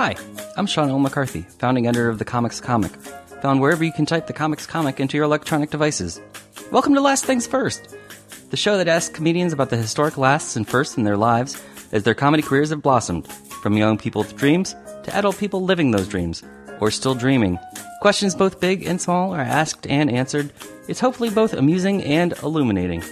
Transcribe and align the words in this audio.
Hi, 0.00 0.14
I'm 0.56 0.68
Sean 0.68 0.90
L. 0.90 1.00
McCarthy, 1.00 1.42
founding 1.58 1.88
editor 1.88 2.08
of 2.08 2.20
The 2.20 2.24
Comics 2.24 2.60
Comic, 2.60 2.92
found 3.42 3.60
wherever 3.60 3.82
you 3.82 3.90
can 3.90 4.06
type 4.06 4.28
The 4.28 4.32
Comics 4.32 4.64
Comic 4.64 5.00
into 5.00 5.16
your 5.16 5.24
electronic 5.24 5.70
devices. 5.70 6.20
Welcome 6.70 6.94
to 6.94 7.00
Last 7.00 7.24
Things 7.24 7.48
First, 7.48 7.96
the 8.50 8.56
show 8.56 8.76
that 8.76 8.86
asks 8.86 9.12
comedians 9.12 9.52
about 9.52 9.70
the 9.70 9.76
historic 9.76 10.16
lasts 10.16 10.54
and 10.54 10.68
firsts 10.68 10.96
in 10.96 11.02
their 11.02 11.16
lives 11.16 11.60
as 11.90 12.04
their 12.04 12.14
comedy 12.14 12.44
careers 12.44 12.70
have 12.70 12.80
blossomed, 12.80 13.26
from 13.60 13.76
young 13.76 13.98
people 13.98 14.22
with 14.22 14.36
dreams 14.36 14.76
to 15.02 15.16
adult 15.16 15.36
people 15.36 15.64
living 15.64 15.90
those 15.90 16.06
dreams, 16.06 16.44
or 16.78 16.92
still 16.92 17.16
dreaming. 17.16 17.58
Questions 18.00 18.36
both 18.36 18.60
big 18.60 18.86
and 18.86 19.00
small 19.00 19.34
are 19.34 19.40
asked 19.40 19.84
and 19.88 20.12
answered. 20.12 20.52
It's 20.86 21.00
hopefully 21.00 21.30
both 21.30 21.54
amusing 21.54 22.04
and 22.04 22.34
illuminating. 22.44 23.02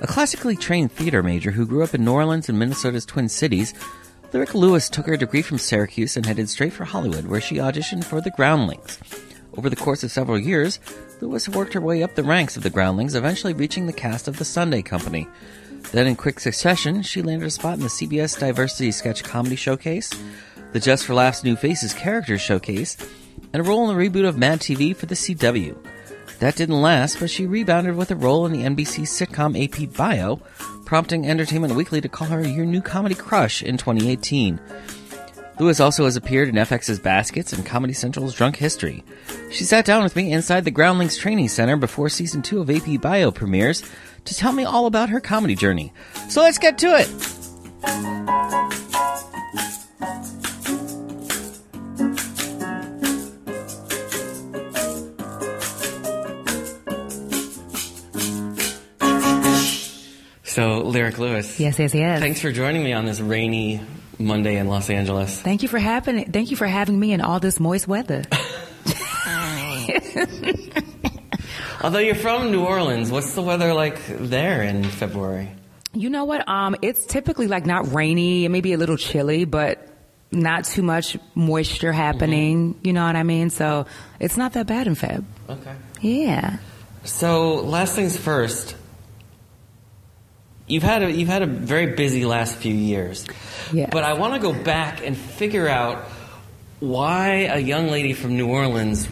A 0.00 0.06
classically 0.06 0.56
trained 0.56 0.90
theater 0.90 1.22
major 1.22 1.50
who 1.50 1.66
grew 1.66 1.84
up 1.84 1.94
in 1.94 2.02
New 2.02 2.12
Orleans 2.12 2.48
and 2.48 2.58
Minnesota's 2.58 3.04
Twin 3.04 3.28
Cities, 3.28 3.74
Lyric 4.34 4.52
Lewis 4.52 4.88
took 4.88 5.06
her 5.06 5.16
degree 5.16 5.42
from 5.42 5.58
Syracuse 5.58 6.16
and 6.16 6.26
headed 6.26 6.50
straight 6.50 6.72
for 6.72 6.84
Hollywood, 6.84 7.28
where 7.28 7.40
she 7.40 7.58
auditioned 7.58 8.02
for 8.02 8.20
the 8.20 8.32
Groundlings. 8.32 8.98
Over 9.56 9.70
the 9.70 9.76
course 9.76 10.02
of 10.02 10.10
several 10.10 10.40
years, 10.40 10.80
Lewis 11.20 11.48
worked 11.48 11.72
her 11.74 11.80
way 11.80 12.02
up 12.02 12.16
the 12.16 12.24
ranks 12.24 12.56
of 12.56 12.64
the 12.64 12.68
Groundlings, 12.68 13.14
eventually 13.14 13.52
reaching 13.52 13.86
the 13.86 13.92
cast 13.92 14.26
of 14.26 14.36
The 14.36 14.44
Sunday 14.44 14.82
Company. 14.82 15.28
Then, 15.92 16.08
in 16.08 16.16
quick 16.16 16.40
succession, 16.40 17.02
she 17.02 17.22
landed 17.22 17.46
a 17.46 17.50
spot 17.50 17.74
in 17.74 17.82
the 17.82 17.86
CBS 17.86 18.36
Diversity 18.36 18.90
Sketch 18.90 19.22
Comedy 19.22 19.54
Showcase, 19.54 20.10
the 20.72 20.80
Just 20.80 21.06
for 21.06 21.14
Laughs 21.14 21.44
New 21.44 21.54
Faces 21.54 21.94
Characters 21.94 22.40
Showcase, 22.40 22.96
and 23.52 23.60
a 23.60 23.64
role 23.64 23.88
in 23.88 23.96
the 23.96 24.02
reboot 24.02 24.26
of 24.26 24.36
Mad 24.36 24.58
TV 24.58 24.96
for 24.96 25.06
the 25.06 25.14
CW. 25.14 25.76
That 26.44 26.56
didn't 26.56 26.82
last, 26.82 27.20
but 27.20 27.30
she 27.30 27.46
rebounded 27.46 27.96
with 27.96 28.10
a 28.10 28.16
role 28.16 28.44
in 28.44 28.52
the 28.52 28.64
NBC 28.64 29.04
sitcom 29.04 29.56
AP 29.56 29.96
Bio, 29.96 30.42
prompting 30.84 31.26
Entertainment 31.26 31.74
Weekly 31.74 32.02
to 32.02 32.08
call 32.10 32.28
her 32.28 32.46
your 32.46 32.66
new 32.66 32.82
comedy 32.82 33.14
crush 33.14 33.62
in 33.62 33.78
2018. 33.78 34.60
Lewis 35.58 35.80
also 35.80 36.04
has 36.04 36.16
appeared 36.16 36.50
in 36.50 36.56
FX's 36.56 36.98
Baskets 36.98 37.54
and 37.54 37.64
Comedy 37.64 37.94
Central's 37.94 38.34
Drunk 38.34 38.56
History. 38.56 39.02
She 39.50 39.64
sat 39.64 39.86
down 39.86 40.02
with 40.02 40.16
me 40.16 40.34
inside 40.34 40.66
the 40.66 40.70
Groundlings 40.70 41.16
Training 41.16 41.48
Center 41.48 41.78
before 41.78 42.10
season 42.10 42.42
2 42.42 42.60
of 42.60 42.68
AP 42.68 43.00
Bio 43.00 43.30
premieres 43.30 43.82
to 44.26 44.34
tell 44.34 44.52
me 44.52 44.64
all 44.64 44.84
about 44.84 45.08
her 45.08 45.20
comedy 45.20 45.54
journey. 45.54 45.94
So 46.28 46.42
let's 46.42 46.58
get 46.58 46.76
to 46.76 46.88
it! 46.88 48.63
Lyric 61.04 61.18
Lewis. 61.18 61.60
Yes, 61.60 61.78
yes, 61.78 61.94
yes. 61.94 62.18
Thanks 62.18 62.40
for 62.40 62.50
joining 62.50 62.82
me 62.82 62.94
on 62.94 63.04
this 63.04 63.20
rainy 63.20 63.82
Monday 64.18 64.56
in 64.56 64.68
Los 64.68 64.88
Angeles. 64.88 65.38
Thank 65.38 65.62
you 65.62 65.68
for 65.68 65.78
having 65.78 66.32
thank 66.32 66.50
you 66.50 66.56
for 66.56 66.66
having 66.66 66.98
me 66.98 67.12
in 67.12 67.20
all 67.20 67.40
this 67.40 67.60
moist 67.60 67.86
weather. 67.86 68.22
Although 71.82 71.98
you're 71.98 72.14
from 72.14 72.50
New 72.50 72.64
Orleans, 72.64 73.10
what's 73.10 73.34
the 73.34 73.42
weather 73.42 73.74
like 73.74 74.00
there 74.08 74.62
in 74.62 74.84
February? 74.84 75.50
you 75.92 76.08
know 76.08 76.24
what? 76.24 76.48
Um, 76.48 76.74
it's 76.80 77.04
typically 77.04 77.48
like 77.48 77.66
not 77.66 77.92
rainy, 77.92 78.48
maybe 78.48 78.72
a 78.72 78.78
little 78.78 78.96
chilly, 78.96 79.44
but 79.44 79.86
not 80.32 80.64
too 80.64 80.82
much 80.82 81.18
moisture 81.34 81.92
happening. 81.92 82.80
You 82.82 82.94
know 82.94 83.04
what 83.04 83.14
I 83.14 83.24
mean? 83.24 83.50
So 83.50 83.84
it's 84.18 84.38
not 84.38 84.54
that 84.54 84.66
bad 84.66 84.86
in 84.86 84.96
Feb. 84.96 85.22
Okay. 85.50 85.74
Yeah. 86.00 86.56
So, 87.04 87.56
last 87.56 87.94
things 87.94 88.16
first. 88.16 88.74
You've 90.66 90.82
had 90.82 91.02
a 91.02 91.12
you've 91.12 91.28
had 91.28 91.42
a 91.42 91.46
very 91.46 91.94
busy 91.94 92.24
last 92.24 92.56
few 92.56 92.74
years. 92.74 93.26
But 93.90 94.04
I 94.04 94.14
want 94.14 94.34
to 94.34 94.40
go 94.40 94.52
back 94.52 95.04
and 95.06 95.16
figure 95.16 95.68
out 95.68 96.04
why 96.80 97.48
a 97.52 97.58
young 97.58 97.88
lady 97.88 98.12
from 98.14 98.36
New 98.36 98.48
Orleans 98.48 99.08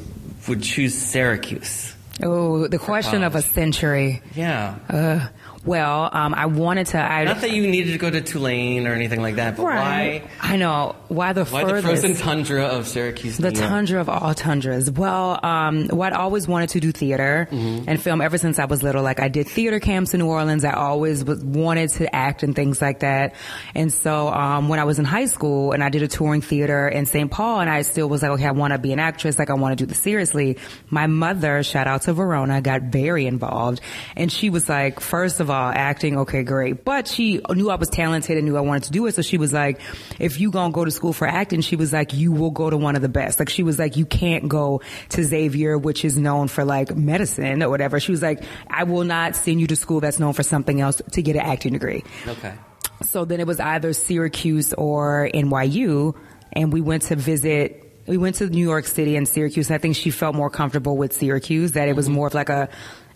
would 0.48 0.62
choose 0.62 0.94
Syracuse. 0.94 1.94
Oh, 2.22 2.68
the 2.68 2.78
question 2.78 3.22
of 3.22 3.34
a 3.34 3.42
century. 3.42 4.22
Yeah. 4.34 4.78
Uh, 4.88 5.28
well, 5.64 6.08
um, 6.12 6.34
I 6.34 6.46
wanted 6.46 6.86
to. 6.88 6.98
I, 6.98 7.24
Not 7.24 7.40
that 7.42 7.52
you 7.52 7.66
needed 7.66 7.92
to 7.92 7.98
go 7.98 8.10
to 8.10 8.20
Tulane 8.20 8.86
or 8.86 8.92
anything 8.94 9.22
like 9.22 9.36
that, 9.36 9.56
but 9.56 9.64
Right. 9.64 10.22
why 10.24 10.30
I 10.40 10.56
know 10.56 10.96
why 11.08 11.32
the 11.32 11.44
why 11.44 11.64
the 11.64 11.82
frozen 11.82 12.14
tundra 12.16 12.64
of 12.64 12.86
Syracuse? 12.88 13.36
The 13.38 13.52
tundra 13.52 14.00
of 14.00 14.08
all 14.08 14.34
tundras. 14.34 14.90
Well, 14.90 15.38
um, 15.44 15.88
well, 15.88 16.02
I'd 16.02 16.12
always 16.14 16.48
wanted 16.48 16.70
to 16.70 16.80
do 16.80 16.90
theater 16.92 17.48
Mm-hmm. 17.50 17.88
and 17.88 18.00
film 18.02 18.20
ever 18.20 18.38
since 18.38 18.58
I 18.58 18.64
was 18.64 18.82
little. 18.82 19.02
Like 19.02 19.20
I 19.20 19.28
did 19.28 19.46
theater 19.46 19.78
camps 19.78 20.14
in 20.14 20.20
New 20.20 20.26
Orleans. 20.26 20.64
I 20.64 20.72
always 20.72 21.24
was, 21.24 21.42
wanted 21.44 21.90
to 21.90 22.14
act 22.14 22.42
and 22.42 22.56
things 22.56 22.80
like 22.82 23.00
that. 23.00 23.34
And 23.74 23.92
so, 23.92 24.28
um, 24.28 24.68
when 24.68 24.78
I 24.80 24.84
was 24.84 24.98
in 24.98 25.04
high 25.04 25.26
school 25.26 25.72
and 25.72 25.82
I 25.84 25.88
did 25.90 26.02
a 26.02 26.08
touring 26.08 26.40
theater 26.40 26.88
in 26.88 27.06
St. 27.06 27.30
Paul 27.30 27.60
and 27.60 27.70
I 27.70 27.82
still 27.82 28.08
was 28.08 28.22
like, 28.22 28.32
okay, 28.32 28.46
I 28.46 28.52
want 28.52 28.72
to 28.72 28.78
be 28.78 28.92
an 28.92 28.98
actress. 28.98 29.38
Like 29.38 29.50
I 29.50 29.54
want 29.54 29.78
to 29.78 29.84
do 29.84 29.86
this 29.86 29.98
seriously. 29.98 30.58
My 30.90 31.06
mother, 31.06 31.62
shout 31.62 31.86
out 31.86 32.02
to 32.02 32.12
Verona, 32.14 32.60
got 32.60 32.82
very 32.82 33.26
involved 33.26 33.80
and 34.16 34.30
she 34.32 34.50
was 34.50 34.68
like, 34.68 34.98
first 35.00 35.38
of 35.40 35.50
all, 35.50 35.51
acting, 35.52 36.18
okay, 36.20 36.42
great. 36.42 36.84
But 36.84 37.08
she 37.08 37.40
knew 37.50 37.70
I 37.70 37.76
was 37.76 37.88
talented 37.88 38.36
and 38.36 38.46
knew 38.46 38.56
I 38.56 38.60
wanted 38.60 38.84
to 38.84 38.92
do 38.92 39.06
it. 39.06 39.14
So 39.14 39.22
she 39.22 39.38
was 39.38 39.52
like, 39.52 39.80
if 40.18 40.40
you 40.40 40.50
gonna 40.50 40.72
go 40.72 40.84
to 40.84 40.90
school 40.90 41.12
for 41.12 41.26
acting, 41.26 41.60
she 41.60 41.76
was 41.76 41.92
like, 41.92 42.14
you 42.14 42.32
will 42.32 42.50
go 42.50 42.70
to 42.70 42.76
one 42.76 42.96
of 42.96 43.02
the 43.02 43.08
best. 43.08 43.38
Like 43.38 43.48
she 43.48 43.62
was 43.62 43.78
like, 43.78 43.96
you 43.96 44.06
can't 44.06 44.48
go 44.48 44.82
to 45.10 45.24
Xavier, 45.24 45.78
which 45.78 46.04
is 46.04 46.16
known 46.16 46.48
for 46.48 46.64
like 46.64 46.94
medicine 46.94 47.62
or 47.62 47.70
whatever. 47.70 48.00
She 48.00 48.12
was 48.12 48.22
like, 48.22 48.42
I 48.68 48.84
will 48.84 49.04
not 49.04 49.36
send 49.36 49.60
you 49.60 49.66
to 49.68 49.76
school 49.76 50.00
that's 50.00 50.18
known 50.18 50.32
for 50.32 50.42
something 50.42 50.80
else 50.80 51.00
to 51.12 51.22
get 51.22 51.36
an 51.36 51.42
acting 51.42 51.72
degree. 51.72 52.04
Okay. 52.26 52.54
So 53.02 53.24
then 53.24 53.40
it 53.40 53.46
was 53.46 53.60
either 53.60 53.92
Syracuse 53.92 54.72
or 54.74 55.28
NYU, 55.34 56.16
and 56.52 56.72
we 56.72 56.80
went 56.80 57.04
to 57.04 57.16
visit. 57.16 57.78
We 58.06 58.16
went 58.16 58.36
to 58.36 58.46
New 58.48 58.64
York 58.64 58.86
City 58.86 59.16
and 59.16 59.28
Syracuse. 59.28 59.70
I 59.70 59.78
think 59.78 59.96
she 59.96 60.10
felt 60.10 60.34
more 60.34 60.50
comfortable 60.50 60.96
with 60.96 61.12
Syracuse. 61.12 61.72
That 61.72 61.88
it 61.88 61.96
was 61.96 62.06
mm-hmm. 62.06 62.14
more 62.14 62.26
of 62.28 62.34
like 62.34 62.48
a 62.48 62.68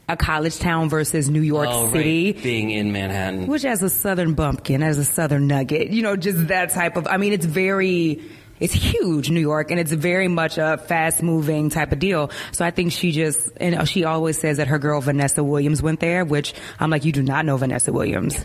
a 0.08 0.16
college 0.16 0.58
town 0.58 0.88
versus 0.88 1.28
New 1.28 1.40
York 1.42 1.68
Mm-hmm. 1.68 1.86
oh, 1.88 1.92
City. 1.92 2.32
right. 2.32 2.42
Being 2.42 2.70
in 2.70 2.92
Manhattan. 2.92 3.46
Which 3.46 3.64
as 3.64 3.82
a 3.82 3.90
southern 3.90 4.34
bumpkin, 4.34 4.82
as 4.82 4.98
a 4.98 5.04
southern 5.04 5.46
nugget, 5.48 5.88
you 5.90 6.02
know, 6.02 6.16
just 6.16 6.48
that 6.48 6.70
type 6.70 6.96
of, 6.96 7.06
I 7.08 7.16
mean, 7.16 7.32
it's 7.32 7.44
very, 7.46 8.22
it's 8.60 8.72
huge, 8.72 9.30
New 9.30 9.40
York, 9.40 9.70
and 9.72 9.80
it's 9.80 9.92
very 9.92 10.28
much 10.28 10.58
a 10.58 10.78
fast 10.78 11.22
moving 11.22 11.70
type 11.70 11.90
of 11.92 11.98
deal. 11.98 12.30
So 12.52 12.64
I 12.64 12.70
think 12.70 12.92
she 12.92 13.10
just, 13.12 13.50
and 13.58 13.86
she 13.88 14.04
always 14.04 14.38
says 14.38 14.58
that 14.58 14.68
her 14.68 14.78
girl 14.78 15.00
Vanessa 15.00 15.42
Williams 15.42 15.82
went 15.82 15.98
there, 16.00 16.24
which 16.24 16.54
I'm 16.78 16.88
like, 16.88 17.04
you 17.04 17.12
do 17.12 17.22
not 17.22 17.44
know 17.44 17.56
Vanessa 17.56 17.92
Williams. 17.92 18.42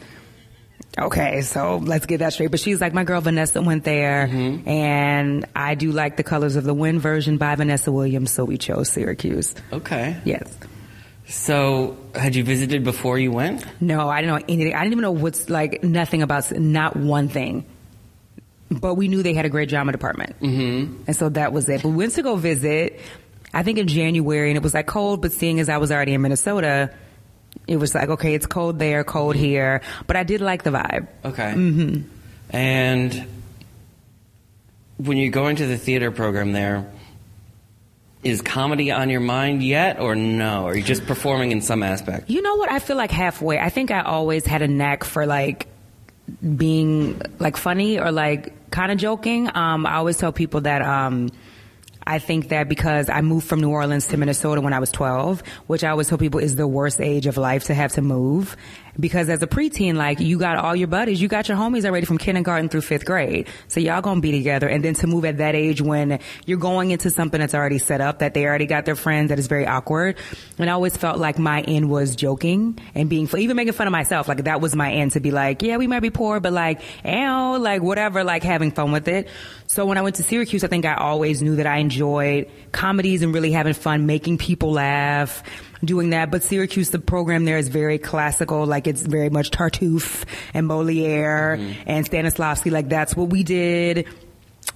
Okay, 1.00 1.42
so 1.42 1.78
let's 1.78 2.06
get 2.06 2.18
that 2.18 2.34
straight. 2.34 2.52
But 2.52 2.60
she's 2.60 2.82
like, 2.82 2.94
my 2.94 3.06
girl 3.06 3.22
Vanessa 3.22 3.62
went 3.62 3.86
there, 3.86 4.24
and 4.66 5.46
I 5.56 5.76
do 5.76 5.92
like 5.94 6.18
the 6.18 6.24
Colors 6.24 6.58
of 6.58 6.66
the 6.66 6.74
Wind 6.74 7.00
version 7.02 7.38
by 7.38 7.56
Vanessa 7.56 7.92
Williams, 7.94 8.32
so 8.32 8.44
we 8.44 8.58
chose 8.58 8.90
Syracuse. 8.90 9.56
Okay. 9.72 10.18
Yes. 10.26 10.54
So, 11.32 11.98
had 12.14 12.36
you 12.36 12.44
visited 12.44 12.84
before 12.84 13.18
you 13.18 13.32
went? 13.32 13.66
No, 13.82 14.10
I 14.10 14.22
didn't 14.22 14.36
know 14.36 14.46
anything. 14.50 14.76
I 14.76 14.80
didn't 14.80 14.94
even 14.94 15.02
know 15.02 15.12
what's 15.12 15.50
like 15.50 15.82
nothing 15.82 16.22
about 16.22 16.52
not 16.52 16.98
one 16.98 17.30
thing. 17.30 17.66
But 18.70 18.96
we 18.96 19.08
knew 19.08 19.24
they 19.24 19.34
had 19.34 19.46
a 19.46 19.50
great 19.50 19.70
drama 19.70 19.94
department, 19.94 20.40
mm-hmm. 20.42 21.04
and 21.08 21.16
so 21.16 21.30
that 21.30 21.54
was 21.54 21.70
it. 21.70 21.84
But 21.84 21.90
we 21.90 21.96
went 21.96 22.14
to 22.14 22.22
go 22.22 22.36
visit. 22.36 23.00
I 23.54 23.64
think 23.64 23.78
in 23.78 23.88
January, 23.88 24.50
and 24.50 24.58
it 24.58 24.64
was 24.64 24.74
like 24.74 24.88
cold. 24.88 25.22
But 25.22 25.32
seeing 25.32 25.60
as 25.62 25.70
I 25.70 25.78
was 25.78 25.92
already 25.92 26.14
in 26.14 26.22
Minnesota, 26.22 26.94
it 27.66 27.78
was 27.78 27.96
like 27.96 28.10
okay, 28.10 28.34
it's 28.34 28.46
cold 28.46 28.78
there, 28.78 29.04
cold 29.06 29.36
here. 29.36 29.82
But 30.08 30.18
I 30.18 30.24
did 30.24 30.42
like 30.42 30.64
the 30.64 30.72
vibe. 30.72 31.08
Okay. 31.24 31.54
Mm-hmm. 31.54 32.10
And 32.50 33.28
when 34.98 35.18
you 35.18 35.32
go 35.32 35.48
into 35.48 35.66
the 35.66 35.78
theater 35.78 36.12
program 36.12 36.52
there, 36.52 36.92
is 38.24 38.42
comedy 38.42 38.92
on 38.92 39.10
your 39.10 39.20
mind 39.20 39.64
yet, 39.64 40.00
or 40.00 40.16
no? 40.16 40.66
Are 40.68 40.76
you 40.76 40.84
just 40.84 41.06
performing 41.06 41.52
in 41.52 41.62
some 41.62 41.84
aspect? 41.84 42.30
You 42.30 42.42
know 42.42 42.56
what? 42.56 42.72
I 42.72 42.80
feel 42.80 42.98
like 42.98 43.12
halfway. 43.12 43.58
I 43.60 43.70
think 43.70 43.92
I 43.92 44.02
always 44.02 44.46
had 44.46 44.62
a 44.62 44.68
knack 44.68 45.04
for 45.04 45.26
like 45.26 45.68
being 46.56 47.22
like 47.40 47.58
funny 47.58 48.00
or 48.00 48.12
like 48.12 48.70
kind 48.72 48.92
of 48.92 48.98
joking. 48.98 49.50
Um, 49.56 49.86
I 49.86 49.96
always 49.96 50.18
tell 50.18 50.32
people 50.32 50.62
that 50.62 50.82
um, 50.82 51.30
I 52.06 52.20
think 52.20 52.50
that 52.50 52.68
because 52.68 53.10
I 53.10 53.22
moved 53.22 53.48
from 53.48 53.62
New 53.62 53.70
Orleans 53.70 54.08
to 54.08 54.18
Minnesota 54.18 54.62
when 54.62 54.74
I 54.74 54.80
was 54.80 54.92
12, 54.92 55.44
which 55.68 55.84
I 55.84 55.90
always 55.90 56.08
tell 56.08 56.18
people 56.18 56.40
is 56.40 56.56
the 56.56 56.68
worst 56.68 57.00
age 57.00 57.28
of 57.28 57.38
life 57.38 57.66
to 57.66 57.74
have 57.74 57.94
to 57.94 58.02
move. 58.02 58.58
Because 59.00 59.30
as 59.30 59.42
a 59.42 59.48
preteen, 59.48 59.96
like 59.96 60.20
you 60.20 60.38
got 60.38 60.58
all 60.58 60.76
your 60.76 60.88
buddies, 60.88 61.22
you 61.22 61.28
got 61.28 61.48
your 61.48 61.58
homies 61.58 61.86
already 61.86 62.06
from 62.06 62.18
kindergarten 62.18 62.68
through 62.70 62.82
fifth 62.82 63.06
grade. 63.06 63.48
So 63.68 63.80
y'all 63.80 64.02
gonna 64.02 64.20
be 64.20 64.32
together. 64.32 64.68
And 64.68 64.84
then 64.84 64.96
to 64.96 65.08
move 65.08 65.24
at 65.26 65.38
that 65.38 65.56
age 65.56 65.82
when 65.82 66.20
you're 66.46 66.58
going 66.58 66.92
into 66.92 67.10
something 67.10 67.40
that's 67.40 67.54
already 67.54 67.78
set 67.78 68.02
up, 68.02 68.20
that 68.20 68.34
they 68.34 68.46
already 68.46 68.66
got 68.66 68.86
their 68.86 68.96
friends, 68.96 69.30
that 69.30 69.40
is 69.40 69.48
very 69.48 69.66
awkward. 69.66 70.18
And 70.58 70.70
I 70.70 70.74
always 70.74 70.98
felt 70.98 71.20
like 71.20 71.40
my 71.40 71.62
end 71.62 71.90
was 71.90 72.16
joking 72.16 72.80
and 72.94 73.10
being, 73.10 73.30
even 73.38 73.56
making 73.56 73.74
fun 73.74 73.88
of 73.88 73.92
myself. 73.92 74.28
Like 74.28 74.44
that 74.44 74.60
was 74.60 74.76
my 74.76 74.92
end 74.92 75.14
to 75.14 75.20
be 75.20 75.32
like, 75.32 75.62
yeah, 75.62 75.78
we 75.78 75.88
might 75.88 76.02
be 76.02 76.10
poor, 76.10 76.40
but 76.40 76.52
like, 76.52 76.82
ow, 77.06 77.58
like 77.58 77.82
whatever, 77.82 78.24
like 78.24 78.44
having 78.44 78.72
fun 78.72 78.92
with 78.92 79.08
it. 79.08 79.30
So 79.72 79.86
when 79.86 79.98
I 79.98 80.02
went 80.02 80.18
to 80.18 80.24
Syracuse, 80.24 80.66
I 80.66 80.68
think 80.68 80.84
I 80.84 80.96
always 80.96 81.42
knew 81.42 81.56
that 81.56 81.66
I 81.66 81.78
enjoyed 81.78 82.50
comedies 82.74 83.22
and 83.22 83.34
really 83.34 83.54
having 83.54 83.72
fun, 83.72 84.06
making 84.06 84.38
people 84.38 84.74
laugh, 84.74 85.44
doing 85.82 86.10
that. 86.10 86.30
But 86.30 86.44
Syracuse, 86.44 86.90
the 86.90 87.00
program 87.00 87.46
there 87.46 87.58
is 87.58 87.70
very 87.70 87.98
classical, 87.98 88.66
like 88.66 88.86
it's 88.86 89.02
very 89.02 89.30
much 89.30 89.50
Tartuffe 89.50 90.26
and 90.54 90.68
Moliere 90.68 91.56
mm-hmm. 91.58 91.84
and 91.86 92.06
Stanislavski. 92.06 92.70
Like 92.70 92.90
that's 92.90 93.16
what 93.16 93.30
we 93.30 93.44
did. 93.44 94.08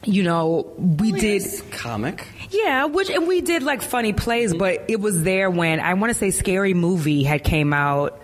you 0.05 0.23
know, 0.23 0.73
we 0.77 1.11
Well, 1.11 1.19
did. 1.19 1.43
comic. 1.71 2.25
Yeah, 2.51 2.85
which 2.85 3.09
and 3.09 3.27
we 3.27 3.41
did 3.41 3.63
like 3.63 3.81
funny 3.81 4.13
plays, 4.13 4.53
but 4.53 4.85
it 4.87 5.01
was 5.01 5.23
there 5.23 5.49
when 5.49 5.81
I 5.81 5.95
want 5.95 6.13
to 6.13 6.17
say 6.17 6.31
Scary 6.31 6.73
Movie 6.73 7.23
had 7.23 7.43
came 7.43 7.73
out. 7.73 8.21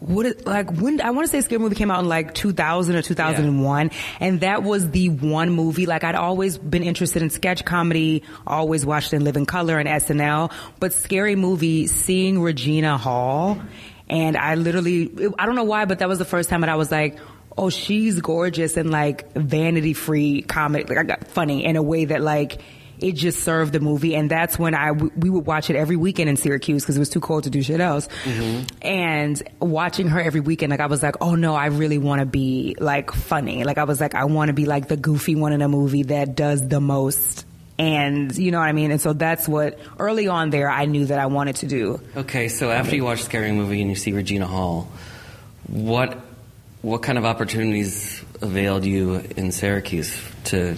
What 0.00 0.26
is, 0.26 0.46
like 0.46 0.70
when 0.70 1.00
I 1.00 1.10
want 1.10 1.26
to 1.26 1.30
say 1.30 1.40
Scary 1.40 1.58
Movie 1.58 1.74
came 1.74 1.90
out 1.90 2.00
in 2.00 2.08
like 2.08 2.32
2000 2.32 2.94
or 2.94 3.02
2001, 3.02 3.90
and 4.20 4.40
that 4.42 4.62
was 4.62 4.90
the 4.90 5.08
one 5.08 5.50
movie. 5.50 5.86
Like 5.86 6.04
I'd 6.04 6.14
always 6.14 6.56
been 6.56 6.84
interested 6.84 7.20
in 7.20 7.30
sketch 7.30 7.64
comedy, 7.64 8.22
always 8.46 8.86
watched 8.86 9.12
in 9.12 9.24
Living 9.24 9.44
Color 9.44 9.78
and 9.78 9.88
SNL, 9.88 10.52
but 10.78 10.92
Scary 10.92 11.34
Movie, 11.34 11.88
seeing 11.88 12.40
Regina 12.40 12.96
Hall, 12.96 13.60
and 14.08 14.36
I 14.36 14.54
literally 14.54 15.10
I 15.36 15.46
don't 15.46 15.56
know 15.56 15.64
why, 15.64 15.84
but 15.84 15.98
that 15.98 16.08
was 16.08 16.18
the 16.18 16.24
first 16.24 16.48
time 16.48 16.60
that 16.60 16.70
I 16.70 16.76
was 16.76 16.92
like. 16.92 17.18
Oh, 17.60 17.70
she's 17.70 18.20
gorgeous 18.20 18.76
and 18.76 18.92
like 18.92 19.32
vanity 19.32 19.92
free 19.92 20.42
comedy, 20.42 20.84
like 20.84 20.96
I 20.96 21.02
got 21.02 21.26
funny 21.26 21.64
in 21.64 21.74
a 21.74 21.82
way 21.82 22.04
that 22.04 22.20
like 22.20 22.62
it 23.00 23.12
just 23.12 23.40
served 23.42 23.72
the 23.72 23.80
movie. 23.80 24.14
And 24.14 24.30
that's 24.30 24.58
when 24.58 24.74
I 24.74 24.92
we 24.92 25.30
would 25.30 25.46
watch 25.46 25.70
it 25.70 25.76
every 25.76 25.96
weekend 25.96 26.28
in 26.28 26.36
Syracuse 26.36 26.82
because 26.82 26.96
it 26.96 27.00
was 27.00 27.10
too 27.10 27.20
cold 27.20 27.44
to 27.44 27.50
do 27.50 27.62
shit 27.62 27.80
else. 27.80 28.08
Mm-hmm. 28.24 28.66
And 28.82 29.42
watching 29.60 30.08
her 30.08 30.20
every 30.20 30.40
weekend 30.40 30.70
like 30.70 30.80
I 30.80 30.86
was 30.86 31.02
like 31.02 31.16
oh 31.20 31.34
no 31.34 31.54
I 31.54 31.66
really 31.66 31.98
want 31.98 32.20
to 32.20 32.26
be 32.26 32.76
like 32.78 33.12
funny. 33.12 33.64
Like 33.64 33.78
I 33.78 33.84
was 33.84 34.00
like 34.00 34.14
I 34.14 34.24
want 34.24 34.48
to 34.48 34.52
be 34.52 34.66
like 34.66 34.88
the 34.88 34.96
goofy 34.96 35.34
one 35.34 35.52
in 35.52 35.62
a 35.62 35.68
movie 35.68 36.04
that 36.04 36.34
does 36.34 36.66
the 36.66 36.80
most. 36.80 37.44
And 37.78 38.36
you 38.36 38.50
know 38.50 38.58
what 38.58 38.68
I 38.68 38.72
mean? 38.72 38.90
And 38.90 39.00
so 39.00 39.12
that's 39.12 39.46
what 39.46 39.78
early 40.00 40.26
on 40.26 40.50
there 40.50 40.68
I 40.68 40.86
knew 40.86 41.06
that 41.06 41.20
I 41.20 41.26
wanted 41.26 41.56
to 41.56 41.66
do. 41.66 42.00
Okay, 42.16 42.48
so 42.48 42.72
after 42.72 42.96
you 42.96 43.04
watch 43.04 43.22
Scary 43.22 43.52
Movie 43.52 43.80
and 43.80 43.88
you 43.88 43.94
see 43.94 44.12
Regina 44.12 44.48
Hall, 44.48 44.90
what 45.68 46.18
what 46.82 47.02
kind 47.02 47.18
of 47.18 47.24
opportunities 47.24 48.24
availed 48.40 48.84
you 48.84 49.16
in 49.36 49.52
Syracuse 49.52 50.20
to? 50.44 50.76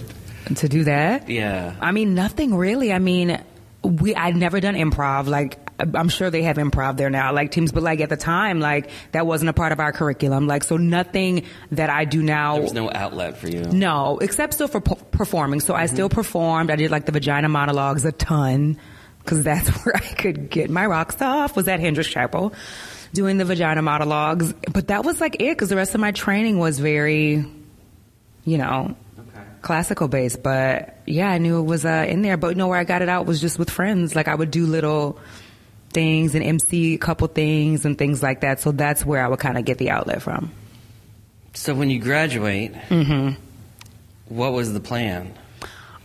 To 0.55 0.67
do 0.67 0.85
that 0.85 1.29
Yeah. 1.29 1.75
I 1.79 1.91
mean, 1.91 2.15
nothing 2.15 2.55
really. 2.55 2.91
I 2.91 2.99
mean, 2.99 3.41
we 3.83 4.15
I'd 4.15 4.35
never 4.35 4.59
done 4.59 4.75
improv. 4.75 5.27
Like, 5.27 5.57
I'm 5.79 6.09
sure 6.09 6.29
they 6.29 6.43
have 6.43 6.57
improv 6.57 6.97
there 6.97 7.09
now, 7.09 7.33
like 7.33 7.51
teams, 7.51 7.71
but 7.71 7.83
like 7.83 7.99
at 8.01 8.09
the 8.09 8.17
time, 8.17 8.59
like 8.59 8.89
that 9.11 9.25
wasn't 9.25 9.49
a 9.49 9.53
part 9.53 9.71
of 9.71 9.79
our 9.79 9.91
curriculum. 9.91 10.47
Like, 10.47 10.63
so 10.63 10.77
nothing 10.77 11.45
that 11.71 11.89
I 11.89 12.05
do 12.05 12.21
now. 12.21 12.59
There's 12.59 12.73
no 12.73 12.91
outlet 12.91 13.37
for 13.37 13.47
you. 13.47 13.63
No, 13.63 14.19
except 14.19 14.53
still 14.53 14.67
for 14.67 14.81
p- 14.81 14.95
performing. 15.11 15.59
So 15.59 15.73
I 15.73 15.85
mm-hmm. 15.85 15.95
still 15.95 16.09
performed. 16.09 16.69
I 16.69 16.75
did 16.75 16.91
like 16.91 17.05
the 17.05 17.11
vagina 17.11 17.49
monologues 17.49 18.05
a 18.05 18.11
ton 18.11 18.77
because 19.19 19.43
that's 19.43 19.69
where 19.85 19.95
I 19.95 19.99
could 19.99 20.49
get 20.49 20.69
my 20.69 20.85
rocks 20.85 21.21
off. 21.21 21.55
Was 21.55 21.67
at 21.67 21.79
Hendricks 21.79 22.09
Chapel 22.09 22.53
doing 23.13 23.37
the 23.37 23.45
vagina 23.45 23.81
monologues, 23.81 24.53
but 24.71 24.87
that 24.87 25.03
was 25.03 25.19
like 25.19 25.35
it 25.35 25.49
because 25.49 25.69
the 25.69 25.75
rest 25.75 25.95
of 25.95 26.01
my 26.01 26.11
training 26.11 26.59
was 26.59 26.79
very, 26.79 27.45
you 28.45 28.57
know. 28.57 28.95
Classical 29.61 30.07
based. 30.07 30.43
But 30.43 30.97
yeah, 31.05 31.29
I 31.29 31.37
knew 31.37 31.59
it 31.59 31.63
was 31.63 31.85
uh, 31.85 32.05
in 32.07 32.21
there. 32.21 32.37
But 32.37 32.49
you 32.49 32.55
know 32.55 32.67
where 32.67 32.79
I 32.79 32.83
got 32.83 33.01
it 33.01 33.09
out 33.09 33.25
was 33.25 33.41
just 33.41 33.59
with 33.59 33.69
friends. 33.69 34.15
Like 34.15 34.27
I 34.27 34.35
would 34.35 34.51
do 34.51 34.65
little 34.65 35.19
things 35.91 36.35
and 36.35 36.43
MC 36.43 36.95
a 36.95 36.97
couple 36.97 37.27
things 37.27 37.85
and 37.85 37.97
things 37.97 38.23
like 38.23 38.41
that. 38.41 38.59
So 38.61 38.71
that's 38.71 39.05
where 39.05 39.23
I 39.23 39.27
would 39.27 39.39
kind 39.39 39.57
of 39.57 39.65
get 39.65 39.77
the 39.77 39.89
outlet 39.89 40.21
from. 40.21 40.51
So 41.53 41.75
when 41.75 41.89
you 41.89 41.99
graduate, 41.99 42.73
what 44.29 44.53
was 44.53 44.71
the 44.73 44.79
plan? 44.79 45.33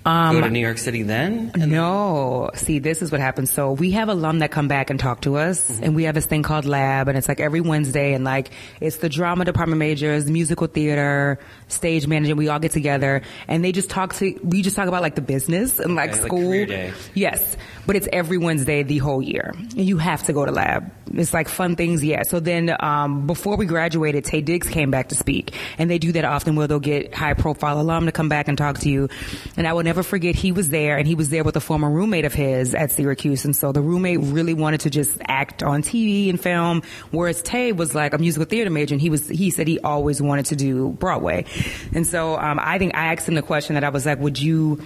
Um, 0.06 0.36
Go 0.36 0.42
to 0.42 0.50
New 0.50 0.60
York 0.60 0.78
City 0.78 1.02
then? 1.02 1.50
No. 1.56 2.50
See, 2.54 2.78
this 2.78 3.02
is 3.02 3.10
what 3.10 3.20
happens. 3.20 3.50
So 3.50 3.72
we 3.72 3.90
have 3.90 4.08
alum 4.08 4.38
that 4.38 4.52
come 4.52 4.68
back 4.68 4.88
and 4.88 5.00
talk 5.00 5.22
to 5.22 5.36
us 5.36 5.80
and 5.80 5.96
we 5.96 6.04
have 6.04 6.14
this 6.14 6.26
thing 6.26 6.44
called 6.44 6.64
lab 6.64 7.08
and 7.08 7.18
it's 7.18 7.26
like 7.26 7.40
every 7.40 7.60
Wednesday 7.60 8.14
and 8.14 8.24
like 8.24 8.50
it's 8.80 8.98
the 8.98 9.08
drama 9.08 9.44
department 9.44 9.80
majors, 9.80 10.30
musical 10.30 10.68
theater, 10.68 11.40
stage 11.66 12.06
manager. 12.06 12.36
We 12.36 12.48
all 12.48 12.60
get 12.60 12.70
together 12.70 13.22
and 13.48 13.64
they 13.64 13.72
just 13.72 13.90
talk 13.90 14.14
to, 14.14 14.38
we 14.44 14.62
just 14.62 14.76
talk 14.76 14.86
about 14.86 15.02
like 15.02 15.16
the 15.16 15.22
business 15.22 15.80
and 15.80 15.96
like 15.96 16.14
school. 16.14 16.52
day. 16.66 16.92
Yes. 17.14 17.56
But 17.84 17.96
it's 17.96 18.08
every 18.12 18.38
Wednesday 18.38 18.84
the 18.84 18.98
whole 18.98 19.20
year. 19.22 19.54
And 19.56 19.80
you 19.80 19.98
have 19.98 20.22
to 20.24 20.32
go 20.32 20.44
to 20.44 20.52
lab. 20.52 20.92
It's 21.14 21.34
like 21.34 21.48
fun 21.48 21.74
things. 21.74 22.04
Yeah. 22.04 22.22
So 22.22 22.38
then, 22.40 22.76
um, 22.80 23.26
before 23.26 23.56
we 23.56 23.66
graduated, 23.66 24.24
Taye 24.24 24.44
Diggs 24.44 24.68
came 24.68 24.90
back 24.92 25.08
to 25.08 25.16
speak 25.16 25.54
and 25.78 25.90
they 25.90 25.98
do 25.98 26.12
that 26.12 26.24
often 26.24 26.54
where 26.54 26.68
they'll 26.68 26.78
get 26.78 27.12
high 27.12 27.34
profile 27.34 27.80
alum 27.80 28.06
to 28.06 28.12
come 28.12 28.28
back 28.28 28.46
and 28.46 28.56
talk 28.56 28.78
to 28.80 28.88
you. 28.88 29.08
And 29.56 29.66
I 29.66 29.72
will 29.72 29.82
never 29.82 29.95
forget 30.02 30.34
he 30.34 30.52
was 30.52 30.68
there 30.68 30.96
and 30.96 31.06
he 31.06 31.14
was 31.14 31.30
there 31.30 31.44
with 31.44 31.56
a 31.56 31.60
former 31.60 31.90
roommate 31.90 32.24
of 32.24 32.34
his 32.34 32.74
at 32.74 32.90
Syracuse. 32.90 33.44
And 33.44 33.54
so 33.54 33.72
the 33.72 33.80
roommate 33.80 34.20
really 34.20 34.54
wanted 34.54 34.80
to 34.80 34.90
just 34.90 35.18
act 35.28 35.62
on 35.62 35.82
TV 35.82 36.28
and 36.28 36.40
film, 36.40 36.82
whereas 37.10 37.42
Taye 37.42 37.76
was 37.76 37.94
like 37.94 38.14
a 38.14 38.18
musical 38.18 38.46
theater 38.46 38.70
major 38.70 38.94
and 38.94 39.00
he 39.00 39.10
was, 39.10 39.28
he 39.28 39.50
said 39.50 39.68
he 39.68 39.78
always 39.80 40.20
wanted 40.20 40.46
to 40.46 40.56
do 40.56 40.90
Broadway. 40.90 41.44
And 41.92 42.06
so, 42.06 42.38
um, 42.38 42.58
I 42.60 42.78
think 42.78 42.94
I 42.94 43.12
asked 43.12 43.28
him 43.28 43.34
the 43.34 43.42
question 43.42 43.74
that 43.74 43.84
I 43.84 43.88
was 43.88 44.06
like, 44.06 44.18
would 44.18 44.40
you 44.40 44.82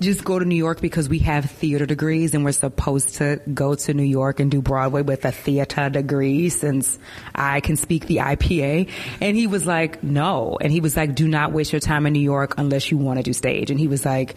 just 0.00 0.24
go 0.24 0.38
to 0.38 0.44
New 0.44 0.56
York 0.56 0.80
because 0.80 1.08
we 1.08 1.18
have 1.20 1.50
theater 1.50 1.86
degrees 1.86 2.34
and 2.34 2.44
we're 2.44 2.52
supposed 2.52 3.16
to 3.16 3.40
go 3.52 3.74
to 3.74 3.94
New 3.94 4.02
York 4.02 4.40
and 4.40 4.50
do 4.50 4.62
Broadway 4.62 5.02
with 5.02 5.24
a 5.24 5.32
theater 5.32 5.90
degree 5.90 6.48
since 6.48 6.98
I 7.34 7.60
can 7.60 7.76
speak 7.76 8.06
the 8.06 8.16
IPA. 8.16 8.88
And 9.20 9.36
he 9.36 9.46
was 9.46 9.66
like, 9.66 10.02
no. 10.02 10.58
And 10.60 10.72
he 10.72 10.80
was 10.80 10.96
like, 10.96 11.14
do 11.14 11.28
not 11.28 11.52
waste 11.52 11.72
your 11.72 11.80
time 11.80 12.06
in 12.06 12.12
New 12.12 12.20
York 12.20 12.54
unless 12.56 12.90
you 12.90 12.98
want 12.98 13.18
to 13.18 13.22
do 13.22 13.32
stage. 13.32 13.70
And 13.70 13.78
he 13.78 13.88
was 13.88 14.04
like, 14.04 14.36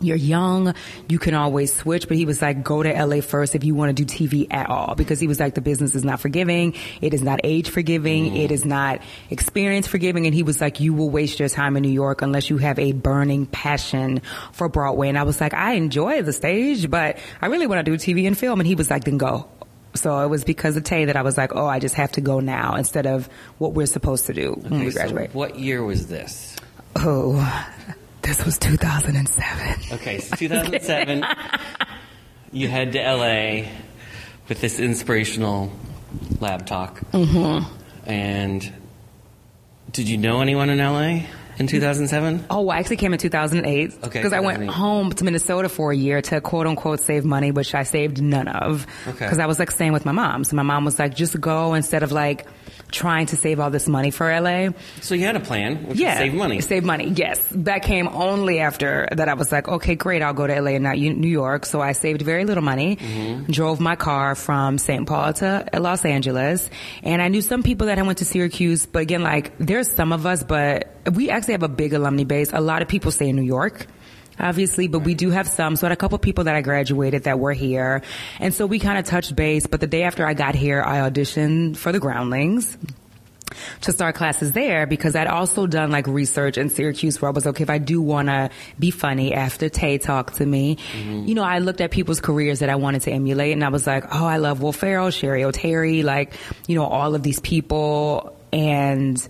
you're 0.00 0.16
young, 0.16 0.74
you 1.08 1.18
can 1.18 1.34
always 1.34 1.74
switch, 1.74 2.08
but 2.08 2.16
he 2.16 2.24
was 2.24 2.40
like, 2.40 2.62
go 2.62 2.82
to 2.82 2.92
LA 3.04 3.20
first 3.20 3.54
if 3.54 3.64
you 3.64 3.74
want 3.74 3.96
to 3.96 4.04
do 4.04 4.06
TV 4.06 4.46
at 4.50 4.68
all. 4.70 4.94
Because 4.94 5.20
he 5.20 5.26
was 5.26 5.40
like, 5.40 5.54
the 5.54 5.60
business 5.60 5.94
is 5.94 6.04
not 6.04 6.20
forgiving, 6.20 6.74
it 7.00 7.14
is 7.14 7.22
not 7.22 7.40
age 7.44 7.70
forgiving, 7.70 8.26
mm-hmm. 8.26 8.36
it 8.36 8.50
is 8.52 8.64
not 8.64 9.00
experience 9.30 9.86
forgiving, 9.86 10.26
and 10.26 10.34
he 10.34 10.42
was 10.42 10.60
like, 10.60 10.80
you 10.80 10.94
will 10.94 11.10
waste 11.10 11.40
your 11.40 11.48
time 11.48 11.76
in 11.76 11.82
New 11.82 11.88
York 11.90 12.22
unless 12.22 12.48
you 12.50 12.58
have 12.58 12.78
a 12.78 12.92
burning 12.92 13.46
passion 13.46 14.22
for 14.52 14.68
Broadway. 14.68 15.08
And 15.08 15.18
I 15.18 15.22
was 15.24 15.40
like, 15.40 15.54
I 15.54 15.72
enjoy 15.74 16.22
the 16.22 16.32
stage, 16.32 16.90
but 16.90 17.18
I 17.40 17.46
really 17.46 17.66
want 17.66 17.84
to 17.84 17.90
do 17.90 17.96
TV 17.96 18.26
and 18.26 18.36
film. 18.38 18.60
And 18.60 18.66
he 18.66 18.74
was 18.74 18.90
like, 18.90 19.04
then 19.04 19.18
go. 19.18 19.48
So 19.94 20.20
it 20.20 20.28
was 20.28 20.44
because 20.44 20.76
of 20.76 20.84
Taye 20.84 21.06
that 21.06 21.16
I 21.16 21.22
was 21.22 21.36
like, 21.36 21.56
oh, 21.56 21.66
I 21.66 21.80
just 21.80 21.96
have 21.96 22.12
to 22.12 22.20
go 22.20 22.40
now 22.40 22.76
instead 22.76 23.06
of 23.06 23.28
what 23.56 23.72
we're 23.72 23.86
supposed 23.86 24.26
to 24.26 24.34
do 24.34 24.52
when 24.52 24.74
Okay, 24.74 24.84
we 24.84 24.90
so 24.90 24.98
graduate. 25.00 25.34
what 25.34 25.58
year 25.58 25.82
was 25.82 26.06
this? 26.06 26.54
oh, 26.96 27.66
this 28.28 28.44
was 28.44 28.58
2007. 28.58 29.96
Okay, 29.96 30.18
so 30.18 30.36
2007. 30.36 31.24
you 32.52 32.68
head 32.68 32.92
to 32.92 32.98
LA 33.00 33.70
with 34.48 34.60
this 34.60 34.78
inspirational 34.78 35.72
lab 36.38 36.66
talk. 36.66 37.00
Mm-hmm. 37.12 37.74
And 38.08 38.72
did 39.92 40.08
you 40.10 40.18
know 40.18 40.42
anyone 40.42 40.68
in 40.68 40.78
LA 40.78 41.26
in 41.58 41.66
2007? 41.68 42.44
Oh, 42.50 42.68
I 42.68 42.78
actually 42.78 42.98
came 42.98 43.14
in 43.14 43.18
2008. 43.18 43.94
Okay, 44.04 44.18
Because 44.18 44.34
I 44.34 44.40
went 44.40 44.68
home 44.68 45.10
to 45.12 45.24
Minnesota 45.24 45.70
for 45.70 45.90
a 45.90 45.96
year 45.96 46.20
to 46.20 46.42
quote 46.42 46.66
unquote 46.66 47.00
save 47.00 47.24
money, 47.24 47.50
which 47.50 47.74
I 47.74 47.82
saved 47.82 48.22
none 48.22 48.48
of. 48.48 48.86
Okay. 49.06 49.24
Because 49.24 49.38
I 49.38 49.46
was 49.46 49.58
like 49.58 49.70
staying 49.70 49.92
with 49.92 50.04
my 50.04 50.12
mom. 50.12 50.44
So 50.44 50.54
my 50.54 50.62
mom 50.62 50.84
was 50.84 50.98
like, 50.98 51.14
just 51.14 51.40
go 51.40 51.72
instead 51.72 52.02
of 52.02 52.12
like 52.12 52.46
trying 52.90 53.26
to 53.26 53.36
save 53.36 53.60
all 53.60 53.70
this 53.70 53.86
money 53.86 54.10
for 54.10 54.30
LA. 54.30 54.70
So 55.02 55.14
you 55.14 55.24
had 55.26 55.36
a 55.36 55.40
plan, 55.40 55.86
which 55.88 55.98
Yeah. 55.98 56.18
save 56.18 56.34
money. 56.34 56.60
Save 56.60 56.84
money, 56.84 57.12
yes. 57.14 57.38
That 57.52 57.82
came 57.82 58.08
only 58.08 58.60
after 58.60 59.08
that 59.12 59.28
I 59.28 59.34
was 59.34 59.52
like, 59.52 59.68
okay, 59.68 59.94
great, 59.94 60.22
I'll 60.22 60.32
go 60.32 60.46
to 60.46 60.54
LA 60.60 60.70
and 60.74 60.84
not 60.84 60.96
New 60.96 61.28
York. 61.28 61.66
So 61.66 61.80
I 61.80 61.92
saved 61.92 62.22
very 62.22 62.44
little 62.44 62.62
money, 62.64 62.96
Mm-hmm. 62.96 63.52
drove 63.52 63.78
my 63.80 63.94
car 63.96 64.34
from 64.34 64.78
St. 64.78 65.06
Paul 65.06 65.32
to 65.34 65.66
Los 65.78 66.04
Angeles. 66.04 66.70
And 67.02 67.20
I 67.20 67.28
knew 67.28 67.42
some 67.42 67.62
people 67.62 67.86
that 67.88 67.98
had 67.98 68.06
went 68.06 68.18
to 68.18 68.24
Syracuse, 68.24 68.86
but 68.86 69.00
again, 69.02 69.22
like, 69.22 69.52
there's 69.58 69.90
some 69.90 70.12
of 70.12 70.24
us, 70.26 70.42
but 70.42 70.94
we 71.12 71.30
actually 71.30 71.52
have 71.52 71.62
a 71.62 71.68
big 71.68 71.92
alumni 71.92 72.24
base. 72.24 72.52
A 72.52 72.60
lot 72.60 72.82
of 72.82 72.88
people 72.88 73.10
stay 73.10 73.28
in 73.28 73.36
New 73.36 73.42
York. 73.42 73.86
Obviously, 74.38 74.88
but 74.88 75.00
we 75.00 75.14
do 75.14 75.30
have 75.30 75.48
some. 75.48 75.76
So 75.76 75.86
I 75.86 75.90
had 75.90 75.96
a 75.96 76.00
couple 76.00 76.18
people 76.18 76.44
that 76.44 76.54
I 76.54 76.60
graduated 76.60 77.24
that 77.24 77.38
were 77.38 77.52
here. 77.52 78.02
And 78.40 78.54
so 78.54 78.66
we 78.66 78.78
kind 78.78 78.98
of 78.98 79.04
touched 79.04 79.34
base. 79.34 79.66
But 79.66 79.80
the 79.80 79.86
day 79.86 80.02
after 80.02 80.26
I 80.26 80.34
got 80.34 80.54
here, 80.54 80.82
I 80.82 81.08
auditioned 81.08 81.76
for 81.76 81.92
the 81.92 82.00
Groundlings 82.00 82.76
to 83.82 83.92
start 83.92 84.14
classes 84.14 84.52
there 84.52 84.86
because 84.86 85.16
I'd 85.16 85.26
also 85.26 85.66
done 85.66 85.90
like 85.90 86.06
research 86.06 86.58
in 86.58 86.70
Syracuse 86.70 87.20
where 87.20 87.30
I 87.30 87.32
was 87.32 87.46
okay 87.46 87.62
if 87.62 87.70
I 87.70 87.78
do 87.78 88.00
want 88.00 88.28
to 88.28 88.50
be 88.78 88.90
funny 88.90 89.34
after 89.34 89.68
Taye 89.68 90.00
talked 90.00 90.36
to 90.36 90.46
me. 90.46 90.76
Mm-hmm. 90.76 91.26
You 91.26 91.34
know, 91.34 91.42
I 91.42 91.58
looked 91.58 91.80
at 91.80 91.90
people's 91.90 92.20
careers 92.20 92.60
that 92.60 92.68
I 92.68 92.76
wanted 92.76 93.02
to 93.02 93.10
emulate 93.10 93.52
and 93.52 93.64
I 93.64 93.68
was 93.68 93.86
like, 93.86 94.04
oh, 94.12 94.26
I 94.26 94.36
love 94.36 94.60
Will 94.62 94.72
Ferrell, 94.72 95.08
Cheri 95.08 95.42
Oteri, 95.42 96.04
like, 96.04 96.34
you 96.66 96.74
know, 96.74 96.84
all 96.84 97.14
of 97.14 97.22
these 97.22 97.40
people 97.40 98.36
and 98.52 99.26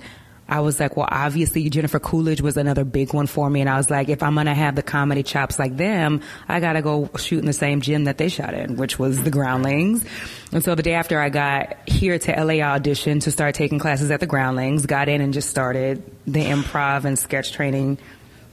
I 0.48 0.60
was 0.60 0.80
like, 0.80 0.96
well, 0.96 1.08
obviously 1.10 1.68
Jennifer 1.68 2.00
Coolidge 2.00 2.40
was 2.40 2.56
another 2.56 2.84
big 2.84 3.12
one 3.12 3.26
for 3.26 3.50
me. 3.50 3.60
And 3.60 3.68
I 3.68 3.76
was 3.76 3.90
like, 3.90 4.08
if 4.08 4.22
I'm 4.22 4.34
going 4.34 4.46
to 4.46 4.54
have 4.54 4.76
the 4.76 4.82
comedy 4.82 5.22
chops 5.22 5.58
like 5.58 5.76
them, 5.76 6.22
I 6.48 6.60
got 6.60 6.72
to 6.72 6.82
go 6.82 7.10
shoot 7.18 7.40
in 7.40 7.44
the 7.44 7.52
same 7.52 7.82
gym 7.82 8.04
that 8.04 8.16
they 8.16 8.30
shot 8.30 8.54
in, 8.54 8.76
which 8.76 8.98
was 8.98 9.22
the 9.22 9.30
Groundlings. 9.30 10.06
And 10.50 10.64
so 10.64 10.74
the 10.74 10.82
day 10.82 10.94
after 10.94 11.20
I 11.20 11.28
got 11.28 11.86
here 11.86 12.18
to 12.18 12.44
LA 12.44 12.62
audition 12.64 13.20
to 13.20 13.30
start 13.30 13.54
taking 13.54 13.78
classes 13.78 14.10
at 14.10 14.20
the 14.20 14.26
Groundlings, 14.26 14.86
got 14.86 15.10
in 15.10 15.20
and 15.20 15.34
just 15.34 15.50
started 15.50 16.02
the 16.26 16.44
improv 16.44 17.04
and 17.04 17.18
sketch 17.18 17.52
training. 17.52 17.98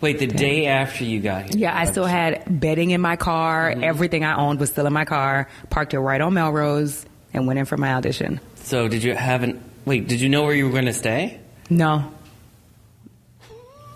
Wait, 0.01 0.19
the 0.19 0.27
day 0.27 0.65
after 0.65 1.05
you 1.05 1.21
got 1.21 1.43
here? 1.45 1.61
Yeah, 1.61 1.77
I 1.77 1.85
still 1.85 2.05
had 2.05 2.59
bedding 2.59 2.91
in 2.91 2.99
my 2.99 3.15
car. 3.15 3.71
Mm-hmm. 3.71 3.85
Everything 3.85 4.25
I 4.25 4.35
owned 4.35 4.59
was 4.59 4.69
still 4.69 4.85
in 4.85 4.93
my 4.93 5.05
car. 5.05 5.47
Parked 5.69 5.93
it 5.93 5.99
right 5.99 6.19
on 6.19 6.33
Melrose 6.33 7.05
and 7.33 7.47
went 7.47 7.59
in 7.59 7.65
for 7.65 7.77
my 7.77 7.93
audition. 7.93 8.41
So 8.55 8.89
did 8.89 9.01
you 9.01 9.15
have 9.15 9.43
an? 9.43 9.63
Wait, 9.85 10.09
did 10.09 10.19
you 10.19 10.27
know 10.27 10.43
where 10.43 10.53
you 10.53 10.65
were 10.65 10.73
going 10.73 10.85
to 10.85 10.93
stay? 10.93 11.39
No. 11.69 12.12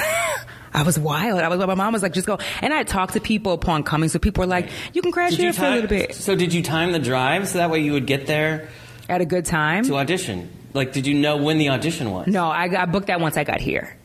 I 0.76 0.82
was 0.84 0.98
wild. 0.98 1.40
I 1.40 1.48
was, 1.50 1.60
my 1.60 1.76
mom 1.76 1.94
was 1.94 2.02
like, 2.02 2.14
just 2.14 2.26
go. 2.26 2.40
And 2.62 2.74
I 2.74 2.84
talked 2.84 3.14
to 3.14 3.20
people 3.22 3.54
upon 3.54 3.84
coming. 3.84 4.10
So 4.10 4.18
people 4.18 4.42
were 4.42 4.48
like, 4.48 4.70
you 4.94 5.02
can 5.04 5.12
crash 5.12 5.32
Did 5.32 5.40
here 5.40 5.54
for 5.54 5.66
a 5.66 5.72
little 5.72 5.88
bit. 5.90 6.16
So 6.16 6.36
did 6.36 6.52
you 6.54 6.64
time 6.64 6.92
the 6.92 7.00
drive 7.00 7.48
so 7.48 7.60
that 7.60 7.70
way 7.70 7.80
you 7.82 7.94
would 7.94 8.08
get 8.08 8.26
there 8.26 8.70
At 9.08 9.22
a 9.22 9.26
good 9.26 9.46
time. 9.46 9.84
to 9.86 9.98
audition? 9.98 10.50
Like, 10.74 10.92
did 10.92 11.06
you 11.06 11.14
know 11.14 11.38
when 11.38 11.60
the 11.60 11.70
audition 11.70 12.10
was? 12.12 12.26
No, 12.28 12.48
I 12.50 12.68
got 12.70 12.92
booked 12.92 13.08
that 13.08 13.20
once 13.22 13.38
I 13.38 13.44
got 13.44 13.60
here. 13.62 13.96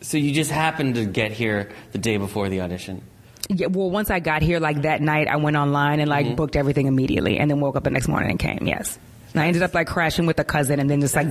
So 0.00 0.16
you 0.16 0.32
just 0.32 0.50
happened 0.50 0.94
to 0.94 1.04
get 1.04 1.32
here 1.32 1.70
the 1.92 1.98
day 1.98 2.16
before 2.16 2.48
the 2.48 2.62
audition. 2.62 3.02
Yeah, 3.50 3.66
well, 3.66 3.90
once 3.90 4.10
I 4.10 4.18
got 4.18 4.40
here, 4.40 4.58
like 4.58 4.82
that 4.82 5.02
night, 5.02 5.28
I 5.28 5.36
went 5.36 5.56
online 5.56 6.00
and 6.00 6.08
like 6.08 6.24
Mm-hmm. 6.26 6.34
booked 6.36 6.56
everything 6.56 6.86
immediately, 6.86 7.38
and 7.38 7.50
then 7.50 7.60
woke 7.60 7.76
up 7.76 7.84
the 7.84 7.90
next 7.90 8.08
morning 8.08 8.30
and 8.30 8.38
came. 8.38 8.66
Yes, 8.66 8.98
and 9.36 9.42
I 9.44 9.48
ended 9.48 9.62
up 9.62 9.74
like 9.74 9.86
crashing 9.86 10.24
with 10.24 10.38
a 10.40 10.44
cousin, 10.44 10.80
and 10.80 10.88
then 10.88 11.00
just 11.02 11.14
like, 11.14 11.28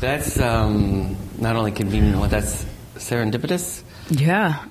That's 0.00 0.40
um, 0.40 1.16
not 1.38 1.54
only 1.54 1.70
convenient, 1.70 2.18
but 2.18 2.30
that's 2.30 2.64
serendipitous. 2.96 3.82
yeah, 4.08 4.64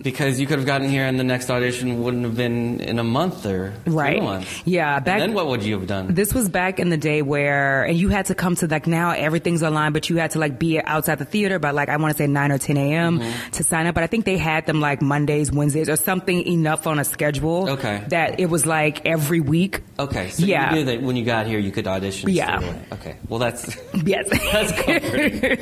Because 0.00 0.38
you 0.38 0.46
could 0.46 0.58
have 0.58 0.66
gotten 0.66 0.88
here 0.88 1.04
and 1.04 1.18
the 1.18 1.24
next 1.24 1.50
audition 1.50 2.04
wouldn't 2.04 2.22
have 2.22 2.36
been 2.36 2.78
in 2.80 3.00
a 3.00 3.04
month 3.04 3.44
or 3.44 3.74
Right. 3.84 4.18
two 4.18 4.22
months. 4.22 4.62
Yeah, 4.64 4.94
And 4.96 5.04
back- 5.04 5.18
then 5.18 5.34
what 5.34 5.48
would 5.48 5.64
you 5.64 5.76
have 5.76 5.88
done? 5.88 6.14
This 6.14 6.32
was 6.32 6.48
back 6.48 6.78
in 6.78 6.88
the 6.88 6.96
day 6.96 7.20
where, 7.20 7.82
and 7.82 7.98
you 7.98 8.08
had 8.08 8.26
to 8.26 8.36
come 8.36 8.54
to 8.56 8.68
like 8.68 8.86
now 8.86 9.10
everything's 9.10 9.62
online, 9.64 9.90
but 9.92 10.08
you 10.08 10.16
had 10.18 10.30
to 10.32 10.38
like 10.38 10.56
be 10.56 10.80
outside 10.80 11.18
the 11.18 11.24
theater 11.24 11.58
by 11.58 11.72
like 11.72 11.88
I 11.88 11.96
want 11.96 12.12
to 12.16 12.18
say 12.22 12.28
nine 12.28 12.52
or 12.52 12.58
ten 12.58 12.76
a.m. 12.76 13.18
Mm-hmm. 13.18 13.50
to 13.50 13.64
sign 13.64 13.88
up. 13.88 13.96
But 13.96 14.04
I 14.04 14.06
think 14.06 14.24
they 14.24 14.36
had 14.38 14.66
them 14.66 14.80
like 14.80 15.02
Mondays, 15.02 15.50
Wednesdays, 15.50 15.88
or 15.88 15.96
something 15.96 16.46
enough 16.46 16.86
on 16.86 17.00
a 17.00 17.04
schedule. 17.04 17.68
Okay. 17.70 18.02
That 18.08 18.38
it 18.38 18.46
was 18.48 18.66
like 18.66 19.04
every 19.04 19.40
week. 19.40 19.80
okay, 19.98 20.28
so 20.30 20.44
Yeah. 20.44 20.70
you 20.70 20.76
knew 20.76 20.84
that 20.84 21.02
when 21.02 21.16
you 21.16 21.24
got 21.24 21.48
here 21.48 21.58
you 21.58 21.72
could 21.72 21.88
audition 21.88 22.30
Yeah. 22.30 22.62
Okay, 22.92 23.16
well 23.28 23.40
that's 23.40 23.76
Yes. 24.04 24.28
that's 24.52 24.72
comforting. 24.80 25.58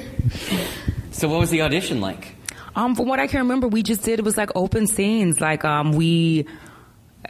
so 1.11 1.26
what 1.28 1.40
was 1.40 1.49
the 1.49 1.62
audition 1.62 2.02
like? 2.02 2.36
Um, 2.76 2.95
from 2.95 3.09
what 3.09 3.18
I 3.18 3.26
can 3.26 3.40
remember, 3.40 3.66
we 3.66 3.83
just 3.83 4.02
did 4.02 4.18
it 4.18 4.25
was 4.25 4.37
like 4.37 4.50
open 4.54 4.87
scenes. 4.87 5.40
Like 5.40 5.64
um, 5.64 5.92
we 5.92 6.47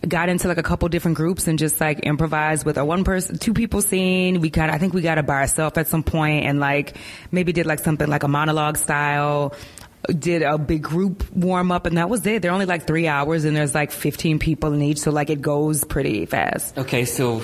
got 0.06 0.28
into 0.28 0.48
like 0.48 0.58
a 0.58 0.62
couple 0.62 0.88
different 0.88 1.16
groups 1.16 1.46
and 1.46 1.56
just 1.56 1.80
like 1.80 2.04
improvised 2.04 2.66
with 2.66 2.76
a 2.76 2.84
one 2.84 3.04
person, 3.04 3.38
two 3.38 3.54
people 3.54 3.80
scene. 3.80 4.40
We 4.40 4.50
kind 4.50 4.70
of, 4.70 4.74
I 4.74 4.78
think 4.78 4.92
we 4.92 5.02
got 5.02 5.18
it 5.18 5.26
by 5.26 5.36
ourselves 5.36 5.78
at 5.78 5.86
some 5.86 6.02
point 6.02 6.44
and 6.44 6.58
like 6.58 6.96
maybe 7.30 7.52
did 7.52 7.64
like 7.64 7.78
something 7.78 8.08
like 8.08 8.24
a 8.24 8.28
monologue 8.28 8.76
style. 8.76 9.54
Did 10.08 10.42
a 10.42 10.58
big 10.58 10.82
group 10.82 11.24
warm 11.32 11.72
up 11.72 11.86
and 11.86 11.96
that 11.96 12.10
was 12.10 12.26
it. 12.26 12.42
They're 12.42 12.52
only 12.52 12.66
like 12.66 12.86
three 12.86 13.06
hours 13.06 13.44
and 13.44 13.56
there's 13.56 13.74
like 13.74 13.92
15 13.92 14.40
people 14.40 14.72
in 14.72 14.82
each. 14.82 14.98
So 14.98 15.12
like 15.12 15.30
it 15.30 15.40
goes 15.40 15.84
pretty 15.84 16.26
fast. 16.26 16.76
Okay, 16.76 17.04
so 17.04 17.40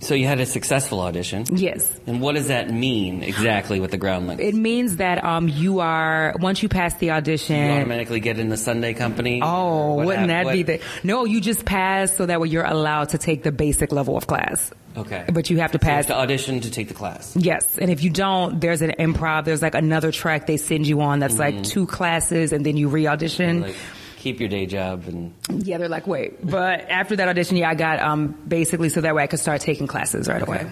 so 0.00 0.14
you 0.14 0.26
had 0.26 0.38
a 0.40 0.46
successful 0.46 1.00
audition. 1.00 1.44
Yes. 1.52 1.90
And 2.06 2.20
what 2.20 2.34
does 2.36 2.48
that 2.48 2.70
mean 2.70 3.22
exactly 3.22 3.80
with 3.80 3.90
the 3.90 3.96
Groundlings? 3.98 4.40
It 4.40 4.54
means 4.54 4.96
that 4.96 5.24
um 5.24 5.48
you 5.48 5.80
are 5.80 6.34
once 6.40 6.62
you 6.62 6.68
pass 6.68 6.94
the 6.98 7.10
audition. 7.10 7.56
you 7.56 7.70
automatically 7.72 8.20
get 8.20 8.38
in 8.38 8.48
the 8.48 8.56
Sunday 8.56 8.94
company. 8.94 9.40
Oh, 9.42 9.94
What 9.94 10.06
wouldn't 10.06 10.28
that 10.28 10.52
be 10.52 10.62
the? 10.62 10.80
No, 11.02 11.24
you 11.24 11.40
just 11.40 11.64
pass 11.64 12.16
so 12.16 12.26
that 12.26 12.40
way 12.40 12.48
you're 12.48 12.64
allowed 12.64 13.08
to 13.10 13.18
take 13.18 13.42
the 13.42 13.52
basic 13.52 13.90
level 13.92 14.16
of 14.16 14.26
class. 14.26 14.70
Okay. 14.96 15.24
But 15.32 15.48
you 15.50 15.58
have 15.58 15.72
to 15.72 15.78
So 15.78 15.86
you 15.86 15.90
pass. 15.90 16.06
have 16.06 16.16
to 16.16 16.20
audition 16.22 16.60
to 16.60 16.70
take 16.70 16.88
the 16.88 16.94
class. 16.94 17.36
yes, 17.36 17.78
and 17.78 17.90
if 17.90 18.02
you 18.02 18.10
don't, 18.10 18.60
there's 18.60 18.82
an 18.82 18.92
improv. 18.98 19.44
There's 19.44 19.62
like 19.62 19.74
another 19.76 20.10
track 20.10 20.46
they 20.46 20.56
send 20.56 20.86
you 20.88 21.00
on 21.02 21.18
that's 21.20 21.38
like 21.38 21.62
two 21.62 21.86
classes, 21.86 22.52
and 22.52 22.64
then 22.66 22.76
you 22.76 22.88
re-audition. 22.88 23.60
Like 23.62 23.76
keep 24.18 24.40
your 24.40 24.48
day 24.48 24.66
job 24.66 25.04
and 25.06 25.32
yeah, 25.48 25.78
they're 25.78 25.88
like, 25.88 26.06
wait. 26.06 26.44
But 26.44 26.90
after 26.90 27.16
that 27.16 27.28
audition, 27.28 27.56
yeah, 27.56 27.70
I 27.70 27.74
got 27.74 28.00
um 28.00 28.34
basically 28.46 28.88
so 28.88 29.00
that 29.00 29.14
way 29.14 29.22
I 29.22 29.26
could 29.26 29.40
start 29.40 29.60
taking 29.60 29.86
classes 29.86 30.28
right 30.28 30.42
away. 30.42 30.70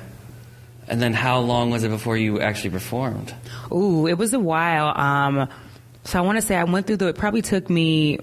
and 0.88 1.00
then 1.00 1.14
how 1.14 1.38
long 1.40 1.70
was 1.70 1.84
it 1.84 1.88
before 1.88 2.16
you 2.16 2.40
actually 2.40 2.70
performed? 2.70 3.32
Ooh, 3.72 4.06
it 4.06 4.18
was 4.18 4.34
a 4.34 4.38
while. 4.40 4.88
Um, 4.98 5.48
so 6.04 6.18
I 6.18 6.22
want 6.22 6.36
to 6.38 6.42
say 6.42 6.56
I 6.56 6.64
went 6.64 6.86
through 6.86 6.98
the. 6.98 7.08
It 7.08 7.16
probably 7.16 7.42
took 7.42 7.68
me 7.70 8.18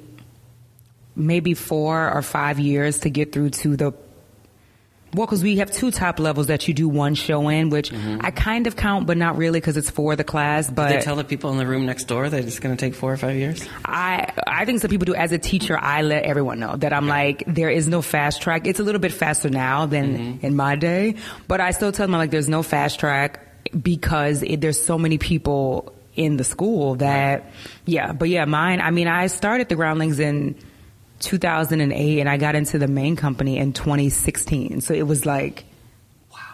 maybe 1.15 1.53
four 1.53 2.09
or 2.11 2.21
five 2.21 2.59
years 2.59 2.99
to 2.99 3.09
get 3.09 3.31
through 3.31 3.51
to 3.51 3.75
the. 3.75 3.93
Well, 5.13 5.25
because 5.27 5.43
we 5.43 5.58
have 5.58 5.72
two 5.72 5.91
top 5.91 6.20
levels 6.20 6.48
that 6.48 6.67
you 6.67 6.74
do 6.74 6.88
one 6.89 7.15
show 7.15 7.48
in, 7.50 7.70
which 7.70 7.93
I 7.93 8.32
kind 8.32 8.67
of 8.67 8.75
count, 8.75 9.05
but 9.05 9.17
not 9.17 9.38
really 9.38 9.60
because 9.60 9.77
it's 9.77 9.89
for 9.89 10.15
the 10.15 10.24
class. 10.24 10.67
Mm-hmm. 10.70 10.88
Did 10.88 11.00
they 11.00 11.03
tell 11.03 11.15
the 11.15 11.24
people 11.24 11.51
in 11.51 11.58
the 11.58 11.67
room 11.67 11.86
next 11.86 12.05
door 12.05 12.29
that 12.29 12.43
it's 12.46 12.60
going 12.60 12.75
to 12.75 12.79
take 12.79 12.96
four 12.96 13.13
or 13.13 13.17
five 13.17 13.36
years? 13.36 13.67
I, 13.86 14.32
I 14.48 14.65
think 14.65 14.82
some 14.82 14.89
people 14.89 15.05
do. 15.05 15.15
As 15.15 15.32
a 15.32 15.38
teacher, 15.38 15.77
I 15.79 16.01
let 16.01 16.24
everyone 16.24 16.60
know 16.60 16.75
that 16.77 16.93
I'm 16.93 17.08
like, 17.08 17.43
there 17.48 17.70
is 17.70 17.88
no 17.88 18.01
fast 18.01 18.41
track. 18.41 18.65
It's 18.67 18.79
a 18.79 18.84
little 18.84 19.01
bit 19.01 19.12
faster 19.12 19.50
now 19.50 19.86
than 19.86 20.03
Mm-hmm. 20.03 20.46
in 20.46 20.55
my 20.55 20.75
day, 20.75 21.15
but 21.48 21.62
I 21.62 21.72
still 21.72 21.91
tell 21.91 22.05
them 22.08 22.13
like, 22.13 22.29
there's 22.32 22.50
no 22.50 22.62
fast 22.63 23.00
track 23.00 23.39
because 23.82 24.43
it, 24.43 24.62
there's 24.62 24.84
so 24.84 24.98
many 24.98 25.17
people 25.17 25.93
in 26.15 26.38
the 26.38 26.43
school 26.43 26.96
that, 26.96 27.51
yeah. 27.86 28.12
But 28.13 28.29
yeah, 28.29 28.46
mine. 28.46 28.82
I 28.82 28.91
mean, 28.91 29.08
I 29.08 29.27
started 29.27 29.70
the 29.70 29.75
Groundlings 29.75 30.20
in 30.20 30.55
2008, 31.20 32.20
and 32.20 32.29
I 32.29 32.38
got 32.38 32.55
into 32.55 32.77
the 32.77 32.88
main 32.88 33.15
company 33.15 33.58
in 33.58 33.74
2016. 33.74 34.82
So 34.82 34.93
it 34.93 35.08
was 35.08 35.25
like. 35.25 35.65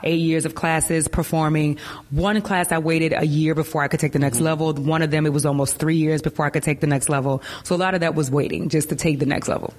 Eight 0.02 0.22
years 0.22 0.46
of 0.46 0.56
classes 0.56 1.10
performing. 1.10 1.78
One 2.10 2.42
class 2.42 2.72
I 2.72 2.78
waited 2.78 3.12
a 3.12 3.26
year 3.26 3.54
before 3.54 3.84
I 3.84 3.90
could 3.90 4.00
take 4.00 4.14
the 4.14 4.20
next 4.20 4.38
mm-hmm. 4.38 4.46
level. 4.46 4.74
One 4.74 5.02
of 5.02 5.12
them 5.12 5.26
it 5.26 5.34
was 5.34 5.46
almost 5.46 5.76
three 5.76 5.98
years 5.98 6.22
before 6.22 6.46
I 6.46 6.50
could 6.52 6.64
take 6.64 6.80
the 6.80 6.88
next 6.88 7.10
level. 7.10 7.44
So 7.66 7.76
a 7.76 7.78
lot 7.78 7.96
of 7.96 8.00
that 8.00 8.16
was 8.16 8.32
waiting 8.32 8.70
just 8.70 8.88
to 8.90 8.96
take 8.96 9.20
the 9.20 9.26
next 9.26 9.50
level. 9.50 9.74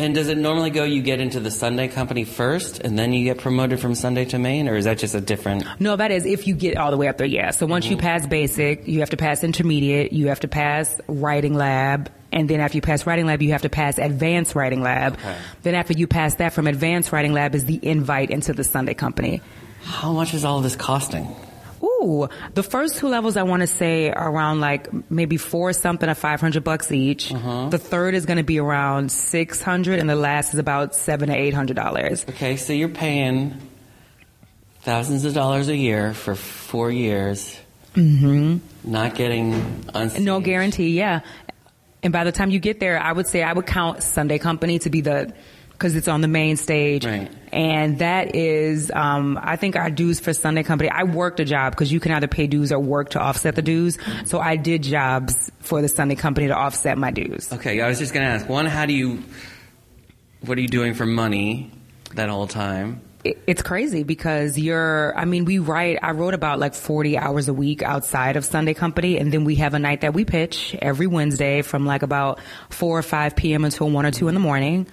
And 0.00 0.14
does 0.14 0.28
it 0.28 0.38
normally 0.38 0.70
go 0.70 0.84
you 0.84 1.02
get 1.02 1.20
into 1.20 1.40
the 1.40 1.50
Sunday 1.50 1.86
company 1.86 2.24
first 2.24 2.80
and 2.80 2.98
then 2.98 3.12
you 3.12 3.24
get 3.24 3.38
promoted 3.38 3.80
from 3.80 3.94
Sunday 3.94 4.24
to 4.26 4.38
main 4.38 4.66
or 4.66 4.76
is 4.76 4.86
that 4.86 4.98
just 4.98 5.14
a 5.14 5.20
different 5.20 5.64
No, 5.78 5.94
that 5.94 6.10
is 6.10 6.24
if 6.24 6.46
you 6.46 6.54
get 6.54 6.76
all 6.76 6.90
the 6.90 6.96
way 6.96 7.06
up 7.06 7.18
there, 7.18 7.26
yeah. 7.26 7.50
So 7.50 7.66
once 7.66 7.86
you 7.86 7.96
mm-hmm. 7.96 8.06
pass 8.06 8.26
basic, 8.26 8.88
you 8.88 9.00
have 9.00 9.10
to 9.10 9.16
pass 9.16 9.44
intermediate, 9.44 10.12
you 10.12 10.28
have 10.28 10.40
to 10.40 10.48
pass 10.48 11.00
writing 11.06 11.54
lab, 11.54 12.10
and 12.32 12.48
then 12.48 12.60
after 12.60 12.76
you 12.76 12.82
pass 12.82 13.06
writing 13.06 13.26
lab, 13.26 13.42
you 13.42 13.52
have 13.52 13.62
to 13.62 13.68
pass 13.68 13.98
advanced 13.98 14.54
writing 14.54 14.82
lab. 14.82 15.14
Okay. 15.14 15.36
Then 15.62 15.74
after 15.74 15.92
you 15.92 16.06
pass 16.06 16.36
that 16.36 16.52
from 16.52 16.66
advanced 16.66 17.12
writing 17.12 17.32
lab 17.32 17.54
is 17.54 17.64
the 17.64 17.78
invite 17.82 18.30
into 18.30 18.52
the 18.52 18.64
Sunday 18.64 18.94
company. 18.94 19.42
How 19.82 20.12
much 20.12 20.34
is 20.34 20.44
all 20.44 20.58
of 20.58 20.62
this 20.62 20.76
costing? 20.76 21.34
Ooh, 21.82 22.28
the 22.52 22.62
first 22.62 22.98
two 22.98 23.08
levels 23.08 23.38
I 23.38 23.42
want 23.42 23.60
to 23.60 23.66
say 23.66 24.10
are 24.10 24.30
around 24.30 24.60
like 24.60 25.10
maybe 25.10 25.38
four 25.38 25.72
something 25.72 26.08
or 26.08 26.14
five 26.14 26.40
hundred 26.40 26.62
bucks 26.62 26.92
each. 26.92 27.30
The 27.30 27.78
third 27.78 28.14
is 28.14 28.26
going 28.26 28.36
to 28.36 28.42
be 28.42 28.60
around 28.60 29.10
six 29.10 29.62
hundred, 29.62 29.98
and 29.98 30.08
the 30.08 30.14
last 30.14 30.52
is 30.52 30.60
about 30.60 30.94
seven 30.94 31.30
to 31.30 31.34
eight 31.34 31.54
hundred 31.54 31.76
dollars. 31.76 32.26
Okay, 32.28 32.56
so 32.56 32.74
you're 32.74 32.90
paying 32.90 33.56
thousands 34.82 35.24
of 35.24 35.32
dollars 35.32 35.68
a 35.68 35.76
year 35.76 36.12
for 36.12 36.34
four 36.34 36.90
years. 36.90 37.58
Mm-hmm. 37.94 38.58
Not 38.84 39.14
getting 39.14 39.52
unstage. 39.88 40.20
No 40.20 40.40
guarantee, 40.40 40.90
yeah. 40.90 41.20
And 42.02 42.12
by 42.12 42.24
the 42.24 42.32
time 42.32 42.50
you 42.50 42.58
get 42.60 42.80
there, 42.80 42.98
I 42.98 43.12
would 43.12 43.26
say 43.26 43.42
I 43.42 43.52
would 43.52 43.66
count 43.66 44.02
Sunday 44.02 44.38
Company 44.38 44.78
to 44.80 44.90
be 44.90 45.00
the 45.02 45.32
because 45.72 45.96
it's 45.96 46.08
on 46.08 46.20
the 46.20 46.28
main 46.28 46.58
stage, 46.58 47.06
Right. 47.06 47.30
and 47.54 48.00
that 48.00 48.36
is, 48.36 48.90
um, 48.94 49.38
I 49.42 49.56
think 49.56 49.76
our 49.76 49.88
dues 49.88 50.20
for 50.20 50.34
Sunday 50.34 50.62
Company. 50.62 50.90
I 50.90 51.04
worked 51.04 51.40
a 51.40 51.44
job 51.46 51.72
because 51.72 51.90
you 51.90 52.00
can 52.00 52.12
either 52.12 52.28
pay 52.28 52.46
dues 52.46 52.70
or 52.70 52.78
work 52.78 53.08
to 53.10 53.18
offset 53.18 53.54
the 53.54 53.62
dues. 53.62 53.96
So 54.26 54.40
I 54.40 54.56
did 54.56 54.82
jobs 54.82 55.50
for 55.60 55.80
the 55.80 55.88
Sunday 55.88 56.16
Company 56.16 56.48
to 56.48 56.54
offset 56.54 56.98
my 56.98 57.10
dues. 57.10 57.50
Okay, 57.50 57.80
I 57.80 57.88
was 57.88 57.98
just 57.98 58.12
going 58.12 58.26
to 58.26 58.30
ask. 58.30 58.46
One, 58.46 58.66
how 58.66 58.84
do 58.84 58.92
you, 58.92 59.22
what 60.44 60.58
are 60.58 60.60
you 60.60 60.68
doing 60.68 60.92
for 60.92 61.06
money 61.06 61.70
that 62.14 62.28
whole 62.28 62.46
time? 62.46 63.00
It- 63.24 63.38
it's 63.46 63.62
crazy 63.62 64.02
because 64.02 64.58
you're 64.58 65.16
i 65.16 65.24
mean 65.24 65.44
we 65.44 65.58
write 65.58 65.98
i 66.02 66.10
wrote 66.12 66.34
about 66.34 66.58
like 66.58 66.74
40 66.74 67.18
hours 67.18 67.48
a 67.48 67.54
week 67.54 67.82
outside 67.82 68.36
of 68.36 68.44
sunday 68.44 68.74
company. 68.74 69.18
And 69.18 69.32
then 69.32 69.44
we 69.44 69.56
have 69.56 69.74
a 69.74 69.78
night 69.78 70.00
that 70.02 70.14
we 70.14 70.24
pitch 70.24 70.74
every 70.80 71.06
wednesday 71.06 71.62
from 71.62 71.86
like 71.86 72.02
about 72.02 72.38
4 72.70 72.98
or 72.98 73.02
5 73.02 73.36
p.m 73.36 73.64
until 73.64 73.90
1 73.90 74.06
or 74.06 74.10
2 74.10 74.28
in 74.28 74.34
the 74.34 74.40
morning 74.40 74.86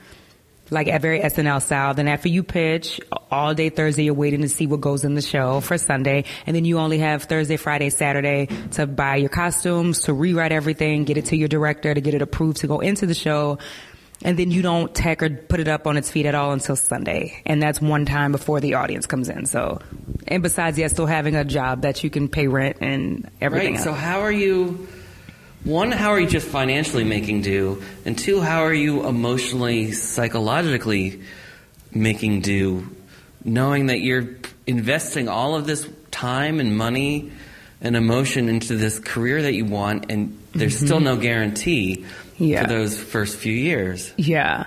like 0.69 0.89
at 0.89 1.01
very 1.01 1.21
snl 1.21 1.61
style. 1.61 1.93
Then 1.93 2.09
after 2.09 2.27
you 2.27 2.43
pitch 2.43 2.99
all 3.31 3.53
day 3.53 3.69
thursday 3.69 4.03
you're 4.03 4.13
waiting 4.13 4.41
to 4.41 4.49
see 4.49 4.67
what 4.67 4.81
goes 4.81 5.05
in 5.05 5.15
the 5.15 5.21
show 5.21 5.61
for 5.61 5.77
sunday. 5.77 6.25
And 6.45 6.53
then 6.55 6.65
you 6.65 6.79
only 6.79 6.97
have 6.99 7.23
thursday 7.23 7.55
friday 7.55 7.89
saturday 7.89 8.47
to 8.71 8.85
buy 8.85 9.15
your 9.15 9.29
costumes 9.29 10.01
to 10.01 10.13
rewrite 10.13 10.51
everything 10.51 11.05
get 11.05 11.17
it 11.17 11.25
to 11.27 11.37
your 11.37 11.47
director 11.47 11.93
to 11.93 12.01
get 12.01 12.13
it 12.13 12.21
approved 12.21 12.57
to 12.57 12.67
go 12.67 12.81
into 12.81 13.05
the 13.05 13.13
show 13.15 13.59
and 14.23 14.37
then 14.37 14.51
you 14.51 14.61
don't 14.61 14.93
tech 14.93 15.21
or 15.21 15.29
put 15.29 15.59
it 15.59 15.67
up 15.67 15.85
on 15.85 15.97
its 15.97 16.09
feet 16.09 16.25
at 16.25 16.35
all 16.35 16.51
until 16.51 16.75
Sunday. 16.75 17.41
And 17.45 17.61
that's 17.61 17.79
one 17.79 18.05
time 18.05 18.31
before 18.31 18.59
the 18.59 18.73
audience 18.73 19.05
comes 19.05 19.29
in. 19.29 19.45
So, 19.45 19.79
and 20.27 20.41
besides, 20.41 20.77
yeah, 20.77 20.87
still 20.87 21.05
having 21.05 21.35
a 21.35 21.45
job 21.45 21.81
that 21.81 22.03
you 22.03 22.09
can 22.09 22.27
pay 22.27 22.47
rent 22.47 22.77
and 22.81 23.29
everything 23.39 23.73
Right. 23.73 23.77
else. 23.77 23.83
So 23.83 23.93
how 23.93 24.21
are 24.21 24.31
you? 24.31 24.87
One, 25.63 25.91
how 25.91 26.09
are 26.09 26.19
you 26.19 26.27
just 26.27 26.47
financially 26.47 27.03
making 27.03 27.41
do? 27.41 27.83
And 28.05 28.17
two, 28.17 28.41
how 28.41 28.63
are 28.63 28.73
you 28.73 29.05
emotionally, 29.07 29.91
psychologically 29.91 31.21
making 31.91 32.41
do, 32.41 32.87
knowing 33.43 33.87
that 33.87 33.99
you're 33.99 34.29
investing 34.65 35.27
all 35.27 35.55
of 35.55 35.65
this 35.67 35.87
time 36.11 36.59
and 36.59 36.77
money 36.77 37.31
and 37.81 37.95
emotion 37.95 38.49
into 38.49 38.75
this 38.75 38.97
career 38.97 39.41
that 39.43 39.53
you 39.53 39.65
want, 39.65 40.11
and 40.11 40.37
there's 40.53 40.77
mm-hmm. 40.77 40.85
still 40.85 40.99
no 40.99 41.15
guarantee 41.15 42.05
Yeah. 42.37 42.63
for 42.63 42.67
those 42.67 42.99
first 42.99 43.37
few 43.37 43.53
years. 43.53 44.13
Yeah. 44.17 44.65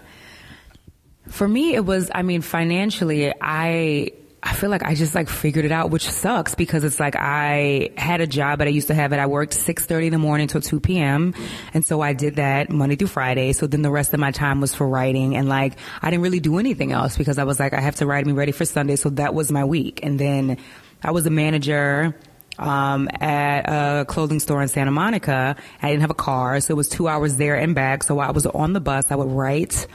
For 1.28 1.46
me, 1.46 1.74
it 1.74 1.84
was, 1.84 2.10
I 2.14 2.22
mean, 2.22 2.42
financially, 2.42 3.32
I, 3.40 4.10
I 4.42 4.54
feel 4.54 4.70
like 4.70 4.82
I 4.82 4.94
just 4.94 5.14
like 5.14 5.28
figured 5.28 5.64
it 5.64 5.70
out, 5.70 5.90
which 5.90 6.08
sucks 6.08 6.54
because 6.54 6.82
it's 6.82 6.98
like 6.98 7.14
I 7.14 7.90
had 7.96 8.20
a 8.20 8.26
job 8.26 8.58
that 8.58 8.66
I 8.66 8.70
used 8.70 8.88
to 8.88 8.94
have 8.94 9.12
it. 9.12 9.18
I 9.18 9.26
worked 9.26 9.52
6.30 9.52 10.06
in 10.06 10.12
the 10.12 10.18
morning 10.18 10.48
till 10.48 10.62
2 10.62 10.80
p.m. 10.80 11.34
And 11.74 11.84
so 11.84 12.00
I 12.00 12.14
did 12.14 12.36
that 12.36 12.70
Monday 12.70 12.96
through 12.96 13.08
Friday. 13.08 13.52
So 13.52 13.66
then 13.66 13.82
the 13.82 13.90
rest 13.90 14.14
of 14.14 14.20
my 14.20 14.30
time 14.30 14.60
was 14.60 14.74
for 14.74 14.88
writing 14.88 15.36
and 15.36 15.48
like 15.48 15.74
I 16.00 16.10
didn't 16.10 16.22
really 16.22 16.40
do 16.40 16.58
anything 16.58 16.90
else 16.90 17.16
because 17.18 17.38
I 17.38 17.44
was 17.44 17.60
like, 17.60 17.74
I 17.74 17.80
have 17.80 17.96
to 17.96 18.06
write 18.06 18.26
me 18.26 18.32
ready 18.32 18.52
for 18.52 18.64
Sunday. 18.64 18.96
So 18.96 19.10
that 19.10 19.34
was 19.34 19.52
my 19.52 19.64
week. 19.64 20.00
And 20.02 20.18
then 20.18 20.56
I 21.02 21.10
was 21.10 21.26
a 21.26 21.30
manager 21.30 22.16
um, 22.60 23.08
at 23.20 23.62
a 23.62 24.04
clothing 24.04 24.38
store 24.38 24.62
in 24.62 24.68
Santa 24.68 24.90
Monica. 24.90 25.56
I 25.82 25.88
didn't 25.88 26.02
have 26.02 26.10
a 26.10 26.14
car, 26.14 26.60
so 26.60 26.72
it 26.72 26.76
was 26.76 26.88
two 26.88 27.08
hours 27.08 27.36
there 27.36 27.56
and 27.56 27.74
back. 27.74 28.04
So 28.04 28.14
while 28.14 28.28
I 28.28 28.32
was 28.32 28.46
on 28.46 28.72
the 28.72 28.80
bus. 28.80 29.10
I 29.10 29.16
would 29.16 29.30
write. 29.30 29.86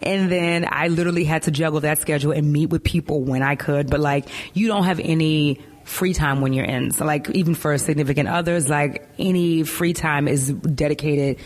And 0.00 0.30
then 0.30 0.66
I 0.68 0.88
literally 0.88 1.24
had 1.24 1.42
to 1.44 1.50
juggle 1.50 1.80
that 1.80 1.98
schedule 1.98 2.32
and 2.32 2.52
meet 2.52 2.70
with 2.70 2.82
people 2.82 3.22
when 3.22 3.42
I 3.42 3.54
could. 3.54 3.88
But 3.88 4.00
like, 4.00 4.28
you 4.54 4.66
don't 4.66 4.84
have 4.84 5.00
any 5.00 5.60
free 5.84 6.12
time 6.12 6.40
when 6.40 6.52
you're 6.52 6.64
in. 6.64 6.90
So 6.90 7.04
like, 7.04 7.30
even 7.30 7.54
for 7.54 7.76
significant 7.78 8.28
others, 8.28 8.68
like 8.68 9.08
any 9.18 9.62
free 9.62 9.92
time 9.92 10.28
is 10.28 10.52
dedicated 10.52 11.38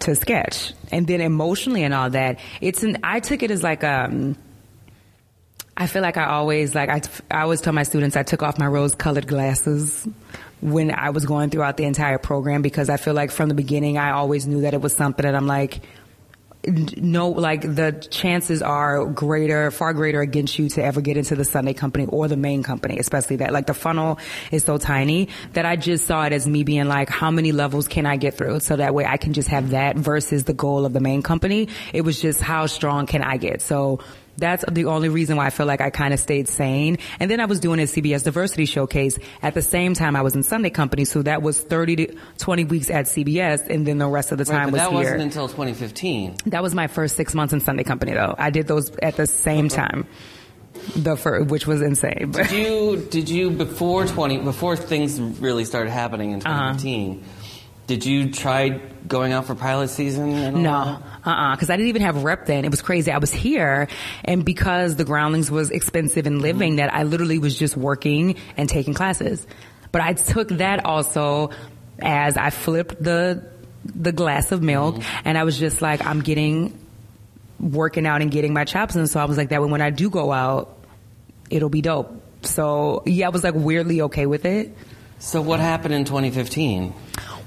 to 0.00 0.14
sketch. 0.14 0.72
And 0.90 1.06
then 1.06 1.20
emotionally 1.20 1.82
and 1.84 1.94
all 1.94 2.10
that, 2.10 2.38
it's 2.60 2.82
an, 2.82 2.98
I 3.02 3.20
took 3.20 3.42
it 3.42 3.50
as 3.50 3.62
like, 3.62 3.84
um, 3.84 4.36
I 5.76 5.86
feel 5.86 6.02
like 6.02 6.16
I 6.16 6.26
always 6.26 6.74
like 6.74 6.88
I, 6.88 7.00
I 7.30 7.42
always 7.42 7.60
tell 7.60 7.72
my 7.72 7.82
students 7.82 8.16
I 8.16 8.22
took 8.22 8.42
off 8.42 8.58
my 8.58 8.66
rose 8.66 8.94
colored 8.94 9.26
glasses 9.26 10.06
when 10.60 10.92
I 10.92 11.10
was 11.10 11.26
going 11.26 11.50
throughout 11.50 11.76
the 11.76 11.84
entire 11.84 12.18
program 12.18 12.62
because 12.62 12.88
I 12.88 12.96
feel 12.96 13.14
like 13.14 13.30
from 13.30 13.48
the 13.48 13.54
beginning 13.54 13.98
I 13.98 14.12
always 14.12 14.46
knew 14.46 14.62
that 14.62 14.74
it 14.74 14.80
was 14.80 14.94
something 14.94 15.24
that 15.24 15.34
I'm 15.34 15.46
like 15.46 15.80
no 16.66 17.28
like 17.28 17.60
the 17.60 17.92
chances 18.10 18.62
are 18.62 19.04
greater 19.04 19.70
far 19.70 19.92
greater 19.92 20.20
against 20.20 20.58
you 20.58 20.68
to 20.70 20.82
ever 20.82 21.00
get 21.02 21.16
into 21.16 21.36
the 21.36 21.44
Sunday 21.44 21.74
company 21.74 22.06
or 22.06 22.26
the 22.26 22.36
main 22.36 22.62
company 22.62 22.98
especially 22.98 23.36
that 23.36 23.52
like 23.52 23.66
the 23.66 23.74
funnel 23.74 24.18
is 24.50 24.64
so 24.64 24.78
tiny 24.78 25.28
that 25.52 25.66
I 25.66 25.76
just 25.76 26.06
saw 26.06 26.24
it 26.24 26.32
as 26.32 26.46
me 26.46 26.62
being 26.62 26.86
like 26.86 27.10
how 27.10 27.30
many 27.30 27.52
levels 27.52 27.88
can 27.88 28.06
I 28.06 28.16
get 28.16 28.34
through? 28.34 28.60
So 28.60 28.76
that 28.76 28.94
way 28.94 29.04
I 29.04 29.16
can 29.16 29.32
just 29.32 29.48
have 29.48 29.70
that 29.70 29.96
versus 29.96 30.44
the 30.44 30.54
goal 30.54 30.86
of 30.86 30.92
the 30.92 31.00
main 31.00 31.20
company. 31.20 31.68
It 31.92 32.02
was 32.02 32.22
just 32.22 32.40
how 32.40 32.66
strong 32.66 33.06
can 33.06 33.22
I 33.22 33.36
get? 33.36 33.60
So 33.60 34.00
that's 34.36 34.64
the 34.70 34.86
only 34.86 35.08
reason 35.08 35.36
why 35.36 35.46
I 35.46 35.50
feel 35.50 35.66
like 35.66 35.80
I 35.80 35.90
kind 35.90 36.14
of 36.14 36.20
stayed 36.20 36.48
sane. 36.48 36.98
And 37.20 37.30
then 37.30 37.40
I 37.40 37.46
was 37.46 37.60
doing 37.60 37.80
a 37.80 37.84
CBS 37.84 38.24
diversity 38.24 38.66
showcase 38.66 39.18
at 39.42 39.54
the 39.54 39.62
same 39.62 39.94
time 39.94 40.16
I 40.16 40.22
was 40.22 40.34
in 40.34 40.42
Sunday 40.42 40.70
company. 40.70 41.04
So 41.04 41.22
that 41.22 41.42
was 41.42 41.60
30 41.60 41.96
to 41.96 42.16
20 42.38 42.64
weeks 42.64 42.90
at 42.90 43.06
CBS 43.06 43.68
and 43.68 43.86
then 43.86 43.98
the 43.98 44.08
rest 44.08 44.32
of 44.32 44.38
the 44.38 44.44
time 44.44 44.64
right, 44.64 44.72
was 44.72 44.80
that 44.80 44.90
here. 44.90 44.98
wasn't 44.98 45.22
until 45.22 45.48
2015. 45.48 46.36
That 46.46 46.62
was 46.62 46.74
my 46.74 46.86
first 46.86 47.16
six 47.16 47.34
months 47.34 47.52
in 47.52 47.60
Sunday 47.60 47.84
company 47.84 48.12
though. 48.12 48.34
I 48.36 48.50
did 48.50 48.66
those 48.66 48.94
at 48.96 49.16
the 49.16 49.26
same 49.26 49.68
time. 49.68 50.06
The 50.96 51.16
first, 51.16 51.50
which 51.50 51.66
was 51.66 51.80
insane. 51.80 52.32
Did 52.32 52.50
you, 52.50 53.06
did 53.08 53.28
you, 53.28 53.50
before 53.50 54.06
20, 54.06 54.38
before 54.38 54.76
things 54.76 55.20
really 55.20 55.64
started 55.64 55.90
happening 55.90 56.32
in 56.32 56.40
2015, 56.40 57.12
uh-huh. 57.12 57.30
Did 57.86 58.06
you 58.06 58.30
try 58.30 58.80
going 59.06 59.32
out 59.32 59.46
for 59.46 59.54
pilot 59.54 59.88
season? 59.88 60.62
no, 60.62 60.98
uh-uh, 61.24 61.54
because 61.54 61.70
I 61.70 61.76
didn't 61.76 61.88
even 61.88 62.02
have 62.02 62.24
rep 62.24 62.46
then. 62.46 62.64
It 62.64 62.70
was 62.70 62.82
crazy. 62.82 63.10
I 63.10 63.18
was 63.18 63.32
here, 63.32 63.88
and 64.24 64.44
because 64.44 64.96
the 64.96 65.04
Groundlings 65.04 65.50
was 65.50 65.70
expensive 65.70 66.26
in 66.26 66.40
living, 66.40 66.72
mm-hmm. 66.72 66.76
that 66.78 66.94
I 66.94 67.02
literally 67.02 67.38
was 67.38 67.58
just 67.58 67.76
working 67.76 68.36
and 68.56 68.68
taking 68.68 68.94
classes. 68.94 69.46
But 69.92 70.02
I 70.02 70.14
took 70.14 70.48
that 70.48 70.84
also 70.84 71.50
as 72.00 72.36
I 72.36 72.50
flipped 72.50 73.02
the 73.02 73.50
the 73.84 74.12
glass 74.12 74.50
of 74.50 74.62
milk, 74.62 74.96
mm-hmm. 74.96 75.28
and 75.28 75.36
I 75.36 75.44
was 75.44 75.58
just 75.58 75.82
like, 75.82 76.04
I'm 76.04 76.20
getting 76.20 76.78
working 77.60 78.06
out 78.06 78.22
and 78.22 78.30
getting 78.30 78.52
my 78.52 78.64
chops, 78.64 78.96
and 78.96 79.08
so 79.08 79.20
I 79.20 79.26
was 79.26 79.36
like 79.36 79.50
that. 79.50 79.62
When 79.62 79.82
I 79.82 79.90
do 79.90 80.08
go 80.08 80.32
out, 80.32 80.78
it'll 81.50 81.68
be 81.68 81.82
dope. 81.82 82.22
So 82.42 83.02
yeah, 83.04 83.26
I 83.26 83.28
was 83.28 83.44
like 83.44 83.54
weirdly 83.54 84.02
okay 84.02 84.26
with 84.26 84.46
it. 84.46 84.74
So 85.18 85.40
what 85.40 85.60
happened 85.60 85.94
in 85.94 86.04
2015? 86.04 86.92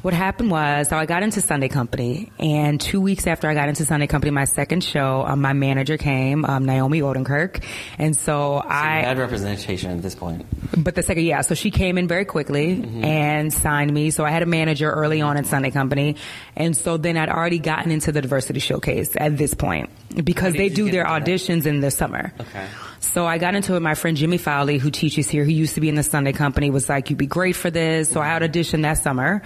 What 0.04 0.14
happened 0.14 0.52
was, 0.52 0.90
so 0.90 0.98
I 0.98 1.06
got 1.08 1.24
into 1.24 1.42
Sunday 1.42 1.70
Company, 1.70 2.32
and 2.38 2.80
two 2.80 3.02
weeks 3.02 3.26
after 3.26 3.50
I 3.50 3.56
got 3.56 3.68
into 3.68 3.84
Sunday 3.84 4.06
Company, 4.06 4.30
my 4.30 4.46
second 4.46 4.84
show, 4.84 5.26
um, 5.26 5.42
my 5.42 5.54
manager 5.54 5.98
came, 5.98 6.46
um, 6.46 6.66
Naomi 6.66 7.02
Odenkirk, 7.02 7.64
and 7.98 8.16
so, 8.16 8.62
so 8.62 8.68
I 8.68 9.02
had 9.02 9.18
representation 9.18 9.90
at 9.90 10.04
this 10.04 10.14
point. 10.14 10.46
But 10.78 10.94
the 10.94 11.02
second, 11.02 11.24
yeah, 11.24 11.42
so 11.42 11.56
she 11.56 11.72
came 11.72 11.98
in 11.98 12.08
very 12.08 12.26
quickly 12.26 12.76
mm-hmm. 12.76 13.04
and 13.04 13.52
signed 13.52 13.92
me. 13.92 14.12
So 14.12 14.24
I 14.24 14.30
had 14.30 14.44
a 14.44 14.46
manager 14.46 14.90
early 14.92 15.22
on 15.22 15.36
at 15.36 15.48
Sunday 15.48 15.72
Company, 15.72 16.16
and 16.56 16.78
so 16.78 16.98
then 16.98 17.18
I'd 17.18 17.30
already 17.30 17.60
gotten 17.60 17.92
into 17.92 18.12
the 18.12 18.22
diversity 18.22 18.60
showcase 18.60 19.16
at 19.18 19.36
this 19.36 19.56
point 19.56 19.90
because 20.24 20.54
they 20.54 20.70
do 20.70 20.92
their 20.92 21.06
auditions 21.06 21.64
that? 21.64 21.70
in 21.70 21.80
the 21.82 21.90
summer. 21.90 22.34
Okay. 22.40 22.68
So 23.00 23.26
I 23.26 23.40
got 23.40 23.56
into 23.56 23.76
it. 23.76 23.80
My 23.80 23.96
friend 23.96 24.16
Jimmy 24.16 24.38
Fowlie, 24.38 24.78
who 24.78 24.92
teaches 24.92 25.28
here, 25.28 25.44
who 25.44 25.52
used 25.52 25.74
to 25.76 25.82
be 25.82 25.90
in 25.90 25.96
the 25.96 26.04
Sunday 26.04 26.34
Company, 26.34 26.70
was 26.70 26.88
like, 26.88 27.10
"You'd 27.10 27.18
be 27.18 27.26
great 27.26 27.56
for 27.56 27.72
this." 27.72 28.10
So 28.10 28.22
I 28.22 28.28
auditioned 28.40 28.84
that 28.84 29.00
summer. 29.00 29.42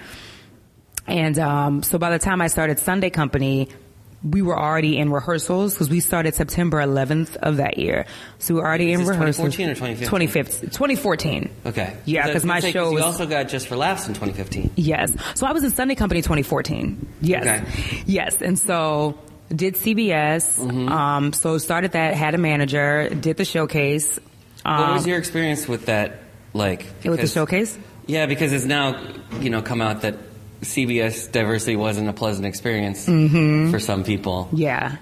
And 1.07 1.37
um, 1.39 1.83
so 1.83 1.97
by 1.97 2.11
the 2.11 2.19
time 2.19 2.41
I 2.41 2.47
started 2.47 2.79
Sunday 2.79 3.09
Company, 3.09 3.69
we 4.23 4.41
were 4.41 4.57
already 4.57 4.97
in 4.97 5.11
rehearsals 5.11 5.73
because 5.73 5.89
we 5.89 5.99
started 5.99 6.35
September 6.35 6.77
11th 6.77 7.37
of 7.37 7.57
that 7.57 7.77
year. 7.77 8.05
So 8.37 8.53
we 8.53 8.59
were 8.59 8.67
already 8.67 8.91
in 8.91 9.05
rehearsals. 9.05 9.55
2014 9.55 9.69
or 9.69 9.75
2015? 9.75 10.69
2014. 10.69 11.49
Okay. 11.65 11.97
Yeah, 12.05 12.27
because 12.27 12.45
my 12.45 12.59
say, 12.59 12.71
show 12.71 12.91
was. 12.91 12.99
You 12.99 13.05
also 13.05 13.25
got 13.25 13.49
Just 13.49 13.67
for 13.67 13.75
Laughs 13.75 14.07
in 14.07 14.13
2015. 14.13 14.71
Yes. 14.75 15.15
So 15.35 15.47
I 15.47 15.53
was 15.53 15.63
in 15.63 15.71
Sunday 15.71 15.95
Company 15.95 16.21
2014. 16.21 17.07
Yes. 17.21 17.43
Okay. 17.43 18.03
Yes. 18.05 18.41
And 18.41 18.59
so 18.59 19.17
did 19.49 19.75
CBS. 19.75 20.59
Mm-hmm. 20.59 20.89
Um, 20.89 21.33
so 21.33 21.57
started 21.57 21.93
that, 21.93 22.13
had 22.13 22.35
a 22.35 22.37
manager, 22.37 23.09
did 23.09 23.37
the 23.37 23.45
showcase. 23.45 24.19
Um, 24.63 24.81
what 24.81 24.93
was 24.93 25.07
your 25.07 25.17
experience 25.17 25.67
with 25.67 25.87
that 25.87 26.19
like? 26.53 26.85
Because, 26.97 27.09
with 27.09 27.21
the 27.21 27.27
showcase? 27.27 27.77
Yeah, 28.05 28.27
because 28.27 28.53
it's 28.53 28.65
now, 28.65 29.01
you 29.39 29.49
know, 29.49 29.61
come 29.61 29.81
out 29.81 30.01
that 30.01 30.15
CBS 30.61 31.31
diversity 31.31 31.75
wasn't 31.75 32.07
a 32.07 32.13
pleasant 32.13 32.45
experience 32.45 33.05
mm-hmm. 33.05 33.71
for 33.71 33.79
some 33.79 34.03
people. 34.03 34.49
Yeah. 34.53 34.97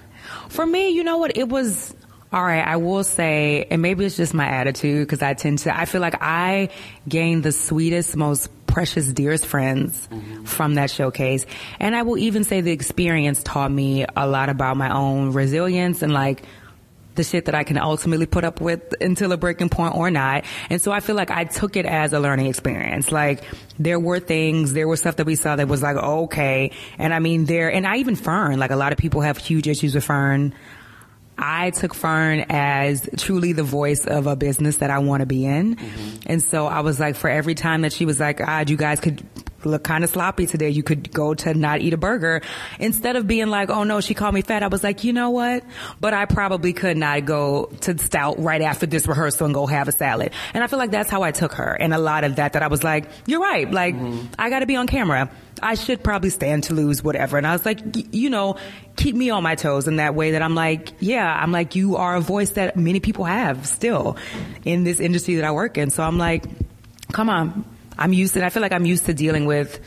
For 0.50 0.65
me, 0.65 0.89
you 0.89 1.04
know 1.04 1.17
what? 1.17 1.38
It 1.38 1.50
was, 1.50 1.93
all 2.32 2.43
right, 2.43 2.65
I 2.65 2.78
will 2.78 3.04
say, 3.04 3.65
and 3.69 3.82
maybe 3.82 4.06
it's 4.06 4.17
just 4.17 4.34
my 4.34 4.48
attitude 4.48 5.06
because 5.08 5.22
I 5.22 5.34
tend 5.34 5.60
to, 5.60 5.78
I 5.78 5.86
feel 5.86 6.02
like 6.02 6.15
I 6.22 6.69
gained 7.08 7.43
the 7.43 7.52
sweetest, 7.52 8.15
most 8.15 8.50
precious, 8.67 9.12
dearest 9.12 9.45
friends 9.45 10.08
mm-hmm. 10.12 10.45
from 10.45 10.76
that 10.76 10.91
showcase. 10.91 11.45
And 11.80 11.95
I 11.95 12.04
will 12.04 12.17
even 12.17 12.43
say 12.43 12.62
the 12.62 12.72
experience 12.72 13.43
taught 13.43 13.72
me 13.72 14.06
a 14.15 14.28
lot 14.28 14.50
about 14.50 14.78
my 14.78 14.93
own 14.93 15.34
resilience 15.34 16.02
and 16.02 16.13
like, 16.13 16.43
the 17.19 17.23
shit 17.25 17.45
that 17.45 17.55
I 17.55 17.65
can 17.65 17.77
ultimately 17.77 18.25
put 18.25 18.45
up 18.45 18.62
with 18.62 18.95
until 19.01 19.34
a 19.34 19.38
breaking 19.38 19.67
point 19.67 19.93
or 19.93 20.10
not. 20.10 20.45
And 20.69 20.82
so 20.82 20.93
I 20.93 21.01
feel 21.01 21.17
like 21.17 21.29
I 21.29 21.43
took 21.43 21.75
it 21.75 21.86
as 21.86 22.13
a 22.13 22.19
learning 22.19 22.45
experience. 22.45 23.12
Like 23.12 23.43
there 23.77 23.99
were 23.99 24.21
things, 24.21 24.71
there 24.71 24.88
was 24.88 25.01
stuff 25.01 25.17
that 25.17 25.25
we 25.25 25.36
saw 25.36 25.58
that 25.58 25.67
was 25.67 25.84
like, 25.84 25.97
okay. 25.97 26.71
And 26.97 27.13
I 27.13 27.19
mean 27.19 27.43
there, 27.43 27.69
and 27.71 27.86
I 27.86 27.97
even 27.97 28.15
Fern, 28.15 28.58
like 28.58 28.71
a 28.71 28.77
lot 28.77 28.93
of 28.93 28.97
people 28.97 29.19
have 29.19 29.38
huge 29.38 29.67
issues 29.67 29.95
with 29.95 30.05
Fern. 30.05 30.55
I 31.38 31.71
took 31.71 31.93
Fern 31.93 32.45
as 32.49 33.10
truly 33.17 33.51
the 33.51 33.63
voice 33.63 34.05
of 34.05 34.25
a 34.25 34.38
business 34.38 34.77
that 34.77 34.89
I 34.89 34.99
want 34.99 35.19
to 35.19 35.25
be 35.25 35.45
in. 35.45 35.75
Mm-hmm. 35.75 36.17
And 36.25 36.41
so 36.41 36.67
I 36.67 36.79
was 36.82 37.01
like, 37.01 37.17
for 37.17 37.29
every 37.29 37.55
time 37.55 37.82
that 37.82 37.91
she 37.91 38.05
was 38.05 38.17
like, 38.19 38.39
ah, 38.41 38.63
you 38.65 38.77
guys 38.77 39.01
could 39.01 39.25
look 39.65 39.84
kind 39.84 40.04
of 40.04 40.10
sloppy 40.10 40.45
today. 40.45 40.69
You 40.69 40.84
could 40.84 41.12
go 41.12 41.34
to 41.34 41.54
not 41.54 41.82
eat 41.82 41.93
a 41.93 41.98
burger. 41.98 42.41
Instead 42.80 43.15
of 43.15 43.28
being 43.28 43.48
like, 43.48 43.69
oh 43.69 43.84
no, 43.84 44.02
she 44.02 44.13
called 44.13 44.34
me 44.34 44.41
fat, 44.41 44.63
I 44.63 44.67
was 44.67 44.84
like, 44.84 45.04
you 45.04 45.13
know 45.13 45.30
what? 45.30 45.63
But 46.00 46.13
I 46.13 46.26
probably 46.26 46.74
could 46.74 46.98
not 46.98 47.26
go 47.26 47.65
to 47.82 47.98
Stout 47.98 48.39
right 48.39 48.62
after 48.62 48.86
this 48.86 49.08
rehearsal 49.08 49.45
and 49.45 49.54
go 49.54 49.65
have 49.65 49.88
a 49.88 49.91
salad. 49.91 50.32
And 50.54 50.63
I 50.63 50.67
feel 50.67 50.80
like 50.80 50.91
that's 50.91 51.10
how 51.10 51.24
I 51.24 51.32
took 51.32 51.54
her. 51.54 51.74
And 51.74 51.93
a 51.93 51.98
lot 51.98 52.24
of 52.24 52.38
that, 52.38 52.54
that 52.54 52.63
I 52.63 52.67
was 52.67 52.84
like, 52.84 53.10
you're 53.26 53.41
right. 53.41 53.69
Like, 53.69 53.95
mm-hmm. 53.95 54.28
I 54.38 54.50
gotta 54.50 54.65
be 54.65 54.76
on 54.76 54.88
camera. 54.88 55.30
I 55.62 55.76
should 55.76 56.04
probably 56.04 56.30
stand 56.30 56.63
to 56.65 56.74
lose, 56.74 57.04
whatever. 57.04 57.38
And 57.38 57.45
I 57.45 57.52
was 57.52 57.65
like, 57.65 57.80
you 58.13 58.30
know, 58.30 58.58
keep 58.95 59.15
me 59.15 59.30
on 59.30 59.43
my 59.43 59.56
toes 59.56 59.88
in 59.88 59.98
that 59.98 60.15
way 60.15 60.32
that 60.32 60.41
I'm 60.41 60.56
like, 60.56 60.93
yeah, 61.00 61.38
I'm 61.41 61.52
like, 61.52 61.76
you 61.76 61.98
are 61.98 62.15
a 62.15 62.22
voice 62.22 62.52
that 62.52 62.78
many 62.78 63.00
people 63.00 63.26
have 63.26 63.65
still 63.65 64.17
in 64.63 64.84
this 64.84 65.00
industry 65.00 65.36
that 65.36 65.45
I 65.45 65.52
work 65.52 65.78
in. 65.78 65.89
So 65.89 66.04
I'm 66.04 66.17
like, 66.17 66.45
come 67.12 67.30
on, 67.30 67.65
I'm 67.99 68.13
used 68.13 68.33
to, 68.33 68.45
I 68.45 68.49
feel 68.49 68.62
like 68.62 68.71
I'm 68.71 68.85
used 68.85 69.05
to 69.05 69.13
dealing 69.13 69.45
with 69.45 69.79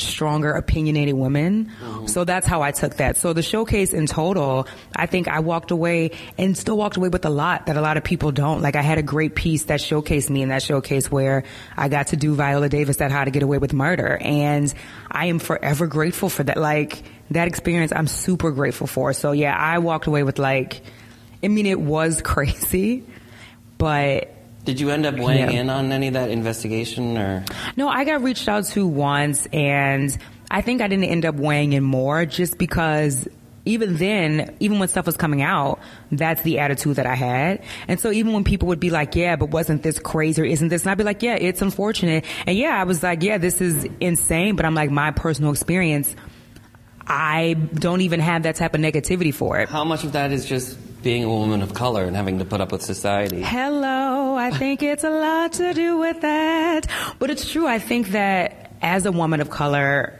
stronger 0.00 0.52
opinionated 0.52 1.14
women. 1.14 1.66
Mm-hmm. 1.66 2.06
So 2.06 2.24
that's 2.24 2.46
how 2.46 2.62
I 2.62 2.70
took 2.70 2.96
that. 2.96 3.16
So 3.16 3.32
the 3.32 3.42
showcase 3.42 3.92
in 3.92 4.06
total, 4.06 4.66
I 4.94 5.06
think 5.06 5.28
I 5.28 5.40
walked 5.40 5.70
away 5.70 6.12
and 6.36 6.56
still 6.56 6.76
walked 6.76 6.96
away 6.96 7.08
with 7.08 7.24
a 7.24 7.30
lot 7.30 7.66
that 7.66 7.76
a 7.76 7.80
lot 7.80 7.96
of 7.96 8.04
people 8.04 8.32
don't. 8.32 8.62
Like 8.62 8.76
I 8.76 8.82
had 8.82 8.98
a 8.98 9.02
great 9.02 9.34
piece 9.34 9.64
that 9.64 9.80
showcased 9.80 10.30
me 10.30 10.42
in 10.42 10.48
that 10.48 10.62
showcase 10.62 11.10
where 11.10 11.44
I 11.76 11.88
got 11.88 12.08
to 12.08 12.16
do 12.16 12.34
Viola 12.34 12.68
Davis 12.68 13.00
at 13.00 13.10
How 13.10 13.24
to 13.24 13.30
Get 13.30 13.42
Away 13.42 13.58
with 13.58 13.72
Murder. 13.72 14.18
And 14.20 14.72
I 15.10 15.26
am 15.26 15.38
forever 15.38 15.86
grateful 15.86 16.28
for 16.28 16.44
that. 16.44 16.56
Like 16.56 17.02
that 17.30 17.48
experience, 17.48 17.92
I'm 17.94 18.06
super 18.06 18.50
grateful 18.50 18.86
for. 18.86 19.12
So 19.12 19.32
yeah, 19.32 19.56
I 19.56 19.78
walked 19.78 20.06
away 20.06 20.22
with 20.22 20.38
like, 20.38 20.82
I 21.42 21.48
mean, 21.48 21.66
it 21.66 21.80
was 21.80 22.22
crazy, 22.24 23.04
but 23.76 24.34
did 24.68 24.80
you 24.80 24.90
end 24.90 25.06
up 25.06 25.16
weighing 25.16 25.50
yeah. 25.50 25.60
in 25.60 25.70
on 25.70 25.92
any 25.92 26.08
of 26.08 26.12
that 26.12 26.28
investigation 26.28 27.16
or? 27.16 27.42
No, 27.78 27.88
I 27.88 28.04
got 28.04 28.22
reached 28.22 28.50
out 28.50 28.66
to 28.66 28.86
once 28.86 29.46
and 29.50 30.14
I 30.50 30.60
think 30.60 30.82
I 30.82 30.88
didn't 30.88 31.06
end 31.06 31.24
up 31.24 31.36
weighing 31.36 31.72
in 31.72 31.82
more 31.82 32.26
just 32.26 32.58
because 32.58 33.26
even 33.64 33.96
then, 33.96 34.54
even 34.60 34.78
when 34.78 34.86
stuff 34.88 35.06
was 35.06 35.16
coming 35.16 35.40
out, 35.40 35.80
that's 36.12 36.42
the 36.42 36.58
attitude 36.58 36.96
that 36.96 37.06
I 37.06 37.14
had. 37.14 37.64
And 37.88 37.98
so 37.98 38.12
even 38.12 38.34
when 38.34 38.44
people 38.44 38.68
would 38.68 38.78
be 38.78 38.90
like, 38.90 39.16
yeah, 39.16 39.36
but 39.36 39.48
wasn't 39.48 39.82
this 39.82 39.98
crazy 39.98 40.42
or 40.42 40.44
isn't 40.44 40.68
this? 40.68 40.82
And 40.82 40.90
I'd 40.90 40.98
be 40.98 41.04
like, 41.04 41.22
yeah, 41.22 41.36
it's 41.36 41.62
unfortunate. 41.62 42.26
And 42.46 42.58
yeah, 42.58 42.78
I 42.78 42.84
was 42.84 43.02
like, 43.02 43.22
yeah, 43.22 43.38
this 43.38 43.62
is 43.62 43.88
insane, 44.00 44.54
but 44.54 44.66
I'm 44.66 44.74
like, 44.74 44.90
my 44.90 45.12
personal 45.12 45.50
experience, 45.50 46.14
I 47.06 47.54
don't 47.54 48.02
even 48.02 48.20
have 48.20 48.42
that 48.42 48.56
type 48.56 48.74
of 48.74 48.82
negativity 48.82 49.32
for 49.32 49.60
it. 49.60 49.70
How 49.70 49.84
much 49.84 50.04
of 50.04 50.12
that 50.12 50.30
is 50.30 50.44
just 50.44 50.76
being 51.02 51.24
a 51.24 51.28
woman 51.28 51.62
of 51.62 51.74
color 51.74 52.04
and 52.04 52.16
having 52.16 52.38
to 52.38 52.44
put 52.44 52.60
up 52.60 52.72
with 52.72 52.82
society? 52.82 53.42
Hello, 53.42 54.34
I 54.34 54.50
think 54.50 54.82
it's 54.82 55.04
a 55.04 55.10
lot 55.10 55.54
to 55.54 55.74
do 55.74 55.98
with 55.98 56.20
that. 56.22 56.86
But 57.18 57.30
it's 57.30 57.50
true. 57.50 57.66
I 57.66 57.78
think 57.78 58.08
that 58.08 58.72
as 58.82 59.06
a 59.06 59.12
woman 59.12 59.40
of 59.40 59.50
color, 59.50 60.18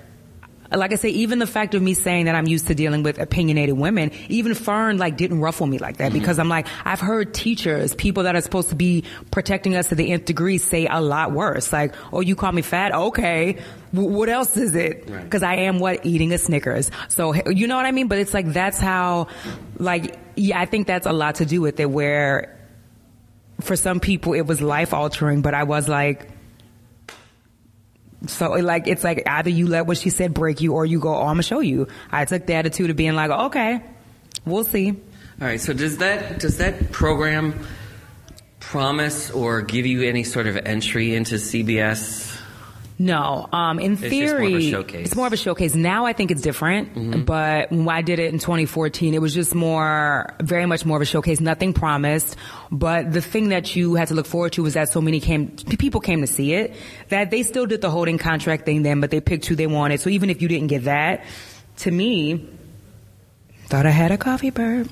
like 0.71 0.93
I 0.93 0.97
say, 0.97 1.09
even 1.11 1.39
the 1.39 1.47
fact 1.47 1.75
of 1.75 1.83
me 1.83 1.95
saying 1.95 2.27
that 2.27 2.35
I'm 2.35 2.47
used 2.47 2.67
to 2.67 2.75
dealing 2.75 3.03
with 3.03 3.19
opinionated 3.19 3.77
women, 3.77 4.11
even 4.29 4.55
Fern 4.55 4.99
like 4.99 5.17
didn't 5.17 5.41
ruffle 5.41 5.67
me 5.67 5.79
like 5.79 5.97
that 5.99 6.11
mm-hmm. 6.11 6.19
because 6.19 6.39
I'm 6.39 6.49
like, 6.49 6.67
I've 6.85 7.01
heard 7.01 7.33
teachers, 7.33 7.95
people 7.95 8.25
that 8.25 8.37
are 8.37 8.41
supposed 8.41 8.69
to 8.69 8.75
be 8.75 9.05
protecting 9.31 9.77
us 9.77 9.89
to 9.89 9.95
the 9.95 10.11
nth 10.13 10.27
degree 10.27 10.59
say 10.59 10.87
a 10.87 11.01
lot 11.01 11.33
worse. 11.33 11.73
Like, 11.73 11.95
oh, 12.13 12.21
you 12.21 12.37
call 12.37 12.53
me 12.53 12.63
fat? 12.63 12.93
Okay. 12.93 13.59
W- 13.95 14.15
what 14.15 14.29
else 14.29 14.57
is 14.57 14.75
it? 14.75 15.07
Because 15.07 15.43
right. 15.43 15.59
I 15.59 15.63
am 15.63 15.79
what? 15.79 16.05
Eating 16.05 16.33
a 16.33 16.39
Snickers. 16.39 16.91
So, 17.09 17.33
you 17.49 17.67
know 17.67 17.77
what 17.77 17.87
I 17.87 17.93
mean? 17.93 18.09
But 18.09 18.19
it's 18.19 18.35
like, 18.35 18.53
that's 18.53 18.79
how, 18.79 19.29
like, 19.79 20.19
yeah, 20.37 20.61
I 20.61 20.67
think 20.67 20.87
that's 20.87 21.07
a 21.07 21.13
lot 21.13 21.37
to 21.37 21.47
do 21.47 21.61
with 21.61 21.81
it 21.81 21.91
where 21.91 22.55
for 23.61 23.75
some 23.75 24.01
people 24.01 24.35
it 24.35 24.47
was 24.47 24.61
life 24.61 24.95
altering, 24.95 25.43
but 25.43 25.55
I 25.55 25.65
was 25.65 25.89
like, 25.89 26.29
so 28.27 28.51
like 28.53 28.89
it's 28.89 29.05
like 29.05 29.23
either 29.27 29.51
you 29.51 29.67
let 29.69 29.87
what 29.87 29.97
she 29.97 30.11
said 30.11 30.35
break 30.35 30.61
you 30.61 30.75
or 30.75 30.85
you 30.85 30.99
go, 30.99 31.15
oh, 31.15 31.23
I'm 31.23 31.35
gonna 31.35 31.43
show 31.43 31.61
you. 31.61 31.89
I 32.11 32.25
took 32.25 32.47
the 32.47 32.55
attitude 32.55 32.91
of 32.91 32.97
being 32.97 33.15
like, 33.15 33.31
okay, 33.31 33.83
we'll 34.45 34.65
see. 34.65 34.91
All 34.91 34.97
right. 35.47 35.61
So 35.61 35.73
does 35.73 35.99
that 35.99 36.41
does 36.41 36.59
that 36.59 36.91
program 36.91 37.65
promise 38.61 39.31
or 39.31 39.63
give 39.63 39.87
you 39.87 40.03
any 40.03 40.25
sort 40.25 40.47
of 40.47 40.57
entry 40.57 41.15
into 41.15 41.37
CBS 41.37 42.38
no, 43.01 43.49
um, 43.53 43.79
in 43.79 43.93
it's 43.93 44.01
theory, 44.01 44.73
it's 44.73 45.15
more 45.15 45.29
of 45.29 45.33
a 45.33 45.37
showcase. 45.37 45.77
Now 45.77 46.07
I 46.07 46.13
think 46.13 46.33
it's 46.33 46.43
different, 46.43 46.97
mm-hmm. 46.97 47.23
but 47.23 47.71
when 47.71 47.89
I 47.89 48.03
did 48.03 48.19
it 48.19 48.33
in 48.33 48.41
2014, 48.41 49.15
it 49.15 49.23
was 49.23 49.33
just 49.33 49.55
more, 49.55 50.35
very 50.41 50.67
much 50.67 50.85
more 50.85 50.97
of 50.97 51.03
a 51.03 51.07
showcase. 51.07 51.41
Nothing 51.41 51.73
promised, 51.73 52.37
but 52.73 53.13
the 53.13 53.21
thing 53.21 53.51
that 53.51 53.77
you 53.77 53.95
had 53.95 54.09
to 54.09 54.15
look 54.15 54.27
forward 54.27 54.53
to 54.55 54.65
was 54.65 54.75
that 54.75 54.89
so 54.89 55.01
many 55.01 55.21
came, 55.21 55.49
people 55.79 56.01
came 56.01 56.23
to 56.23 56.27
see 56.27 56.55
it, 56.55 56.75
that 57.09 57.31
they 57.31 57.45
still 57.45 57.67
did 57.67 57.83
the 57.83 57.91
holding 57.91 58.19
contract 58.19 58.65
thing 58.65 58.83
then, 58.83 59.01
but 59.01 59.13
they 59.13 59.21
picked 59.21 59.47
who 59.47 59.55
they 59.55 59.69
wanted. 59.69 60.01
So 60.01 60.11
even 60.11 60.29
if 60.29 60.43
you 60.43 60.49
didn't 60.49 60.67
get 60.67 60.85
that, 60.85 61.25
to 61.79 61.93
me, 61.93 62.49
thought 63.67 63.87
I 63.87 63.91
had 63.91 64.11
a 64.11 64.19
coffee 64.19 64.51
burp. 64.51 64.89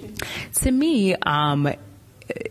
to 0.56 0.70
me, 0.70 1.14
um, 1.14 1.72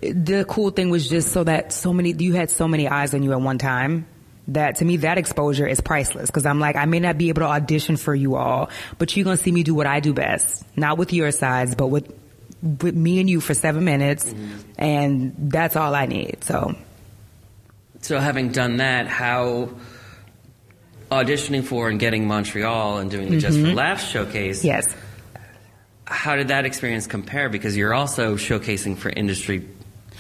the 0.02 0.46
cool 0.50 0.72
thing 0.72 0.90
was 0.90 1.08
just 1.08 1.32
so 1.32 1.44
that 1.44 1.74
so 1.74 1.94
many, 1.94 2.12
you 2.12 2.34
had 2.34 2.50
so 2.50 2.68
many 2.68 2.88
eyes 2.88 3.14
on 3.14 3.22
you 3.22 3.34
at 3.34 3.42
one 3.42 3.60
time 3.60 4.08
that 4.50 4.78
to 4.78 4.86
me 4.86 4.98
that 4.98 5.18
exposure 5.18 5.68
is 5.68 5.82
priceless 5.82 6.28
because 6.28 6.46
I'm 6.46 6.60
like 6.60 6.76
I 6.76 6.86
may 6.86 7.00
not 7.00 7.18
be 7.18 7.30
able 7.30 7.42
to 7.42 7.48
audition 7.48 7.98
for 7.98 8.14
you 8.14 8.36
all, 8.36 8.70
but 8.98 9.16
you're 9.16 9.24
gonna 9.24 9.38
see 9.38 9.52
me 9.52 9.64
do 9.64 9.74
what 9.74 9.88
I 9.88 10.00
do 10.00 10.14
best, 10.14 10.64
not 10.78 10.98
with 10.98 11.14
your 11.14 11.32
sides, 11.32 11.76
but 11.76 11.88
with 11.88 12.12
with 12.62 12.96
me 12.96 13.20
and 13.20 13.30
you 13.30 13.40
for 13.40 13.54
seven 13.54 13.84
minutes, 13.84 14.26
mm-hmm. 14.26 14.58
and 14.78 15.36
that's 15.38 15.76
all 15.76 15.94
I 15.94 16.06
need. 16.06 16.44
So, 16.44 16.76
so 18.02 18.20
having 18.20 18.52
done 18.52 18.78
that, 18.78 19.08
how 19.08 19.70
auditioning 21.12 21.64
for 21.64 21.90
and 21.90 22.00
getting 22.00 22.28
Montreal 22.28 22.98
and 22.98 23.12
doing 23.12 23.26
the 23.26 23.32
mm-hmm. 23.32 23.40
Just 23.40 23.60
for 23.60 23.66
mm-hmm. 23.66 23.76
Laughs 23.76 24.08
showcase, 24.08 24.64
yes. 24.64 24.96
How 26.08 26.36
did 26.36 26.50
that 26.50 26.66
experience 26.66 27.08
compare? 27.08 27.50
Because 27.50 27.76
you're 27.76 27.94
also 27.94 28.36
showcasing 28.36 28.96
for 28.96 29.10
industry 29.10 29.68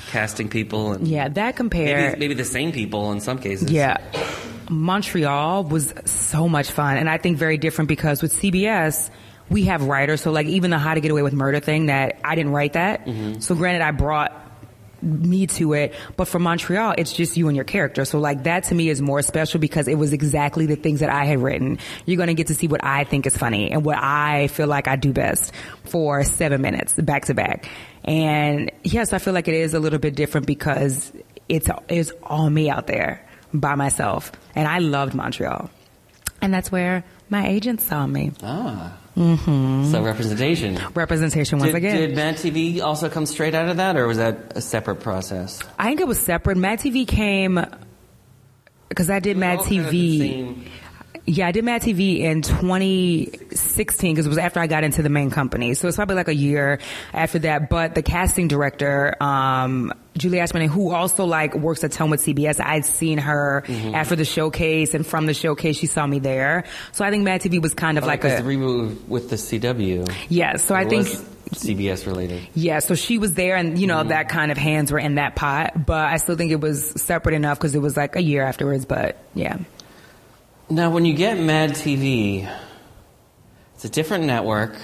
casting 0.09 0.49
people. 0.49 0.93
And 0.93 1.07
yeah, 1.07 1.27
that 1.29 1.55
compared 1.55 2.11
maybe, 2.13 2.19
maybe 2.19 2.33
the 2.33 2.45
same 2.45 2.71
people 2.71 3.11
in 3.11 3.21
some 3.21 3.39
cases. 3.39 3.71
Yeah. 3.71 3.97
Montreal 4.69 5.63
was 5.63 5.93
so 6.05 6.49
much 6.49 6.71
fun 6.71 6.97
and 6.97 7.09
I 7.09 7.17
think 7.17 7.37
very 7.37 7.57
different 7.57 7.87
because 7.87 8.21
with 8.21 8.33
CBS, 8.33 9.09
we 9.49 9.65
have 9.65 9.83
writers. 9.83 10.21
So 10.21 10.31
like 10.31 10.47
even 10.47 10.71
the 10.71 10.79
How 10.79 10.93
to 10.93 11.01
Get 11.01 11.11
Away 11.11 11.21
with 11.21 11.33
Murder 11.33 11.59
thing 11.59 11.87
that 11.87 12.19
I 12.23 12.35
didn't 12.35 12.51
write 12.51 12.73
that. 12.73 13.05
Mm-hmm. 13.05 13.39
So 13.41 13.55
granted, 13.55 13.81
I 13.81 13.91
brought 13.91 14.44
me 15.05 15.47
to 15.47 15.73
it, 15.73 15.93
but 16.17 16.27
for 16.27 16.39
Montreal, 16.39 16.95
it's 16.97 17.13
just 17.13 17.37
you 17.37 17.47
and 17.47 17.55
your 17.55 17.65
character. 17.65 18.03
So 18.05 18.19
like 18.19 18.43
that 18.43 18.65
to 18.65 18.75
me 18.75 18.89
is 18.89 19.01
more 19.01 19.21
special 19.21 19.59
because 19.59 19.87
it 19.87 19.95
was 19.95 20.13
exactly 20.13 20.65
the 20.65 20.75
things 20.75 20.99
that 20.99 21.09
I 21.09 21.25
had 21.25 21.39
written. 21.39 21.77
You're 22.05 22.17
going 22.17 22.27
to 22.27 22.33
get 22.33 22.47
to 22.47 22.55
see 22.55 22.67
what 22.67 22.83
I 22.83 23.03
think 23.03 23.25
is 23.25 23.37
funny 23.37 23.71
and 23.71 23.85
what 23.85 23.97
I 23.97 24.47
feel 24.47 24.67
like 24.67 24.87
I 24.87 24.95
do 24.95 25.13
best 25.13 25.53
for 25.85 26.23
seven 26.23 26.61
minutes 26.61 26.95
back 26.95 27.25
to 27.25 27.33
back. 27.33 27.69
And 28.03 28.71
yes, 28.83 29.13
I 29.13 29.19
feel 29.19 29.33
like 29.33 29.47
it 29.47 29.53
is 29.53 29.73
a 29.73 29.79
little 29.79 29.99
bit 29.99 30.15
different 30.15 30.47
because 30.47 31.11
it's, 31.47 31.69
it's 31.87 32.11
all 32.23 32.49
me 32.49 32.69
out 32.69 32.87
there 32.87 33.25
by 33.53 33.75
myself. 33.75 34.31
And 34.55 34.67
I 34.67 34.79
loved 34.79 35.13
Montreal. 35.13 35.69
And 36.41 36.53
that's 36.53 36.71
where 36.71 37.03
my 37.29 37.47
agent 37.47 37.81
saw 37.81 38.05
me. 38.05 38.31
Ah. 38.43 38.97
Mm-hmm. 39.17 39.91
So 39.91 40.03
representation. 40.03 40.77
Representation 40.93 41.59
once 41.59 41.71
did, 41.71 41.77
again. 41.77 41.95
Did 41.95 42.15
Mad 42.15 42.35
TV 42.35 42.81
also 42.81 43.09
come 43.09 43.25
straight 43.25 43.55
out 43.55 43.69
of 43.69 43.77
that, 43.77 43.95
or 43.95 44.07
was 44.07 44.17
that 44.17 44.53
a 44.55 44.61
separate 44.61 44.97
process? 44.97 45.61
I 45.79 45.85
think 45.85 46.01
it 46.01 46.07
was 46.07 46.19
separate. 46.19 46.57
Mad 46.57 46.79
TV 46.79 47.07
came 47.07 47.65
because 48.89 49.09
I 49.09 49.19
did 49.19 49.37
Mad 49.37 49.59
TV. 49.59 50.57
Yeah, 51.27 51.47
I 51.47 51.51
did 51.51 51.65
Mad 51.65 51.81
TV 51.81 52.19
in 52.19 52.43
2016 52.43 54.13
because 54.13 54.27
it 54.27 54.29
was 54.29 54.37
after 54.37 54.59
I 54.59 54.67
got 54.67 54.83
into 54.83 55.01
the 55.01 55.09
main 55.09 55.31
company. 55.31 55.73
So 55.73 55.87
it's 55.87 55.97
probably 55.97 56.15
like 56.15 56.27
a 56.27 56.35
year 56.35 56.79
after 57.13 57.39
that. 57.39 57.67
But 57.67 57.95
the 57.95 58.03
casting 58.03 58.47
director, 58.47 59.15
um, 59.21 59.91
Julie 60.15 60.39
Ashman, 60.39 60.67
who 60.67 60.93
also 60.93 61.25
like 61.25 61.55
works 61.55 61.83
at 61.83 61.93
ton 61.93 62.11
with 62.11 62.21
CBS, 62.21 62.63
I'd 62.63 62.85
seen 62.85 63.17
her 63.17 63.63
mm-hmm. 63.65 63.95
after 63.95 64.15
the 64.15 64.25
showcase 64.25 64.93
and 64.93 65.05
from 65.05 65.25
the 65.25 65.33
showcase, 65.33 65.77
she 65.77 65.87
saw 65.87 66.05
me 66.05 66.19
there. 66.19 66.63
So 66.91 67.03
I 67.03 67.09
think 67.09 67.23
Mad 67.23 67.41
TV 67.41 67.59
was 67.59 67.73
kind 67.73 67.97
of 67.97 68.03
oh, 68.03 68.07
like 68.07 68.23
a 68.23 68.41
reboot 68.41 69.07
with 69.07 69.31
the 69.31 69.35
CW. 69.35 70.13
Yeah, 70.29 70.57
so 70.57 70.75
I 70.75 70.85
think 70.85 71.07
CBS 71.07 72.05
related. 72.05 72.47
Yeah, 72.53 72.79
so 72.79 72.93
she 72.93 73.17
was 73.17 73.33
there 73.33 73.55
and, 73.55 73.79
you 73.79 73.87
know, 73.87 73.97
mm-hmm. 73.97 74.09
that 74.09 74.29
kind 74.29 74.51
of 74.51 74.59
hands 74.59 74.91
were 74.91 74.99
in 74.99 75.15
that 75.15 75.35
pot, 75.35 75.87
but 75.87 76.05
I 76.05 76.17
still 76.17 76.35
think 76.35 76.51
it 76.51 76.61
was 76.61 77.01
separate 77.01 77.33
enough 77.33 77.57
because 77.57 77.73
it 77.73 77.81
was 77.81 77.97
like 77.97 78.15
a 78.15 78.21
year 78.21 78.43
afterwards, 78.43 78.85
but 78.85 79.17
yeah. 79.33 79.57
Now, 80.69 80.89
when 80.89 81.05
you 81.05 81.13
get 81.13 81.39
Mad 81.39 81.71
TV, 81.71 82.51
it's 83.75 83.85
a 83.85 83.89
different 83.89 84.25
network. 84.25 84.75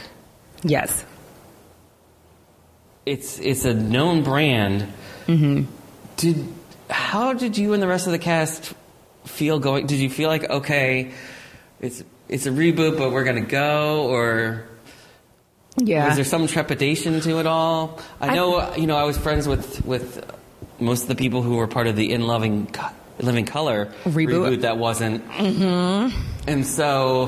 Yes. 0.63 1.05
It's 3.05 3.39
it's 3.39 3.65
a 3.65 3.73
known 3.73 4.23
brand. 4.23 4.87
Mm-hmm. 5.25 5.71
Did 6.17 6.47
how 6.89 7.33
did 7.33 7.57
you 7.57 7.73
and 7.73 7.81
the 7.81 7.87
rest 7.87 8.05
of 8.05 8.11
the 8.11 8.19
cast 8.19 8.73
feel 9.25 9.59
going? 9.59 9.87
Did 9.87 9.99
you 9.99 10.09
feel 10.09 10.29
like 10.29 10.47
okay, 10.47 11.13
it's 11.79 12.03
it's 12.29 12.45
a 12.45 12.51
reboot, 12.51 12.97
but 12.97 13.11
we're 13.11 13.23
gonna 13.23 13.41
go, 13.41 14.07
or 14.07 14.65
yeah, 15.77 16.07
was 16.07 16.15
there 16.15 16.25
some 16.25 16.45
trepidation 16.45 17.21
to 17.21 17.39
it 17.39 17.47
all? 17.47 17.99
I 18.19 18.35
know 18.35 18.55
I, 18.55 18.75
you 18.75 18.85
know 18.85 18.97
I 18.97 19.03
was 19.05 19.17
friends 19.17 19.47
with 19.47 19.83
with 19.83 20.23
most 20.79 21.03
of 21.03 21.07
the 21.07 21.15
people 21.15 21.41
who 21.41 21.55
were 21.55 21.67
part 21.67 21.87
of 21.87 21.95
the 21.95 22.11
In 22.11 22.27
Loving 22.27 22.67
Living 23.21 23.45
Color 23.45 23.87
reboot, 24.05 24.27
reboot 24.27 24.61
that 24.61 24.77
wasn't. 24.77 25.27
Mm-hmm. 25.29 26.19
And 26.47 26.65
so, 26.65 27.27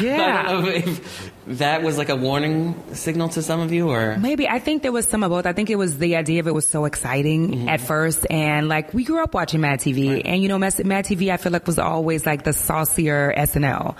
yeah, 0.00 0.44
I 0.46 0.52
don't 0.52 0.64
know 0.64 0.70
if 0.70 1.32
that 1.46 1.82
was 1.82 1.98
like 1.98 2.08
a 2.08 2.16
warning 2.16 2.80
signal 2.94 3.30
to 3.30 3.42
some 3.42 3.60
of 3.60 3.72
you, 3.72 3.90
or 3.90 4.16
maybe 4.18 4.48
I 4.48 4.58
think 4.58 4.82
there 4.82 4.92
was 4.92 5.06
some 5.06 5.22
of 5.22 5.30
both. 5.30 5.46
I 5.46 5.52
think 5.52 5.70
it 5.70 5.76
was 5.76 5.98
the 5.98 6.16
idea 6.16 6.40
of 6.40 6.46
it 6.46 6.54
was 6.54 6.66
so 6.66 6.84
exciting 6.84 7.50
mm-hmm. 7.50 7.68
at 7.68 7.80
first, 7.80 8.26
and 8.30 8.68
like 8.68 8.94
we 8.94 9.04
grew 9.04 9.22
up 9.22 9.34
watching 9.34 9.60
Mad 9.60 9.80
TV, 9.80 10.14
right. 10.14 10.26
and 10.26 10.42
you 10.42 10.48
know, 10.48 10.58
Mad 10.58 10.74
TV, 10.74 11.30
I 11.30 11.36
feel 11.36 11.52
like 11.52 11.66
was 11.66 11.78
always 11.78 12.26
like 12.26 12.44
the 12.44 12.52
saucier 12.52 13.32
SNL. 13.36 13.96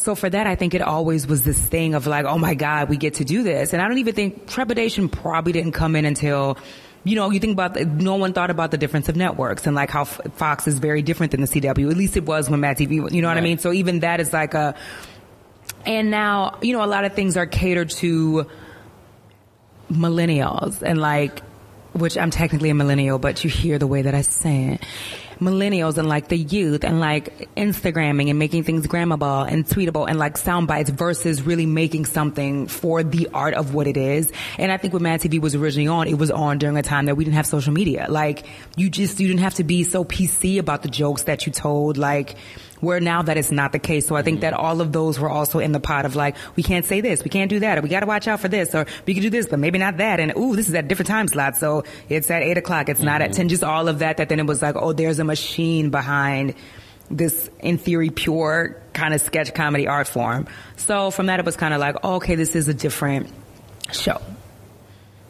So 0.00 0.14
for 0.14 0.30
that, 0.30 0.46
I 0.46 0.54
think 0.54 0.72
it 0.72 0.80
always 0.80 1.26
was 1.26 1.44
this 1.44 1.58
thing 1.58 1.94
of 1.94 2.06
like, 2.06 2.24
oh 2.24 2.38
my 2.38 2.54
God, 2.54 2.88
we 2.88 2.96
get 2.96 3.14
to 3.14 3.24
do 3.24 3.42
this. 3.42 3.74
And 3.74 3.82
I 3.82 3.88
don't 3.88 3.98
even 3.98 4.14
think 4.14 4.48
trepidation 4.48 5.10
probably 5.10 5.52
didn't 5.52 5.72
come 5.72 5.94
in 5.94 6.06
until 6.06 6.56
you 7.04 7.16
know, 7.16 7.30
you 7.30 7.40
think 7.40 7.52
about 7.52 7.74
the, 7.74 7.84
no 7.84 8.16
one 8.16 8.32
thought 8.32 8.50
about 8.50 8.70
the 8.70 8.78
difference 8.78 9.08
of 9.08 9.16
networks 9.16 9.66
and 9.66 9.74
like 9.74 9.90
how 9.90 10.04
Fox 10.04 10.66
is 10.66 10.78
very 10.78 11.02
different 11.02 11.32
than 11.32 11.40
the 11.40 11.46
CW. 11.46 11.90
At 11.90 11.96
least 11.96 12.16
it 12.16 12.24
was 12.24 12.50
when 12.50 12.60
Mad 12.60 12.76
TV. 12.76 12.92
You 12.92 13.22
know 13.22 13.28
what 13.28 13.34
right. 13.34 13.38
I 13.38 13.40
mean? 13.40 13.58
So 13.58 13.72
even 13.72 14.00
that 14.00 14.20
is 14.20 14.32
like 14.32 14.54
a. 14.54 14.74
And 15.86 16.10
now 16.10 16.58
you 16.60 16.74
know 16.74 16.84
a 16.84 16.86
lot 16.86 17.04
of 17.04 17.14
things 17.14 17.36
are 17.36 17.46
catered 17.46 17.90
to 17.90 18.46
millennials 19.90 20.82
and 20.82 21.00
like, 21.00 21.40
which 21.92 22.18
I'm 22.18 22.30
technically 22.30 22.70
a 22.70 22.74
millennial, 22.74 23.18
but 23.18 23.42
you 23.44 23.50
hear 23.50 23.78
the 23.78 23.86
way 23.86 24.02
that 24.02 24.14
I 24.14 24.20
say 24.20 24.74
it 24.74 24.84
millennials 25.40 25.98
and 25.98 26.08
like 26.08 26.28
the 26.28 26.38
youth 26.38 26.84
and 26.84 27.00
like 27.00 27.48
Instagramming 27.56 28.30
and 28.30 28.38
making 28.38 28.64
things 28.64 28.86
grammable 28.86 29.50
and 29.50 29.64
tweetable 29.66 30.08
and 30.08 30.18
like 30.18 30.36
sound 30.36 30.66
bites 30.68 30.90
versus 30.90 31.42
really 31.42 31.66
making 31.66 32.04
something 32.04 32.66
for 32.66 33.02
the 33.02 33.28
art 33.34 33.54
of 33.54 33.74
what 33.74 33.86
it 33.86 33.96
is. 33.96 34.32
And 34.58 34.70
I 34.70 34.76
think 34.76 34.92
when 34.92 35.02
Mad 35.02 35.20
TV 35.20 35.40
was 35.40 35.54
originally 35.54 35.88
on, 35.88 36.08
it 36.08 36.18
was 36.18 36.30
on 36.30 36.58
during 36.58 36.76
a 36.76 36.82
time 36.82 37.06
that 37.06 37.16
we 37.16 37.24
didn't 37.24 37.36
have 37.36 37.46
social 37.46 37.72
media. 37.72 38.06
Like 38.08 38.46
you 38.76 38.90
just, 38.90 39.20
you 39.20 39.28
didn't 39.28 39.40
have 39.40 39.54
to 39.54 39.64
be 39.64 39.84
so 39.84 40.04
PC 40.04 40.58
about 40.58 40.82
the 40.82 40.88
jokes 40.88 41.24
that 41.24 41.46
you 41.46 41.52
told. 41.52 41.96
Like, 41.96 42.36
Where 42.80 43.00
now 43.00 43.22
that 43.22 43.36
it's 43.36 43.50
not 43.50 43.72
the 43.72 43.78
case. 43.78 44.06
So 44.06 44.16
I 44.16 44.22
think 44.22 44.40
that 44.40 44.54
all 44.54 44.80
of 44.80 44.92
those 44.92 45.18
were 45.18 45.28
also 45.28 45.58
in 45.58 45.72
the 45.72 45.80
pot 45.80 46.06
of 46.06 46.16
like, 46.16 46.36
we 46.56 46.62
can't 46.62 46.84
say 46.84 47.00
this, 47.00 47.22
we 47.22 47.30
can't 47.30 47.50
do 47.50 47.60
that, 47.60 47.78
or 47.78 47.82
we 47.82 47.88
got 47.88 48.00
to 48.00 48.06
watch 48.06 48.26
out 48.26 48.40
for 48.40 48.48
this, 48.48 48.74
or 48.74 48.86
we 49.06 49.14
can 49.14 49.22
do 49.22 49.30
this, 49.30 49.46
but 49.46 49.58
maybe 49.58 49.78
not 49.78 49.98
that. 49.98 50.20
And 50.20 50.32
ooh, 50.36 50.56
this 50.56 50.68
is 50.68 50.74
at 50.74 50.88
different 50.88 51.08
time 51.08 51.28
slot. 51.28 51.56
So 51.56 51.84
it's 52.08 52.30
at 52.30 52.42
eight 52.42 52.58
o'clock. 52.58 52.88
It's 52.88 53.02
not 53.02 53.22
at 53.22 53.32
10. 53.32 53.48
Just 53.48 53.64
all 53.64 53.88
of 53.88 54.00
that, 54.00 54.16
that 54.16 54.28
then 54.28 54.40
it 54.40 54.46
was 54.46 54.62
like, 54.62 54.76
oh, 54.76 54.92
there's 54.92 55.18
a 55.18 55.24
machine 55.24 55.90
behind 55.90 56.54
this, 57.10 57.50
in 57.60 57.76
theory, 57.76 58.10
pure 58.10 58.80
kind 58.92 59.14
of 59.14 59.20
sketch 59.20 59.52
comedy 59.54 59.86
art 59.86 60.08
form. 60.08 60.46
So 60.76 61.10
from 61.10 61.26
that, 61.26 61.40
it 61.40 61.46
was 61.46 61.56
kind 61.56 61.74
of 61.74 61.80
like, 61.80 61.96
oh, 62.02 62.16
okay, 62.16 62.34
this 62.34 62.54
is 62.54 62.68
a 62.68 62.74
different 62.74 63.30
show. 63.92 64.20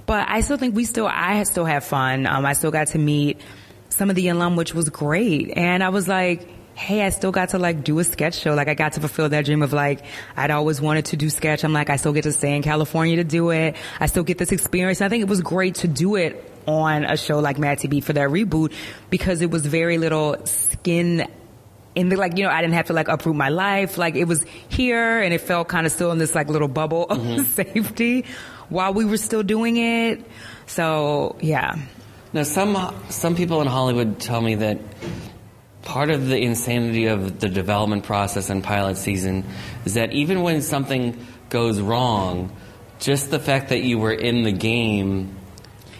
But 0.07 0.29
I 0.29 0.41
still 0.41 0.57
think 0.57 0.75
we 0.75 0.85
still, 0.85 1.07
I 1.07 1.43
still 1.45 1.65
have 1.65 1.85
fun. 1.85 2.27
Um, 2.27 2.45
I 2.45 2.53
still 2.55 2.71
got 2.71 2.89
to 2.89 2.99
meet 2.99 3.41
some 3.91 4.11
of 4.11 4.17
the 4.17 4.29
alum, 4.29 4.57
which 4.57 4.75
was 4.75 4.89
great. 4.89 5.57
And 5.57 5.83
I 5.83 5.91
was 5.91 6.09
like, 6.09 6.49
hey, 6.81 7.03
I 7.03 7.11
still 7.11 7.31
got 7.31 7.51
to 7.51 7.59
like 7.59 7.85
do 7.85 7.99
a 7.99 8.05
sketch 8.05 8.38
show. 8.38 8.55
Like 8.55 8.69
I 8.69 8.75
got 8.75 8.95
to 8.95 9.01
fulfill 9.01 9.29
that 9.29 9.45
dream 9.45 9.62
of 9.62 9.75
like, 9.75 10.03
I'd 10.35 10.51
always 10.51 10.81
wanted 10.81 11.05
to 11.07 11.16
do 11.16 11.29
sketch. 11.29 11.62
I'm 11.62 11.75
like, 11.75 11.90
I 11.90 11.97
still 11.97 12.14
get 12.14 12.23
to 12.23 12.33
stay 12.33 12.57
in 12.57 12.62
California 12.62 13.16
to 13.16 13.25
do 13.25 13.51
it. 13.51 13.77
I 14.01 14.07
still 14.07 14.23
get 14.23 14.38
this 14.38 14.51
experience. 14.51 15.01
And 15.01 15.07
I 15.07 15.09
think 15.11 15.21
it 15.21 15.29
was 15.29 15.43
great 15.43 15.75
to 15.77 15.88
do 15.88 16.16
it 16.16 16.43
on 16.66 17.05
a 17.05 17.19
show 17.19 17.38
like 17.38 17.59
Mad 17.59 17.79
TV 17.81 18.03
for 18.03 18.14
that 18.14 18.31
reboot 18.31 18.73
because 19.11 19.43
it 19.43 19.51
was 19.51 19.66
very 19.66 19.99
little 19.99 20.45
skin 20.47 21.29
in 21.95 22.09
the 22.09 22.16
like, 22.16 22.38
you 22.38 22.45
know, 22.45 22.51
I 22.51 22.62
didn't 22.62 22.75
have 22.75 22.87
to 22.87 22.95
like 22.95 23.09
uproot 23.09 23.37
my 23.37 23.51
life. 23.51 23.99
Like 23.99 24.14
it 24.14 24.25
was 24.25 24.43
here 24.71 25.21
and 25.21 25.35
it 25.35 25.43
felt 25.43 25.69
kind 25.69 25.85
of 25.85 25.93
still 25.93 26.12
in 26.12 26.19
this 26.19 26.35
like 26.35 26.49
little 26.49 26.69
bubble 26.69 27.05
of 27.05 27.19
mm-hmm. 27.19 27.43
safety 27.75 28.25
while 28.71 28.95
we 28.95 29.05
were 29.05 29.19
still 29.19 29.43
doing 29.43 29.77
it. 29.77 30.25
So 30.66 31.37
yeah. 31.43 31.77
Now, 32.33 32.45
some 32.45 32.95
some 33.11 33.35
people 33.35 33.61
in 33.61 33.66
Hollywood 33.66 34.19
tell 34.19 34.40
me 34.40 34.55
that 34.55 34.79
part 35.83 36.11
of 36.11 36.27
the 36.29 36.38
insanity 36.38 37.07
of 37.07 37.40
the 37.40 37.49
development 37.49 38.05
process 38.05 38.51
and 38.51 38.62
pilot 38.62 38.97
season 38.97 39.45
is 39.85 39.95
that 39.95 40.12
even 40.12 40.43
when 40.43 40.62
something 40.62 41.16
goes 41.49 41.81
wrong, 41.81 42.55
just 42.99 43.31
the 43.31 43.38
fact 43.38 43.71
that 43.71 43.83
you 43.83 43.99
were 43.99 44.12
in 44.12 44.43
the 44.43 44.53
game 44.53 45.35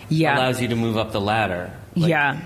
Yeah. 0.09 0.37
allows 0.37 0.61
you 0.61 0.69
to 0.69 0.77
move 0.77 0.97
up 0.97 1.13
the 1.13 1.21
ladder. 1.21 1.73
Like, 1.97 2.11
yeah. 2.11 2.41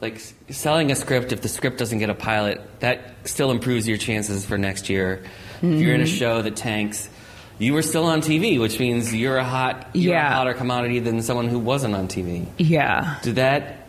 Like 0.00 0.20
selling 0.50 0.90
a 0.90 0.96
script, 0.96 1.32
if 1.32 1.40
the 1.42 1.48
script 1.48 1.78
doesn't 1.78 1.98
get 2.00 2.10
a 2.10 2.14
pilot, 2.14 2.60
that 2.80 3.14
still 3.24 3.52
improves 3.52 3.86
your 3.86 3.96
chances 3.98 4.44
for 4.44 4.58
next 4.58 4.90
year. 4.90 5.22
If 5.62 5.80
you're 5.80 5.94
in 5.94 6.00
Mm-hmm. 6.00 6.14
a 6.14 6.18
show 6.18 6.42
that 6.42 6.56
tanks, 6.56 7.08
you 7.58 7.72
were 7.74 7.82
still 7.82 8.06
on 8.06 8.20
TV, 8.22 8.58
which 8.58 8.80
means 8.80 9.14
you're 9.14 9.36
a 9.36 9.44
hot, 9.44 9.90
you're 9.92 10.14
Yeah. 10.14 10.32
a 10.32 10.34
hotter 10.34 10.54
commodity 10.54 10.98
than 10.98 11.22
someone 11.22 11.46
who 11.46 11.60
wasn't 11.60 11.94
on 11.94 12.08
TV. 12.08 12.46
Yeah. 12.58 13.14
Did 13.22 13.36
that 13.36 13.81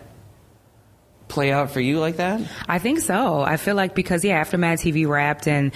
play 1.34 1.52
out 1.52 1.72
for 1.72 1.82
you 1.82 2.00
like 2.00 2.18
that? 2.18 2.42
I 2.68 2.80
think 2.80 3.00
so. 3.00 3.42
I 3.42 3.58
feel 3.58 3.76
like 3.76 3.96
because 3.96 4.24
yeah, 4.24 4.40
after 4.40 4.58
Mad 4.58 4.80
TV 4.80 5.08
wrapped 5.08 5.48
and 5.48 5.74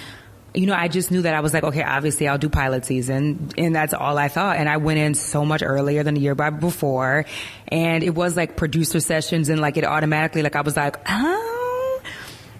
you 0.54 0.66
know, 0.66 0.74
I 0.74 0.88
just 0.88 1.10
knew 1.10 1.22
that 1.22 1.34
I 1.34 1.40
was 1.40 1.52
like, 1.52 1.62
okay, 1.62 1.82
obviously 1.82 2.26
I'll 2.26 2.38
do 2.38 2.48
pilot 2.48 2.84
season, 2.86 3.50
and 3.58 3.76
that's 3.76 3.92
all 3.92 4.16
I 4.16 4.28
thought. 4.28 4.56
And 4.56 4.68
I 4.68 4.78
went 4.78 4.98
in 4.98 5.14
so 5.14 5.44
much 5.44 5.62
earlier 5.62 6.02
than 6.02 6.14
the 6.14 6.20
year 6.20 6.34
before, 6.34 7.26
and 7.68 8.02
it 8.02 8.14
was 8.14 8.36
like 8.36 8.56
producer 8.56 8.98
sessions, 8.98 9.50
and 9.50 9.60
like 9.60 9.76
it 9.76 9.84
automatically, 9.84 10.42
like 10.42 10.56
I 10.56 10.62
was 10.62 10.76
like, 10.76 10.96
oh, 11.06 12.00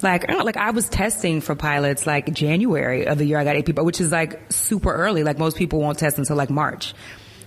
like 0.03 0.29
like 0.29 0.57
I 0.57 0.71
was 0.71 0.89
testing 0.89 1.41
for 1.41 1.55
pilots 1.55 2.07
like 2.07 2.33
January 2.33 3.07
of 3.07 3.19
the 3.19 3.25
year 3.25 3.39
I 3.39 3.45
got 3.45 3.57
AP, 3.57 3.75
but 3.75 3.85
which 3.85 4.01
is 4.01 4.13
like 4.13 4.53
super 4.53 4.93
early. 4.93 5.25
Like 5.25 5.39
most 5.39 5.57
people 5.57 5.81
won't 5.81 5.99
test 5.99 6.19
until 6.19 6.37
like 6.37 6.51
March. 6.51 6.95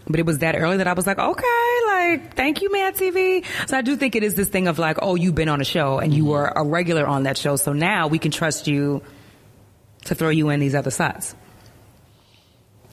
But 0.07 0.19
it 0.19 0.25
was 0.25 0.39
that 0.39 0.55
early 0.55 0.77
that 0.77 0.87
I 0.87 0.93
was 0.93 1.05
like, 1.05 1.19
okay, 1.19 1.70
like, 2.01 2.35
thank 2.35 2.61
you, 2.61 2.71
Mad 2.71 2.95
TV. 2.95 3.45
So 3.67 3.77
I 3.77 3.81
do 3.81 3.95
think 3.95 4.15
it 4.15 4.23
is 4.23 4.35
this 4.35 4.49
thing 4.49 4.67
of 4.67 4.79
like, 4.79 4.97
oh, 5.01 5.15
you've 5.15 5.35
been 5.35 5.49
on 5.49 5.61
a 5.61 5.65
show 5.65 5.99
and 5.99 6.13
you 6.13 6.25
were 6.25 6.45
a 6.45 6.63
regular 6.63 7.05
on 7.05 7.23
that 7.23 7.37
show. 7.37 7.55
So 7.55 7.73
now 7.73 8.07
we 8.07 8.19
can 8.19 8.31
trust 8.31 8.67
you 8.67 9.01
to 10.05 10.15
throw 10.15 10.29
you 10.29 10.49
in 10.49 10.59
these 10.59 10.75
other 10.75 10.91
slots. 10.91 11.35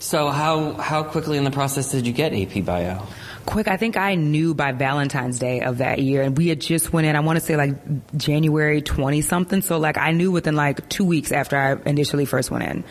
So 0.00 0.28
how 0.28 0.74
how 0.74 1.02
quickly 1.02 1.38
in 1.38 1.44
the 1.44 1.50
process 1.50 1.90
did 1.90 2.06
you 2.06 2.12
get 2.12 2.32
AP 2.32 2.64
Bio? 2.64 3.02
Quick, 3.46 3.66
I 3.66 3.76
think 3.78 3.96
I 3.96 4.14
knew 4.14 4.54
by 4.54 4.72
Valentine's 4.72 5.38
Day 5.38 5.62
of 5.62 5.78
that 5.78 5.98
year 5.98 6.22
and 6.22 6.36
we 6.36 6.48
had 6.48 6.60
just 6.60 6.92
went 6.92 7.06
in, 7.06 7.16
I 7.16 7.20
want 7.20 7.38
to 7.38 7.44
say 7.44 7.56
like 7.56 7.74
January 8.16 8.82
20 8.82 9.22
something. 9.22 9.62
So 9.62 9.78
like 9.78 9.96
I 9.96 10.12
knew 10.12 10.30
within 10.30 10.54
like 10.54 10.88
two 10.88 11.04
weeks 11.04 11.32
after 11.32 11.56
I 11.56 11.76
initially 11.88 12.26
first 12.26 12.50
went 12.50 12.64
in. 12.64 12.84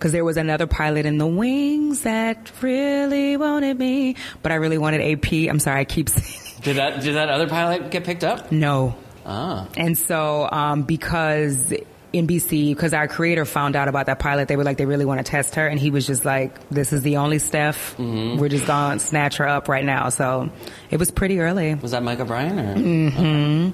Cause 0.00 0.12
there 0.12 0.24
was 0.24 0.36
another 0.36 0.66
pilot 0.66 1.06
in 1.06 1.18
the 1.18 1.26
wings 1.26 2.02
that 2.02 2.50
really 2.62 3.36
wanted 3.36 3.78
me, 3.78 4.16
but 4.42 4.52
I 4.52 4.56
really 4.56 4.78
wanted 4.78 5.00
AP. 5.00 5.32
I'm 5.50 5.58
sorry, 5.58 5.80
I 5.80 5.84
keep 5.84 6.08
saying 6.08 6.60
Did 6.62 6.76
that 6.76 7.00
did 7.02 7.14
that 7.16 7.28
other 7.28 7.48
pilot 7.48 7.90
get 7.90 8.04
picked 8.04 8.24
up? 8.24 8.50
no. 8.52 8.94
Ah. 9.26 9.68
And 9.76 9.98
so, 9.98 10.48
um, 10.50 10.84
because 10.84 11.72
NBC, 12.14 12.70
because 12.74 12.94
our 12.94 13.06
creator 13.08 13.44
found 13.44 13.76
out 13.76 13.86
about 13.86 14.06
that 14.06 14.18
pilot, 14.18 14.48
they 14.48 14.56
were 14.56 14.64
like, 14.64 14.78
they 14.78 14.86
really 14.86 15.04
want 15.04 15.18
to 15.18 15.30
test 15.30 15.56
her. 15.56 15.66
And 15.66 15.78
he 15.78 15.90
was 15.90 16.06
just 16.06 16.24
like, 16.24 16.66
this 16.70 16.94
is 16.94 17.02
the 17.02 17.18
only 17.18 17.38
Steph. 17.38 17.98
We're 17.98 18.48
just 18.48 18.66
going 18.66 18.98
to 18.98 19.04
snatch 19.04 19.36
her 19.36 19.46
up 19.46 19.68
right 19.68 19.84
now. 19.84 20.08
So 20.08 20.48
it 20.90 20.96
was 20.98 21.10
pretty 21.10 21.40
early. 21.40 21.74
Was 21.74 21.90
that 21.90 22.02
Mike 22.02 22.20
O'Brien 22.20 22.58
or? 22.58 23.72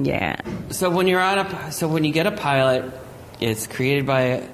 Yeah. 0.00 0.36
So 0.70 0.88
when 0.88 1.06
you're 1.06 1.20
on 1.20 1.38
a 1.38 1.72
so 1.72 1.86
when 1.88 2.04
you 2.04 2.12
get 2.12 2.26
a 2.26 2.32
pilot, 2.32 2.90
it's 3.40 3.66
created 3.66 4.06
by 4.06 4.48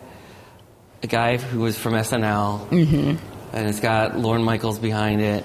a 1.05 1.07
guy 1.07 1.37
who 1.37 1.61
was 1.61 1.79
from 1.79 1.93
SNL, 1.93 2.67
mm-hmm. 2.71 3.17
and 3.55 3.69
it's 3.69 3.79
got 3.79 4.19
Lorne 4.19 4.43
Michaels 4.43 4.79
behind 4.79 5.21
it, 5.21 5.45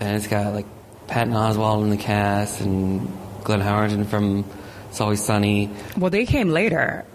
and 0.00 0.16
it's 0.16 0.26
got 0.26 0.52
like 0.52 0.66
Patton 1.06 1.32
Oswalt 1.32 1.82
in 1.82 1.88
the 1.88 1.96
cast 1.96 2.60
and 2.60 3.10
Glenn 3.42 3.60
Howerton 3.60 4.06
from 4.06 4.44
It's 4.90 5.00
Always 5.00 5.24
Sunny. 5.24 5.70
Well, 5.96 6.10
they 6.10 6.26
came 6.26 6.50
later. 6.50 7.06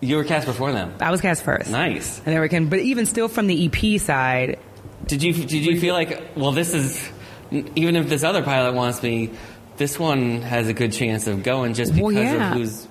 You 0.00 0.16
were 0.16 0.24
cast 0.24 0.46
before 0.46 0.72
them. 0.72 0.94
I 1.00 1.10
was 1.10 1.20
cast 1.20 1.44
first. 1.44 1.70
Nice. 1.70 2.18
And 2.18 2.34
then 2.34 2.40
we 2.40 2.48
came, 2.48 2.70
but 2.70 2.78
even 2.78 3.04
still 3.04 3.28
from 3.28 3.46
the 3.46 3.66
EP 3.66 4.00
side, 4.00 4.58
Did 5.06 5.22
you 5.22 5.34
did 5.34 5.52
you 5.66 5.78
feel 5.78 5.92
like 5.94 6.30
well 6.34 6.52
this 6.52 6.72
is 6.72 7.10
even 7.50 7.94
if 7.96 8.08
this 8.08 8.24
other 8.24 8.42
pilot 8.42 8.74
wants 8.74 9.02
me, 9.02 9.30
this 9.76 9.98
one 9.98 10.40
has 10.40 10.66
a 10.68 10.72
good 10.72 10.92
chance 10.92 11.26
of 11.26 11.42
going 11.42 11.74
just 11.74 11.92
because 11.92 12.14
Well, 12.14 12.24
yeah. 12.24 12.52
of 12.52 12.56
who's 12.56 12.88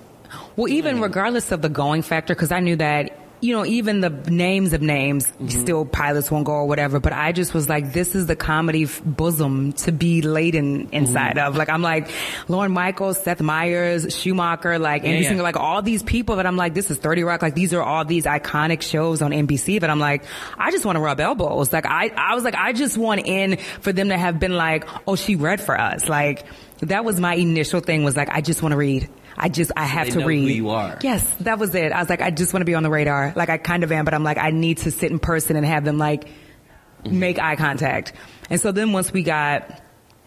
Well, 0.55 0.67
even 0.67 1.01
regardless 1.01 1.51
of 1.51 1.61
the 1.61 1.69
going 1.69 2.01
factor, 2.01 2.35
because 2.35 2.51
I 2.51 2.59
knew 2.59 2.75
that, 2.75 3.17
you 3.41 3.53
know, 3.53 3.65
even 3.65 3.99
the 3.99 4.09
names 4.09 4.71
of 4.71 4.81
names, 4.81 5.27
mm-hmm. 5.27 5.47
still 5.49 5.85
pilots 5.85 6.31
won't 6.31 6.45
go 6.45 6.53
or 6.53 6.65
whatever, 6.65 7.01
but 7.01 7.11
I 7.11 7.33
just 7.33 7.53
was 7.53 7.67
like, 7.67 7.91
this 7.91 8.15
is 8.15 8.25
the 8.27 8.37
comedy 8.37 8.83
f- 8.83 9.01
bosom 9.03 9.73
to 9.73 9.91
be 9.91 10.21
laden 10.21 10.87
inside 10.91 11.35
mm-hmm. 11.35 11.47
of. 11.47 11.57
Like, 11.57 11.67
I'm 11.67 11.81
like, 11.81 12.09
Lorne 12.47 12.71
Michaels, 12.71 13.21
Seth 13.21 13.41
Meyers, 13.41 14.15
Shoemaker, 14.15 14.79
like, 14.79 15.03
Andy 15.03 15.23
yeah. 15.23 15.29
Singer, 15.29 15.43
like 15.43 15.57
all 15.57 15.81
these 15.81 16.03
people 16.03 16.37
that 16.37 16.45
I'm 16.45 16.55
like, 16.55 16.73
this 16.73 16.89
is 16.89 16.97
30 16.99 17.23
Rock, 17.23 17.41
like 17.41 17.55
these 17.55 17.73
are 17.73 17.83
all 17.83 18.05
these 18.05 18.25
iconic 18.25 18.81
shows 18.81 19.21
on 19.21 19.31
NBC 19.31 19.81
that 19.81 19.89
I'm 19.89 19.99
like, 19.99 20.23
I 20.57 20.71
just 20.71 20.85
want 20.85 20.95
to 20.95 21.01
rub 21.01 21.19
elbows. 21.19 21.73
Like, 21.73 21.85
I, 21.85 22.11
I 22.15 22.35
was 22.35 22.45
like, 22.45 22.55
I 22.55 22.71
just 22.71 22.97
want 22.97 23.25
in 23.25 23.57
for 23.81 23.91
them 23.91 24.07
to 24.09 24.17
have 24.17 24.39
been 24.39 24.53
like, 24.53 24.87
oh, 25.05 25.17
she 25.17 25.35
read 25.35 25.59
for 25.59 25.77
us. 25.77 26.07
Like, 26.07 26.45
that 26.79 27.03
was 27.03 27.19
my 27.19 27.35
initial 27.35 27.81
thing 27.81 28.05
was 28.05 28.15
like, 28.15 28.29
I 28.29 28.39
just 28.39 28.61
want 28.61 28.71
to 28.71 28.77
read. 28.77 29.09
I 29.37 29.49
just, 29.49 29.71
I 29.75 29.85
have 29.85 30.09
to 30.09 30.25
read. 30.25 30.43
who 30.43 30.53
you 30.53 30.69
are. 30.69 30.99
Yes, 31.01 31.29
that 31.41 31.59
was 31.59 31.73
it. 31.75 31.91
I 31.91 31.99
was 31.99 32.09
like, 32.09 32.21
I 32.21 32.31
just 32.31 32.53
want 32.53 32.61
to 32.61 32.65
be 32.65 32.75
on 32.75 32.83
the 32.83 32.89
radar. 32.89 33.33
Like 33.35 33.49
I 33.49 33.57
kind 33.57 33.83
of 33.83 33.91
am, 33.91 34.05
but 34.05 34.13
I'm 34.13 34.23
like, 34.23 34.37
I 34.37 34.51
need 34.51 34.79
to 34.79 34.91
sit 34.91 35.11
in 35.11 35.19
person 35.19 35.55
and 35.55 35.65
have 35.65 35.85
them 35.85 35.97
like 35.97 36.25
mm-hmm. 36.25 37.19
make 37.19 37.39
eye 37.39 37.55
contact. 37.55 38.13
And 38.49 38.59
so 38.59 38.71
then 38.71 38.91
once 38.91 39.11
we 39.11 39.23
got, 39.23 39.81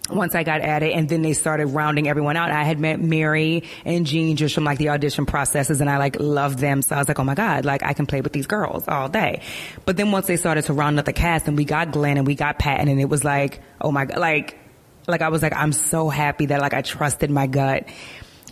once 0.08 0.34
I 0.34 0.44
got 0.44 0.60
at 0.60 0.82
it 0.82 0.92
and 0.92 1.08
then 1.08 1.22
they 1.22 1.32
started 1.32 1.66
rounding 1.66 2.08
everyone 2.08 2.36
out, 2.36 2.50
I 2.50 2.62
had 2.62 2.78
met 2.78 3.00
Mary 3.00 3.64
and 3.84 4.06
Jean 4.06 4.36
just 4.36 4.54
from 4.54 4.64
like 4.64 4.78
the 4.78 4.90
audition 4.90 5.26
processes 5.26 5.80
and 5.80 5.90
I 5.90 5.98
like 5.98 6.20
loved 6.20 6.58
them. 6.58 6.82
So 6.82 6.94
I 6.94 6.98
was 6.98 7.08
like, 7.08 7.18
oh 7.18 7.24
my 7.24 7.34
God, 7.34 7.64
like 7.64 7.82
I 7.82 7.92
can 7.92 8.06
play 8.06 8.20
with 8.20 8.32
these 8.32 8.46
girls 8.46 8.86
all 8.86 9.08
day. 9.08 9.42
But 9.84 9.96
then 9.96 10.12
once 10.12 10.26
they 10.26 10.36
started 10.36 10.64
to 10.66 10.72
round 10.72 10.98
up 10.98 11.06
the 11.06 11.12
cast 11.12 11.48
and 11.48 11.56
we 11.56 11.64
got 11.64 11.92
Glenn 11.92 12.18
and 12.18 12.26
we 12.26 12.34
got 12.34 12.58
Patton 12.58 12.88
and 12.88 13.00
it 13.00 13.08
was 13.08 13.24
like, 13.24 13.60
oh 13.80 13.90
my 13.90 14.04
God, 14.04 14.18
like, 14.18 14.58
like 15.08 15.22
I 15.22 15.28
was 15.28 15.42
like, 15.42 15.54
I'm 15.54 15.72
so 15.72 16.08
happy 16.08 16.46
that 16.46 16.60
like 16.60 16.74
I 16.74 16.82
trusted 16.82 17.30
my 17.30 17.46
gut. 17.46 17.88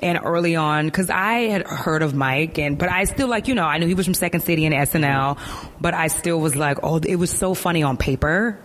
And 0.03 0.19
early 0.23 0.57
on, 0.57 0.91
cause 0.91 1.09
I 1.09 1.43
had 1.49 1.63
heard 1.67 2.03
of 2.03 2.15
Mike 2.15 2.59
and, 2.59 2.77
but 2.77 2.91
I 2.91 3.05
still 3.05 3.29
like, 3.29 3.49
you 3.49 3.55
know, 3.55 3.65
I 3.65 3.79
knew 3.79 3.87
he 3.87 3.95
was 3.95 4.07
from 4.07 4.15
Second 4.15 4.41
City 4.41 4.67
and 4.67 4.75
SNL, 4.75 5.39
but 5.81 5.95
I 5.95 6.09
still 6.09 6.41
was 6.41 6.57
like, 6.57 6.79
oh, 6.83 6.99
it 6.99 7.17
was 7.17 7.31
so 7.31 7.55
funny 7.55 7.83
on 7.83 7.97
paper, 7.97 8.59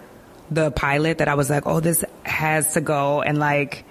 the 0.51 0.71
pilot 0.71 1.19
that 1.19 1.27
I 1.27 1.35
was 1.35 1.49
like, 1.49 1.63
oh, 1.65 1.79
this 1.79 2.03
has 2.23 2.73
to 2.73 2.81
go. 2.81 3.21
And 3.21 3.37
like, 3.37 3.85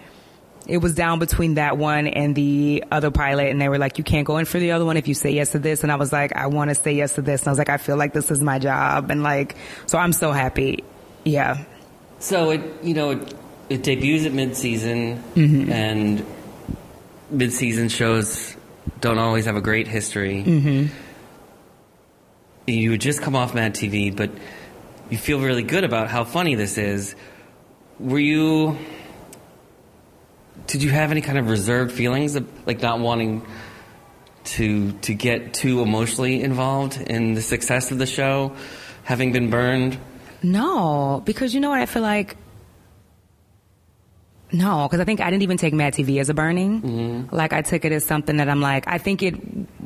it 0.66 0.78
was 0.78 0.94
down 0.94 1.18
between 1.18 1.54
that 1.54 1.78
one 1.78 2.06
and 2.06 2.34
the 2.34 2.84
other 2.90 3.10
pilot 3.10 3.48
and 3.48 3.60
they 3.60 3.70
were 3.70 3.78
like, 3.78 3.96
you 3.96 4.04
can't 4.04 4.26
go 4.26 4.36
in 4.36 4.44
for 4.44 4.58
the 4.58 4.72
other 4.72 4.84
one 4.84 4.98
if 4.98 5.08
you 5.08 5.14
say 5.14 5.30
yes 5.30 5.52
to 5.52 5.58
this. 5.58 5.82
And 5.82 5.90
I 5.90 5.96
was 5.96 6.12
like, 6.12 6.36
I 6.36 6.48
want 6.48 6.68
to 6.70 6.74
say 6.74 6.92
yes 6.92 7.14
to 7.14 7.22
this. 7.22 7.42
And 7.42 7.48
I 7.48 7.52
was 7.52 7.58
like, 7.58 7.70
I 7.70 7.78
feel 7.78 7.96
like 7.96 8.12
this 8.12 8.30
is 8.30 8.42
my 8.42 8.58
job. 8.58 9.10
And 9.10 9.22
like, 9.22 9.56
so 9.86 9.96
I'm 9.96 10.12
so 10.12 10.32
happy. 10.32 10.84
Yeah. 11.24 11.64
So 12.18 12.50
it 12.50 12.62
you 12.82 12.94
know 12.94 13.12
it, 13.12 13.34
it 13.68 13.82
debuts 13.82 14.26
at 14.26 14.32
mid 14.32 14.56
season 14.56 15.22
mm-hmm. 15.34 15.72
and 15.72 16.26
mid 17.30 17.52
season 17.52 17.88
shows 17.88 18.56
don't 19.00 19.18
always 19.18 19.44
have 19.46 19.56
a 19.56 19.60
great 19.60 19.86
history. 19.86 20.42
Mm-hmm. 20.44 20.94
You 22.66 22.90
would 22.90 23.00
just 23.00 23.22
come 23.22 23.34
off 23.34 23.54
Mad 23.54 23.74
TV, 23.74 24.14
but 24.14 24.30
you 25.10 25.16
feel 25.16 25.40
really 25.40 25.62
good 25.62 25.84
about 25.84 26.08
how 26.08 26.24
funny 26.24 26.54
this 26.54 26.78
is. 26.78 27.14
Were 27.98 28.18
you? 28.18 28.76
Did 30.66 30.82
you 30.82 30.90
have 30.90 31.10
any 31.10 31.22
kind 31.22 31.38
of 31.38 31.48
reserved 31.48 31.92
feelings 31.92 32.34
of 32.36 32.46
like 32.66 32.82
not 32.82 33.00
wanting 33.00 33.46
to 34.44 34.92
to 34.92 35.14
get 35.14 35.54
too 35.54 35.80
emotionally 35.80 36.42
involved 36.42 37.00
in 37.00 37.34
the 37.34 37.42
success 37.42 37.90
of 37.90 37.98
the 37.98 38.06
show, 38.06 38.54
having 39.04 39.32
been 39.32 39.50
burned? 39.50 39.98
No, 40.42 41.22
because 41.24 41.54
you 41.54 41.60
know 41.60 41.70
what? 41.70 41.80
I 41.80 41.86
feel 41.86 42.02
like 42.02 42.36
no, 44.52 44.86
because 44.86 45.00
I 45.00 45.04
think 45.04 45.20
I 45.20 45.30
didn't 45.30 45.42
even 45.42 45.58
take 45.58 45.74
Mad 45.74 45.92
TV 45.92 46.20
as 46.20 46.28
a 46.28 46.34
burning. 46.34 46.82
Mm-hmm. 46.82 47.34
Like 47.34 47.52
I 47.52 47.62
took 47.62 47.84
it 47.84 47.92
as 47.92 48.04
something 48.04 48.38
that 48.38 48.48
I'm 48.48 48.60
like, 48.60 48.84
I 48.86 48.98
think 48.98 49.22
it 49.22 49.34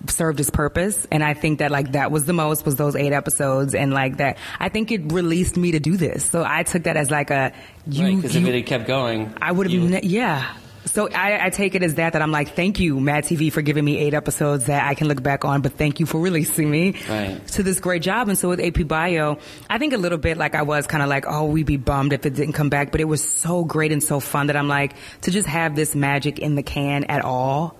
served 0.09 0.39
its 0.41 0.51
purpose, 0.51 1.07
and 1.11 1.25
I 1.25 1.35
think 1.35 1.59
that 1.59 1.71
like 1.71 1.93
that 1.93 2.11
was 2.11 2.27
the 2.27 2.33
most 2.33 2.65
was 2.65 2.77
those 2.77 2.95
eight 2.95 3.13
episodes, 3.13 3.75
and 3.75 3.93
like 3.93 4.19
that 4.19 4.39
I 4.61 4.69
think 4.69 4.93
it 4.93 5.13
released 5.13 5.57
me 5.57 5.73
to 5.73 5.81
do 5.81 5.97
this. 5.97 6.25
So 6.25 6.45
I 6.47 6.63
took 6.63 6.85
that 6.85 6.97
as 6.97 7.11
like 7.11 7.31
a 7.31 7.53
you. 7.87 8.17
Because 8.17 8.37
right, 8.37 8.43
if 8.43 8.49
it 8.49 8.55
had 8.55 8.67
kept 8.67 8.87
going, 8.87 9.35
I 9.41 9.51
would 9.51 9.71
have. 9.71 9.83
Ne- 9.83 10.01
yeah, 10.05 10.55
so 10.87 11.09
I, 11.09 11.47
I, 11.47 11.51
take 11.51 11.75
it 11.75 11.83
as 11.83 11.95
that, 11.95 12.15
that 12.15 12.23
I'm 12.23 12.33
like, 12.33 12.55
thank 12.55 12.81
you, 12.81 12.99
Mad 12.99 13.25
TV, 13.25 13.53
for 13.53 13.63
giving 13.63 13.85
me 13.85 13.99
eight 13.99 14.15
episodes 14.15 14.67
that 14.67 14.87
I 14.87 14.95
can 14.95 15.09
look 15.09 15.23
back 15.23 15.45
on, 15.45 15.63
but 15.63 15.75
thank 15.75 16.01
you 16.01 16.07
for 16.07 16.21
releasing 16.21 16.71
me 16.71 16.97
right. 17.09 17.47
to 17.49 17.63
this 17.63 17.79
great 17.81 18.03
job. 18.03 18.29
And 18.29 18.37
so 18.37 18.49
with 18.49 18.61
AP 18.61 18.87
Bio, 18.89 19.39
I 19.71 19.79
think 19.79 19.93
a 19.93 19.97
little 19.97 20.19
bit 20.19 20.37
like 20.37 20.55
I 20.55 20.63
was 20.63 20.87
kind 20.87 21.03
of 21.03 21.09
like, 21.09 21.25
oh, 21.29 21.45
we'd 21.45 21.67
be 21.67 21.77
bummed 21.77 22.13
if 22.13 22.27
it 22.27 22.35
didn't 22.35 22.55
come 22.55 22.69
back, 22.69 22.91
but 22.91 23.01
it 23.01 23.05
was 23.05 23.23
so 23.23 23.65
great 23.65 23.93
and 23.93 24.03
so 24.03 24.19
fun 24.19 24.49
that 24.49 24.57
I'm 24.57 24.69
like, 24.69 24.95
to 25.23 25.31
just 25.31 25.49
have 25.49 25.77
this 25.77 25.95
magic 25.95 26.39
in 26.39 26.57
the 26.57 26.63
can 26.63 27.05
at 27.05 27.25
all 27.25 27.79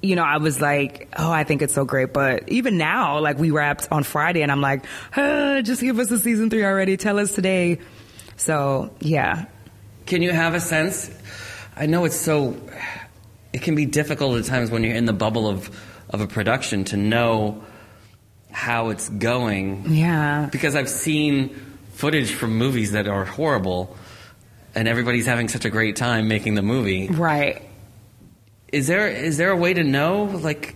you 0.00 0.14
know, 0.14 0.22
I 0.22 0.36
was 0.36 0.60
like, 0.60 1.12
oh, 1.18 1.30
I 1.30 1.42
think 1.42 1.60
it's 1.60 1.74
so 1.74 1.84
great. 1.84 2.12
But 2.12 2.48
even 2.48 2.78
now, 2.78 3.18
like 3.18 3.36
we 3.36 3.50
wrapped 3.50 3.88
on 3.90 4.04
Friday 4.04 4.42
and 4.42 4.52
I'm 4.52 4.60
like, 4.60 4.84
ah, 5.16 5.60
just 5.62 5.80
give 5.80 5.98
us 5.98 6.10
a 6.12 6.18
season 6.18 6.50
three 6.50 6.64
already. 6.64 6.96
Tell 6.96 7.18
us 7.18 7.32
today. 7.34 7.80
So 8.36 8.94
yeah. 9.00 9.46
Can 10.06 10.22
you 10.22 10.30
have 10.30 10.54
a 10.54 10.60
sense 10.60 11.10
I 11.78 11.86
know 11.86 12.04
it's 12.04 12.16
so. 12.16 12.56
It 13.52 13.62
can 13.62 13.74
be 13.74 13.86
difficult 13.86 14.38
at 14.38 14.44
times 14.44 14.70
when 14.70 14.82
you're 14.82 14.96
in 14.96 15.04
the 15.04 15.12
bubble 15.12 15.46
of 15.46 15.70
of 16.10 16.20
a 16.20 16.26
production 16.26 16.84
to 16.84 16.96
know 16.96 17.62
how 18.50 18.88
it's 18.88 19.08
going. 19.08 19.84
Yeah. 19.94 20.48
Because 20.50 20.74
I've 20.74 20.88
seen 20.88 21.50
footage 21.92 22.32
from 22.32 22.56
movies 22.56 22.92
that 22.92 23.06
are 23.06 23.24
horrible, 23.24 23.96
and 24.74 24.88
everybody's 24.88 25.26
having 25.26 25.48
such 25.48 25.64
a 25.64 25.70
great 25.70 25.94
time 25.94 26.26
making 26.26 26.54
the 26.54 26.62
movie. 26.62 27.08
Right. 27.08 27.62
Is 28.72 28.88
there 28.88 29.06
is 29.08 29.36
there 29.36 29.50
a 29.50 29.56
way 29.56 29.74
to 29.74 29.84
know 29.84 30.24
like? 30.24 30.74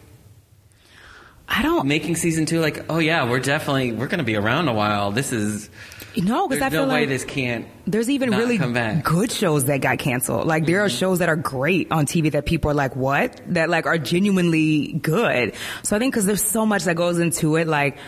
I 1.48 1.62
don't 1.62 1.86
making 1.86 2.16
season 2.16 2.46
two. 2.46 2.60
Like, 2.60 2.86
oh 2.88 2.98
yeah, 2.98 3.28
we're 3.28 3.40
definitely 3.40 3.92
we're 3.92 4.06
going 4.06 4.18
to 4.18 4.24
be 4.24 4.36
around 4.36 4.68
a 4.68 4.72
while. 4.72 5.10
This 5.10 5.32
is 5.32 5.68
no, 6.16 6.48
because 6.48 6.62
I 6.62 6.70
feel 6.70 6.86
no 6.86 6.92
like 6.92 7.08
this 7.08 7.24
can't. 7.24 7.66
There's 7.86 8.10
even 8.10 8.30
really 8.30 8.58
good 9.02 9.32
shows 9.32 9.66
that 9.66 9.80
got 9.80 9.98
canceled. 9.98 10.46
Like 10.46 10.66
there 10.66 10.78
mm-hmm. 10.78 10.86
are 10.86 10.90
shows 10.90 11.18
that 11.20 11.28
are 11.28 11.36
great 11.36 11.90
on 11.90 12.06
TV 12.06 12.32
that 12.32 12.46
people 12.46 12.70
are 12.70 12.74
like, 12.74 12.94
what? 12.96 13.40
That 13.46 13.70
like 13.70 13.86
are 13.86 13.98
genuinely 13.98 14.92
good. 14.94 15.54
So 15.82 15.96
I 15.96 15.98
think 15.98 16.12
because 16.12 16.26
there's 16.26 16.44
so 16.44 16.66
much 16.66 16.84
that 16.84 16.96
goes 16.96 17.18
into 17.18 17.56
it. 17.56 17.66
Like 17.66 17.98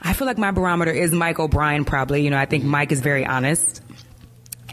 I 0.00 0.14
feel 0.14 0.26
like 0.26 0.38
my 0.38 0.50
barometer 0.50 0.90
is 0.90 1.12
Mike 1.12 1.38
O'Brien. 1.38 1.84
Probably, 1.84 2.22
you 2.22 2.30
know, 2.30 2.38
I 2.38 2.46
think 2.46 2.62
mm-hmm. 2.62 2.72
Mike 2.72 2.92
is 2.92 3.00
very 3.00 3.26
honest. 3.26 3.82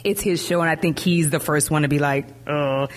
It's 0.04 0.22
his 0.22 0.46
show, 0.46 0.62
and 0.62 0.70
I 0.70 0.76
think 0.76 0.98
he's 0.98 1.30
the 1.30 1.42
first 1.42 1.70
one 1.70 1.82
to 1.82 1.90
be 1.90 2.00
like, 2.00 2.28
oh. 2.48 2.88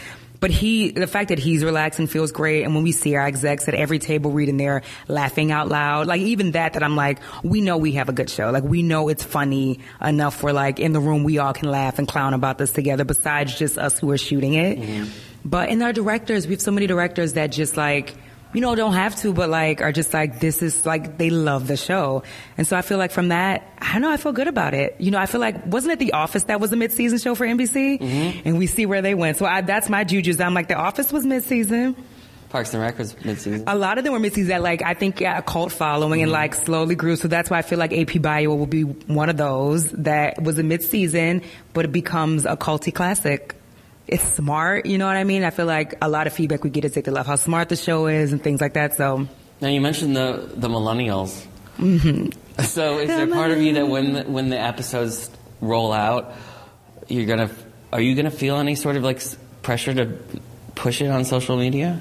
But 0.43 0.51
he, 0.51 0.91
the 0.91 1.07
fact 1.07 1.29
that 1.29 1.39
he's 1.39 1.63
relaxed 1.63 2.01
and 2.01 2.11
feels 2.11 2.33
great, 2.33 2.65
and 2.65 2.75
when 2.75 2.83
we 2.83 2.91
see 2.91 3.15
our 3.15 3.25
execs 3.25 3.69
at 3.69 3.75
every 3.75 4.01
table 4.01 4.33
reading 4.33 4.57
there 4.57 4.83
laughing 5.07 5.53
out 5.53 5.69
loud, 5.69 6.09
like 6.09 6.21
even 6.21 6.51
that, 6.51 6.73
that 6.73 6.83
I'm 6.83 6.97
like, 6.97 7.21
we 7.45 7.61
know 7.61 7.77
we 7.77 7.93
have 7.93 8.09
a 8.09 8.13
good 8.13 8.29
show. 8.29 8.51
Like 8.51 8.65
we 8.65 8.83
know 8.83 9.09
it's 9.09 9.23
funny 9.23 9.79
enough 10.01 10.43
where 10.43 10.53
like 10.53 10.81
in 10.81 10.93
the 10.93 10.99
room 10.99 11.23
we 11.23 11.39
all 11.39 11.53
can 11.53 11.71
laugh 11.71 12.01
and 12.01 12.09
clown 12.09 12.35
about 12.35 12.59
this 12.59 12.73
together 12.73 13.05
besides 13.05 13.57
just 13.57 13.79
us 13.79 14.01
who 14.01 14.11
are 14.11 14.19
shooting 14.19 14.55
it. 14.55 14.81
Mm-hmm. 14.81 15.11
But 15.45 15.69
in 15.69 15.81
our 15.81 15.93
directors, 15.93 16.49
we 16.49 16.55
have 16.55 16.61
so 16.61 16.73
many 16.73 16.89
directors 16.89 17.35
that 17.35 17.53
just 17.53 17.77
like, 17.77 18.13
you 18.53 18.61
know, 18.61 18.75
don't 18.75 18.93
have 18.93 19.17
to, 19.17 19.33
but 19.33 19.49
like 19.49 19.81
are 19.81 19.93
just 19.93 20.13
like, 20.13 20.41
this 20.41 20.63
is 20.63 20.85
like, 20.85 21.19
they 21.19 21.31
love 21.31 21.67
the 21.67 21.77
show. 21.77 22.23
And 22.59 22.67
so 22.67 22.77
I 22.77 22.83
feel 22.83 22.99
like 22.99 23.11
from 23.11 23.29
that, 23.29 23.73
I 23.79 23.95
don't 23.95 24.03
know, 24.03 24.11
I 24.11 24.17
feel 24.17 24.33
good 24.33 24.49
about 24.49 24.75
it. 24.75 24.97
You 24.99 25.11
know, 25.11 25.19
I 25.19 25.27
feel 25.27 25.41
like, 25.41 25.67
wasn't 25.67 25.95
it 25.95 25.99
The 25.99 26.13
Office 26.13 26.45
that 26.45 26.61
was 26.61 26.73
a 26.73 26.77
mid-season 26.77 27.19
show 27.19 27.35
for 27.35 27.47
NBC? 27.47 28.01
Mm-hmm. 28.01 28.49
And 28.49 28.59
we 28.59 28.67
see 28.67 28.87
where 28.87 29.03
they 29.03 29.15
went. 29.15 29.39
So 29.39 29.47
I, 29.47 29.63
that's 29.63 29.89
my 29.89 30.05
juju. 30.05 30.35
I'm 30.41 30.55
like, 30.55 30.69
The 30.69 30.77
Office 30.77 31.13
was 31.13 31.25
mid-season. 31.25 31.97
Parks 32.51 32.75
and 32.75 32.83
Rec 32.83 32.99
was 32.99 33.17
mid-season. 33.25 33.65
A 33.67 33.75
lot 33.75 33.97
of 33.97 34.05
them 34.05 34.13
were 34.13 34.19
mid-season 34.19 34.51
that 34.51 34.63
like, 34.63 34.83
I 34.83 34.93
think 34.93 35.21
yeah, 35.21 35.39
a 35.39 35.43
cult 35.43 35.73
following 35.73 36.19
mm-hmm. 36.19 36.25
and 36.25 36.33
like 36.33 36.55
slowly 36.55 36.95
grew. 36.95 37.17
So 37.17 37.29
that's 37.29 37.49
why 37.49 37.59
I 37.59 37.63
feel 37.63 37.79
like 37.79 37.95
AP 37.95 38.21
Bio 38.21 38.55
will 38.55 38.67
be 38.67 38.83
one 38.83 39.31
of 39.31 39.39
those 39.39 39.91
that 39.93 40.43
was 40.43 40.59
a 40.59 40.63
mid-season, 40.63 41.43
but 41.73 41.87
it 41.87 41.93
becomes 41.93 42.45
a 42.45 42.57
culty 42.57 42.93
classic 42.93 43.57
it's 44.07 44.25
smart. 44.25 44.87
You 44.87 44.99
know 44.99 45.07
what 45.07 45.17
I 45.17 45.25
mean? 45.25 45.45
I 45.45 45.51
feel 45.51 45.67
like 45.67 45.95
a 46.03 46.09
lot 46.09 46.27
of 46.27 46.33
feedback 46.33 46.65
we 46.65 46.71
get 46.71 46.85
is 46.85 46.95
that 46.95 47.05
they 47.05 47.13
love 47.13 47.27
how 47.27 47.37
smart 47.37 47.69
the 47.69 47.77
show 47.77 48.07
is 48.07 48.33
and 48.33 48.43
things 48.43 48.61
like 48.61 48.75
that. 48.75 48.95
So 48.95 49.29
now 49.61 49.69
you 49.69 49.81
mentioned 49.81 50.17
the 50.17 50.51
the 50.55 50.69
millennials. 50.69 51.47
Mm-hmm. 51.79 52.31
So 52.65 52.99
is 52.99 53.09
there 53.09 53.27
part 53.29 53.51
of 53.51 53.63
you 53.63 53.73
that 53.75 53.89
when 53.89 54.13
the, 54.13 54.23
when 54.25 54.51
the 54.51 54.61
episodes 54.61 55.31
roll 55.63 55.91
out, 55.91 56.35
you're 57.09 57.25
gonna 57.25 57.51
are 57.93 58.01
you 58.01 58.15
gonna 58.15 58.31
feel 58.31 58.57
any 58.57 58.75
sort 58.75 58.97
of 58.97 59.03
like 59.03 59.23
pressure 59.63 59.95
to 59.95 60.19
push 60.75 61.01
it 61.01 61.09
on 61.09 61.25
social 61.25 61.57
media? 61.57 61.99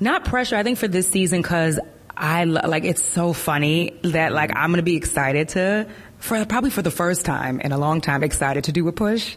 Not 0.00 0.24
pressure. 0.24 0.56
I 0.56 0.62
think 0.62 0.78
for 0.78 0.88
this 0.88 1.06
season 1.08 1.42
because 1.42 1.78
I 2.16 2.44
like 2.44 2.84
it's 2.84 3.04
so 3.04 3.32
funny 3.32 3.98
that 4.02 4.32
like 4.32 4.56
I'm 4.56 4.70
gonna 4.70 4.82
be 4.82 4.96
excited 4.96 5.50
to 5.50 5.86
for 6.24 6.42
probably 6.46 6.70
for 6.70 6.80
the 6.80 6.90
first 6.90 7.26
time 7.26 7.60
in 7.60 7.70
a 7.70 7.76
long 7.76 8.00
time 8.00 8.22
excited 8.22 8.64
to 8.64 8.72
do 8.72 8.88
a 8.88 8.92
push. 8.92 9.36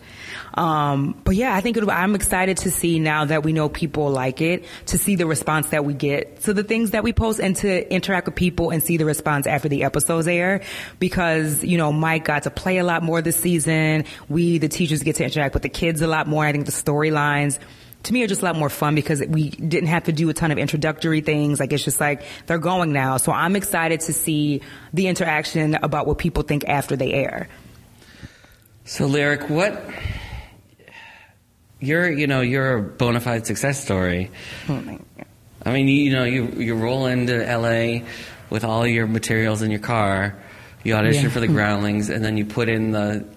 Um, 0.53 1.19
but 1.25 1.35
yeah, 1.35 1.53
I 1.53 1.59
think 1.59 1.77
I'm 1.77 2.15
excited 2.15 2.55
to 2.59 2.71
see 2.71 2.97
now 2.97 3.25
that 3.25 3.43
we 3.43 3.51
know 3.51 3.67
people 3.67 4.09
like 4.09 4.39
it 4.39 4.63
to 4.85 4.97
see 4.97 5.17
the 5.17 5.25
response 5.25 5.67
that 5.71 5.83
we 5.83 5.93
get 5.93 6.43
to 6.43 6.53
the 6.53 6.63
things 6.63 6.91
that 6.91 7.03
we 7.03 7.11
post 7.11 7.41
and 7.41 7.57
to 7.57 7.93
interact 7.93 8.27
with 8.27 8.35
people 8.35 8.69
and 8.69 8.81
see 8.81 8.95
the 8.95 9.03
response 9.03 9.47
after 9.47 9.67
the 9.67 9.83
episodes 9.83 10.29
air 10.29 10.61
because, 10.97 11.61
you 11.61 11.77
know, 11.77 11.91
Mike 11.91 12.23
got 12.23 12.43
to 12.43 12.49
play 12.49 12.77
a 12.77 12.85
lot 12.85 13.03
more 13.03 13.21
this 13.21 13.35
season. 13.35 14.05
We, 14.29 14.57
the 14.57 14.69
teachers 14.69 15.03
get 15.03 15.17
to 15.17 15.25
interact 15.25 15.55
with 15.55 15.63
the 15.63 15.69
kids 15.69 16.01
a 16.01 16.07
lot 16.07 16.25
more. 16.25 16.45
I 16.45 16.53
think 16.53 16.67
the 16.67 16.71
storylines 16.71 17.59
to 18.07 18.13
me 18.13 18.23
are 18.23 18.27
just 18.27 18.41
a 18.41 18.45
lot 18.45 18.55
more 18.55 18.69
fun 18.69 18.95
because 18.95 19.21
we 19.27 19.49
didn't 19.49 19.89
have 19.89 20.05
to 20.05 20.13
do 20.13 20.29
a 20.29 20.33
ton 20.33 20.51
of 20.51 20.57
introductory 20.57 21.21
things. 21.21 21.59
Like 21.59 21.73
it's 21.73 21.83
just 21.83 21.99
like 21.99 22.23
they're 22.45 22.57
going 22.57 22.93
now. 22.93 23.17
So 23.17 23.31
I'm 23.31 23.55
excited 23.55 23.99
to 24.01 24.13
see 24.13 24.61
the 24.93 25.07
interaction 25.07 25.75
about 25.75 26.07
what 26.07 26.17
people 26.17 26.43
think 26.43 26.67
after 26.67 26.95
they 26.95 27.11
air. 27.11 27.49
So 28.85 29.05
lyric, 29.05 29.49
what 29.49 29.81
you're 31.79 32.09
you 32.09 32.27
know 32.27 32.41
you're 32.41 32.77
a 32.77 32.81
bona 32.81 33.19
fide 33.19 33.45
success 33.45 33.83
story. 33.83 34.31
Oh 34.69 34.99
I 35.65 35.73
mean, 35.73 35.89
you, 35.89 35.95
you 35.95 36.11
know, 36.13 36.23
you 36.23 36.45
you 36.57 36.75
roll 36.75 37.07
into 37.07 37.37
LA 37.39 38.07
with 38.49 38.63
all 38.63 38.87
your 38.87 39.05
materials 39.05 39.61
in 39.61 39.69
your 39.69 39.81
car. 39.81 40.41
You 40.85 40.93
audition 40.93 41.25
yeah. 41.25 41.29
for 41.29 41.41
the 41.41 41.47
Groundlings, 41.57 42.09
and 42.09 42.23
then 42.23 42.37
you 42.37 42.45
put 42.45 42.69
in 42.69 42.91
the 42.91 43.27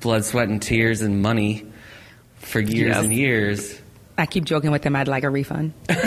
blood, 0.00 0.26
sweat, 0.26 0.48
and 0.48 0.60
tears 0.60 1.00
and 1.00 1.22
money 1.22 1.71
for 2.42 2.60
years 2.60 2.94
yes. 2.94 3.04
and 3.04 3.12
years. 3.14 3.80
I 4.18 4.26
keep 4.26 4.44
joking 4.44 4.70
with 4.70 4.82
them. 4.82 4.94
I'd 4.94 5.08
like 5.08 5.24
a 5.24 5.30
refund. 5.30 5.72
but 5.86 5.98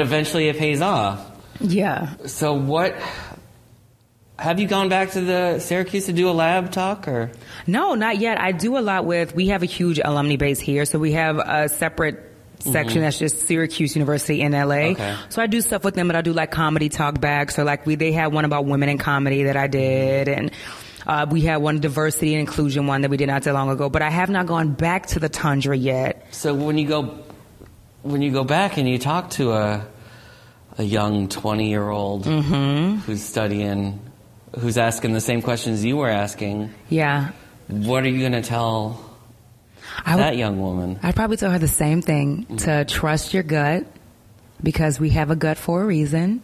eventually, 0.00 0.48
it 0.48 0.58
pays 0.58 0.80
off. 0.80 1.30
Yeah. 1.60 2.16
So 2.26 2.54
what? 2.54 2.96
Have 4.36 4.58
you 4.58 4.66
gone 4.66 4.88
back 4.88 5.12
to 5.12 5.20
the 5.20 5.60
Syracuse 5.60 6.06
to 6.06 6.12
do 6.12 6.28
a 6.28 6.32
lab 6.32 6.72
talk 6.72 7.06
or? 7.06 7.30
No, 7.68 7.94
not 7.94 8.18
yet. 8.18 8.40
I 8.40 8.50
do 8.50 8.76
a 8.76 8.80
lot 8.80 9.04
with, 9.04 9.32
we 9.34 9.48
have 9.48 9.62
a 9.62 9.66
huge 9.66 10.00
alumni 10.04 10.34
base 10.34 10.58
here. 10.58 10.84
So 10.84 10.98
we 10.98 11.12
have 11.12 11.38
a 11.38 11.68
separate 11.68 12.32
section 12.58 12.96
mm-hmm. 12.96 13.00
that's 13.02 13.18
just 13.18 13.46
Syracuse 13.46 13.94
University 13.94 14.40
in 14.40 14.50
LA. 14.50 14.90
Okay. 14.90 15.16
So 15.28 15.40
I 15.40 15.46
do 15.46 15.60
stuff 15.60 15.84
with 15.84 15.94
them, 15.94 16.08
but 16.08 16.16
I 16.16 16.22
do 16.22 16.32
like 16.32 16.50
comedy 16.50 16.88
talk 16.88 17.20
backs 17.20 17.58
or 17.60 17.64
like 17.64 17.86
we, 17.86 17.94
they 17.94 18.10
had 18.10 18.32
one 18.32 18.44
about 18.44 18.64
women 18.64 18.88
in 18.88 18.98
comedy 18.98 19.44
that 19.44 19.56
I 19.56 19.68
did 19.68 20.28
and 20.28 20.50
uh, 21.06 21.26
we 21.30 21.42
had 21.42 21.56
one 21.58 21.80
diversity 21.80 22.34
and 22.34 22.40
inclusion 22.40 22.86
one 22.86 23.02
that 23.02 23.10
we 23.10 23.16
did 23.16 23.26
not 23.26 23.42
that 23.42 23.52
long 23.52 23.70
ago, 23.70 23.88
but 23.88 24.02
I 24.02 24.10
have 24.10 24.30
not 24.30 24.46
gone 24.46 24.72
back 24.72 25.06
to 25.08 25.18
the 25.18 25.28
tundra 25.28 25.76
yet. 25.76 26.26
So 26.34 26.54
when 26.54 26.78
you 26.78 26.88
go, 26.88 27.18
when 28.02 28.22
you 28.22 28.32
go 28.32 28.44
back 28.44 28.76
and 28.78 28.88
you 28.88 28.98
talk 28.98 29.30
to 29.30 29.52
a, 29.52 29.86
a 30.78 30.82
young 30.82 31.28
20 31.28 31.68
year 31.68 31.88
old 31.88 32.24
mm-hmm. 32.24 32.98
who's 33.00 33.22
studying, 33.22 34.00
who's 34.58 34.78
asking 34.78 35.12
the 35.12 35.20
same 35.20 35.42
questions 35.42 35.84
you 35.84 35.96
were 35.96 36.08
asking. 36.08 36.72
Yeah. 36.88 37.32
What 37.68 38.04
are 38.04 38.08
you 38.08 38.20
going 38.20 38.32
to 38.32 38.42
tell 38.42 39.18
I 40.04 40.16
that 40.16 40.36
young 40.36 40.60
woman? 40.60 40.98
I'd 41.02 41.14
probably 41.14 41.36
tell 41.36 41.50
her 41.50 41.58
the 41.58 41.68
same 41.68 42.02
thing 42.02 42.44
mm-hmm. 42.44 42.56
to 42.56 42.84
trust 42.86 43.34
your 43.34 43.42
gut 43.42 43.86
because 44.62 44.98
we 44.98 45.10
have 45.10 45.30
a 45.30 45.36
gut 45.36 45.58
for 45.58 45.82
a 45.82 45.84
reason 45.84 46.40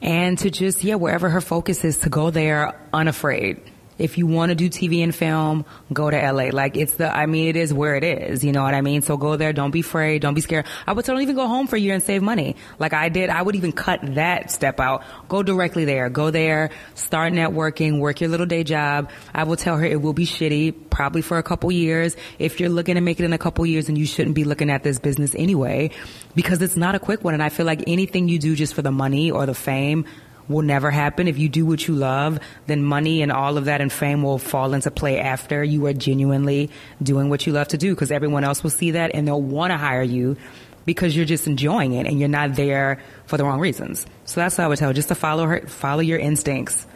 and 0.00 0.38
to 0.38 0.50
just, 0.50 0.82
yeah, 0.82 0.94
wherever 0.94 1.28
her 1.28 1.42
focus 1.42 1.84
is 1.84 1.98
to 2.00 2.08
go 2.08 2.30
there 2.30 2.80
unafraid 2.94 3.60
if 3.98 4.16
you 4.16 4.26
want 4.26 4.50
to 4.50 4.54
do 4.54 4.68
TV 4.68 5.02
and 5.02 5.14
film, 5.14 5.64
go 5.92 6.10
to 6.10 6.16
LA. 6.16 6.50
Like 6.52 6.76
it's 6.76 6.94
the, 6.94 7.14
I 7.14 7.26
mean, 7.26 7.48
it 7.48 7.56
is 7.56 7.74
where 7.74 7.96
it 7.96 8.04
is. 8.04 8.44
You 8.44 8.52
know 8.52 8.62
what 8.62 8.74
I 8.74 8.80
mean? 8.80 9.02
So 9.02 9.16
go 9.16 9.36
there. 9.36 9.52
Don't 9.52 9.70
be 9.70 9.80
afraid. 9.80 10.22
Don't 10.22 10.34
be 10.34 10.40
scared. 10.40 10.66
I 10.86 10.92
would 10.92 11.04
don't 11.04 11.20
even 11.20 11.36
go 11.36 11.46
home 11.46 11.66
for 11.66 11.76
a 11.76 11.78
year 11.80 11.94
and 11.94 12.02
save 12.02 12.22
money. 12.22 12.56
Like 12.78 12.92
I 12.92 13.08
did. 13.08 13.30
I 13.30 13.42
would 13.42 13.56
even 13.56 13.72
cut 13.72 14.00
that 14.14 14.50
step 14.50 14.78
out. 14.80 15.02
Go 15.28 15.42
directly 15.42 15.84
there. 15.84 16.08
Go 16.10 16.30
there. 16.30 16.70
Start 16.94 17.32
networking. 17.32 17.98
Work 17.98 18.20
your 18.20 18.30
little 18.30 18.46
day 18.46 18.64
job. 18.64 19.10
I 19.34 19.44
will 19.44 19.56
tell 19.56 19.76
her 19.76 19.84
it 19.84 20.00
will 20.00 20.12
be 20.12 20.26
shitty, 20.26 20.90
probably 20.90 21.22
for 21.22 21.38
a 21.38 21.42
couple 21.42 21.72
years. 21.72 22.16
If 22.38 22.60
you're 22.60 22.68
looking 22.68 22.94
to 22.94 23.00
make 23.00 23.18
it 23.20 23.24
in 23.24 23.32
a 23.32 23.38
couple 23.38 23.66
years, 23.66 23.88
and 23.88 23.98
you 23.98 24.06
shouldn't 24.06 24.34
be 24.34 24.44
looking 24.44 24.70
at 24.70 24.82
this 24.82 24.98
business 24.98 25.34
anyway, 25.34 25.90
because 26.34 26.62
it's 26.62 26.76
not 26.76 26.94
a 26.94 26.98
quick 26.98 27.24
one. 27.24 27.34
And 27.34 27.42
I 27.42 27.48
feel 27.48 27.66
like 27.66 27.82
anything 27.86 28.28
you 28.28 28.38
do 28.38 28.54
just 28.54 28.74
for 28.74 28.82
the 28.82 28.92
money 28.92 29.30
or 29.30 29.46
the 29.46 29.54
fame 29.54 30.04
will 30.48 30.62
never 30.62 30.90
happen. 30.90 31.28
If 31.28 31.38
you 31.38 31.48
do 31.48 31.66
what 31.66 31.86
you 31.86 31.94
love, 31.94 32.38
then 32.66 32.82
money 32.82 33.22
and 33.22 33.30
all 33.30 33.58
of 33.58 33.66
that 33.66 33.80
and 33.80 33.92
fame 33.92 34.22
will 34.22 34.38
fall 34.38 34.74
into 34.74 34.90
play 34.90 35.20
after 35.20 35.62
you 35.62 35.86
are 35.86 35.92
genuinely 35.92 36.70
doing 37.02 37.28
what 37.28 37.46
you 37.46 37.52
love 37.52 37.68
to 37.68 37.78
do 37.78 37.94
because 37.94 38.10
everyone 38.10 38.44
else 38.44 38.62
will 38.62 38.70
see 38.70 38.92
that 38.92 39.12
and 39.14 39.26
they'll 39.26 39.40
want 39.40 39.70
to 39.70 39.76
hire 39.76 40.02
you 40.02 40.36
because 40.84 41.14
you're 41.14 41.26
just 41.26 41.46
enjoying 41.46 41.92
it 41.92 42.06
and 42.06 42.18
you're 42.18 42.30
not 42.30 42.54
there 42.54 43.02
for 43.26 43.36
the 43.36 43.44
wrong 43.44 43.60
reasons. 43.60 44.06
So 44.24 44.40
that's 44.40 44.56
what 44.56 44.64
I 44.64 44.68
would 44.68 44.78
tell, 44.78 44.92
just 44.94 45.08
to 45.08 45.14
follow 45.14 45.44
her, 45.46 45.66
follow 45.66 46.00
your 46.00 46.18
instincts 46.18 46.86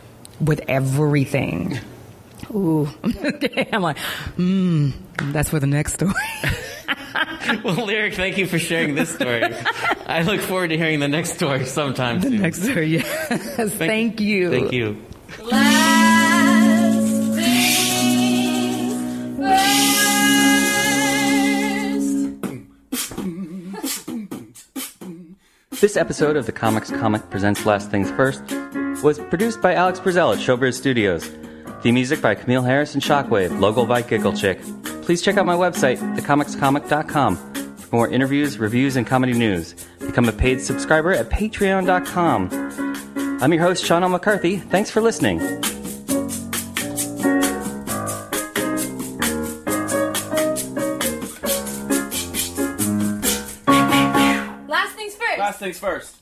with 0.41 0.63
everything. 0.67 1.79
Ooh, 2.55 2.89
I'm 3.73 3.83
like, 3.83 3.99
hmm, 4.37 4.91
that's 5.31 5.51
for 5.51 5.61
the 5.61 5.67
next 5.67 5.95
story. 5.95 6.15
well, 7.65 7.87
Lyric, 7.87 8.15
thank 8.15 8.39
you 8.39 8.47
for 8.47 8.59
sharing 8.59 8.95
this 8.95 9.13
story. 9.15 9.45
I 10.07 10.23
look 10.23 10.41
forward 10.41 10.69
to 10.69 10.77
hearing 10.77 11.01
the 11.01 11.09
next 11.09 11.35
story 11.35 11.65
sometime 11.67 12.21
the 12.21 12.29
soon. 12.29 12.43
next 12.43 12.63
story, 12.63 12.87
yes. 12.87 13.73
Thank, 13.75 14.21
you. 14.21 14.51
thank 14.51 14.73
you. 14.73 14.97
Thank 15.41 15.53
you. 15.53 16.03
This 25.81 25.97
episode 25.97 26.37
of 26.37 26.47
the 26.47 26.53
Comics 26.53 26.91
Comic 26.91 27.29
Presents 27.29 27.67
Last 27.67 27.91
Things 27.91 28.09
First 28.13 28.43
was 29.03 29.19
produced 29.19 29.61
by 29.61 29.75
Alex 29.75 29.99
Brazell 29.99 30.33
at 30.33 30.39
Showbiz 30.39 30.75
Studios. 30.75 31.29
The 31.83 31.91
music 31.91 32.23
by 32.23 32.37
Camille 32.37 32.63
Harris 32.63 32.95
and 32.95 33.03
Shockwave, 33.03 33.59
logo 33.59 33.85
by 33.85 34.03
Giggle 34.03 34.35
Chick. 34.35 34.61
Please 35.03 35.21
check 35.21 35.37
out 35.37 35.47
my 35.47 35.57
website, 35.57 35.99
thecomicscomic.com, 36.17 37.37
for 37.77 37.97
more 37.97 38.09
interviews, 38.09 38.59
reviews, 38.59 38.97
and 38.97 39.07
comedy 39.07 39.33
news. 39.33 39.75
Become 39.99 40.29
a 40.29 40.33
paid 40.33 40.61
subscriber 40.61 41.13
at 41.13 41.29
patreon.com. 41.29 43.39
I'm 43.43 43.53
your 43.53 43.63
host, 43.63 43.85
Sean 43.85 44.05
L. 44.05 44.09
McCarthy. 44.09 44.59
Thanks 44.59 44.91
for 44.91 45.01
listening. 45.01 45.41
Last 54.69 54.95
things 54.95 55.15
first. 55.17 55.39
Last 55.39 55.59
things 55.59 55.79
first. 55.79 56.17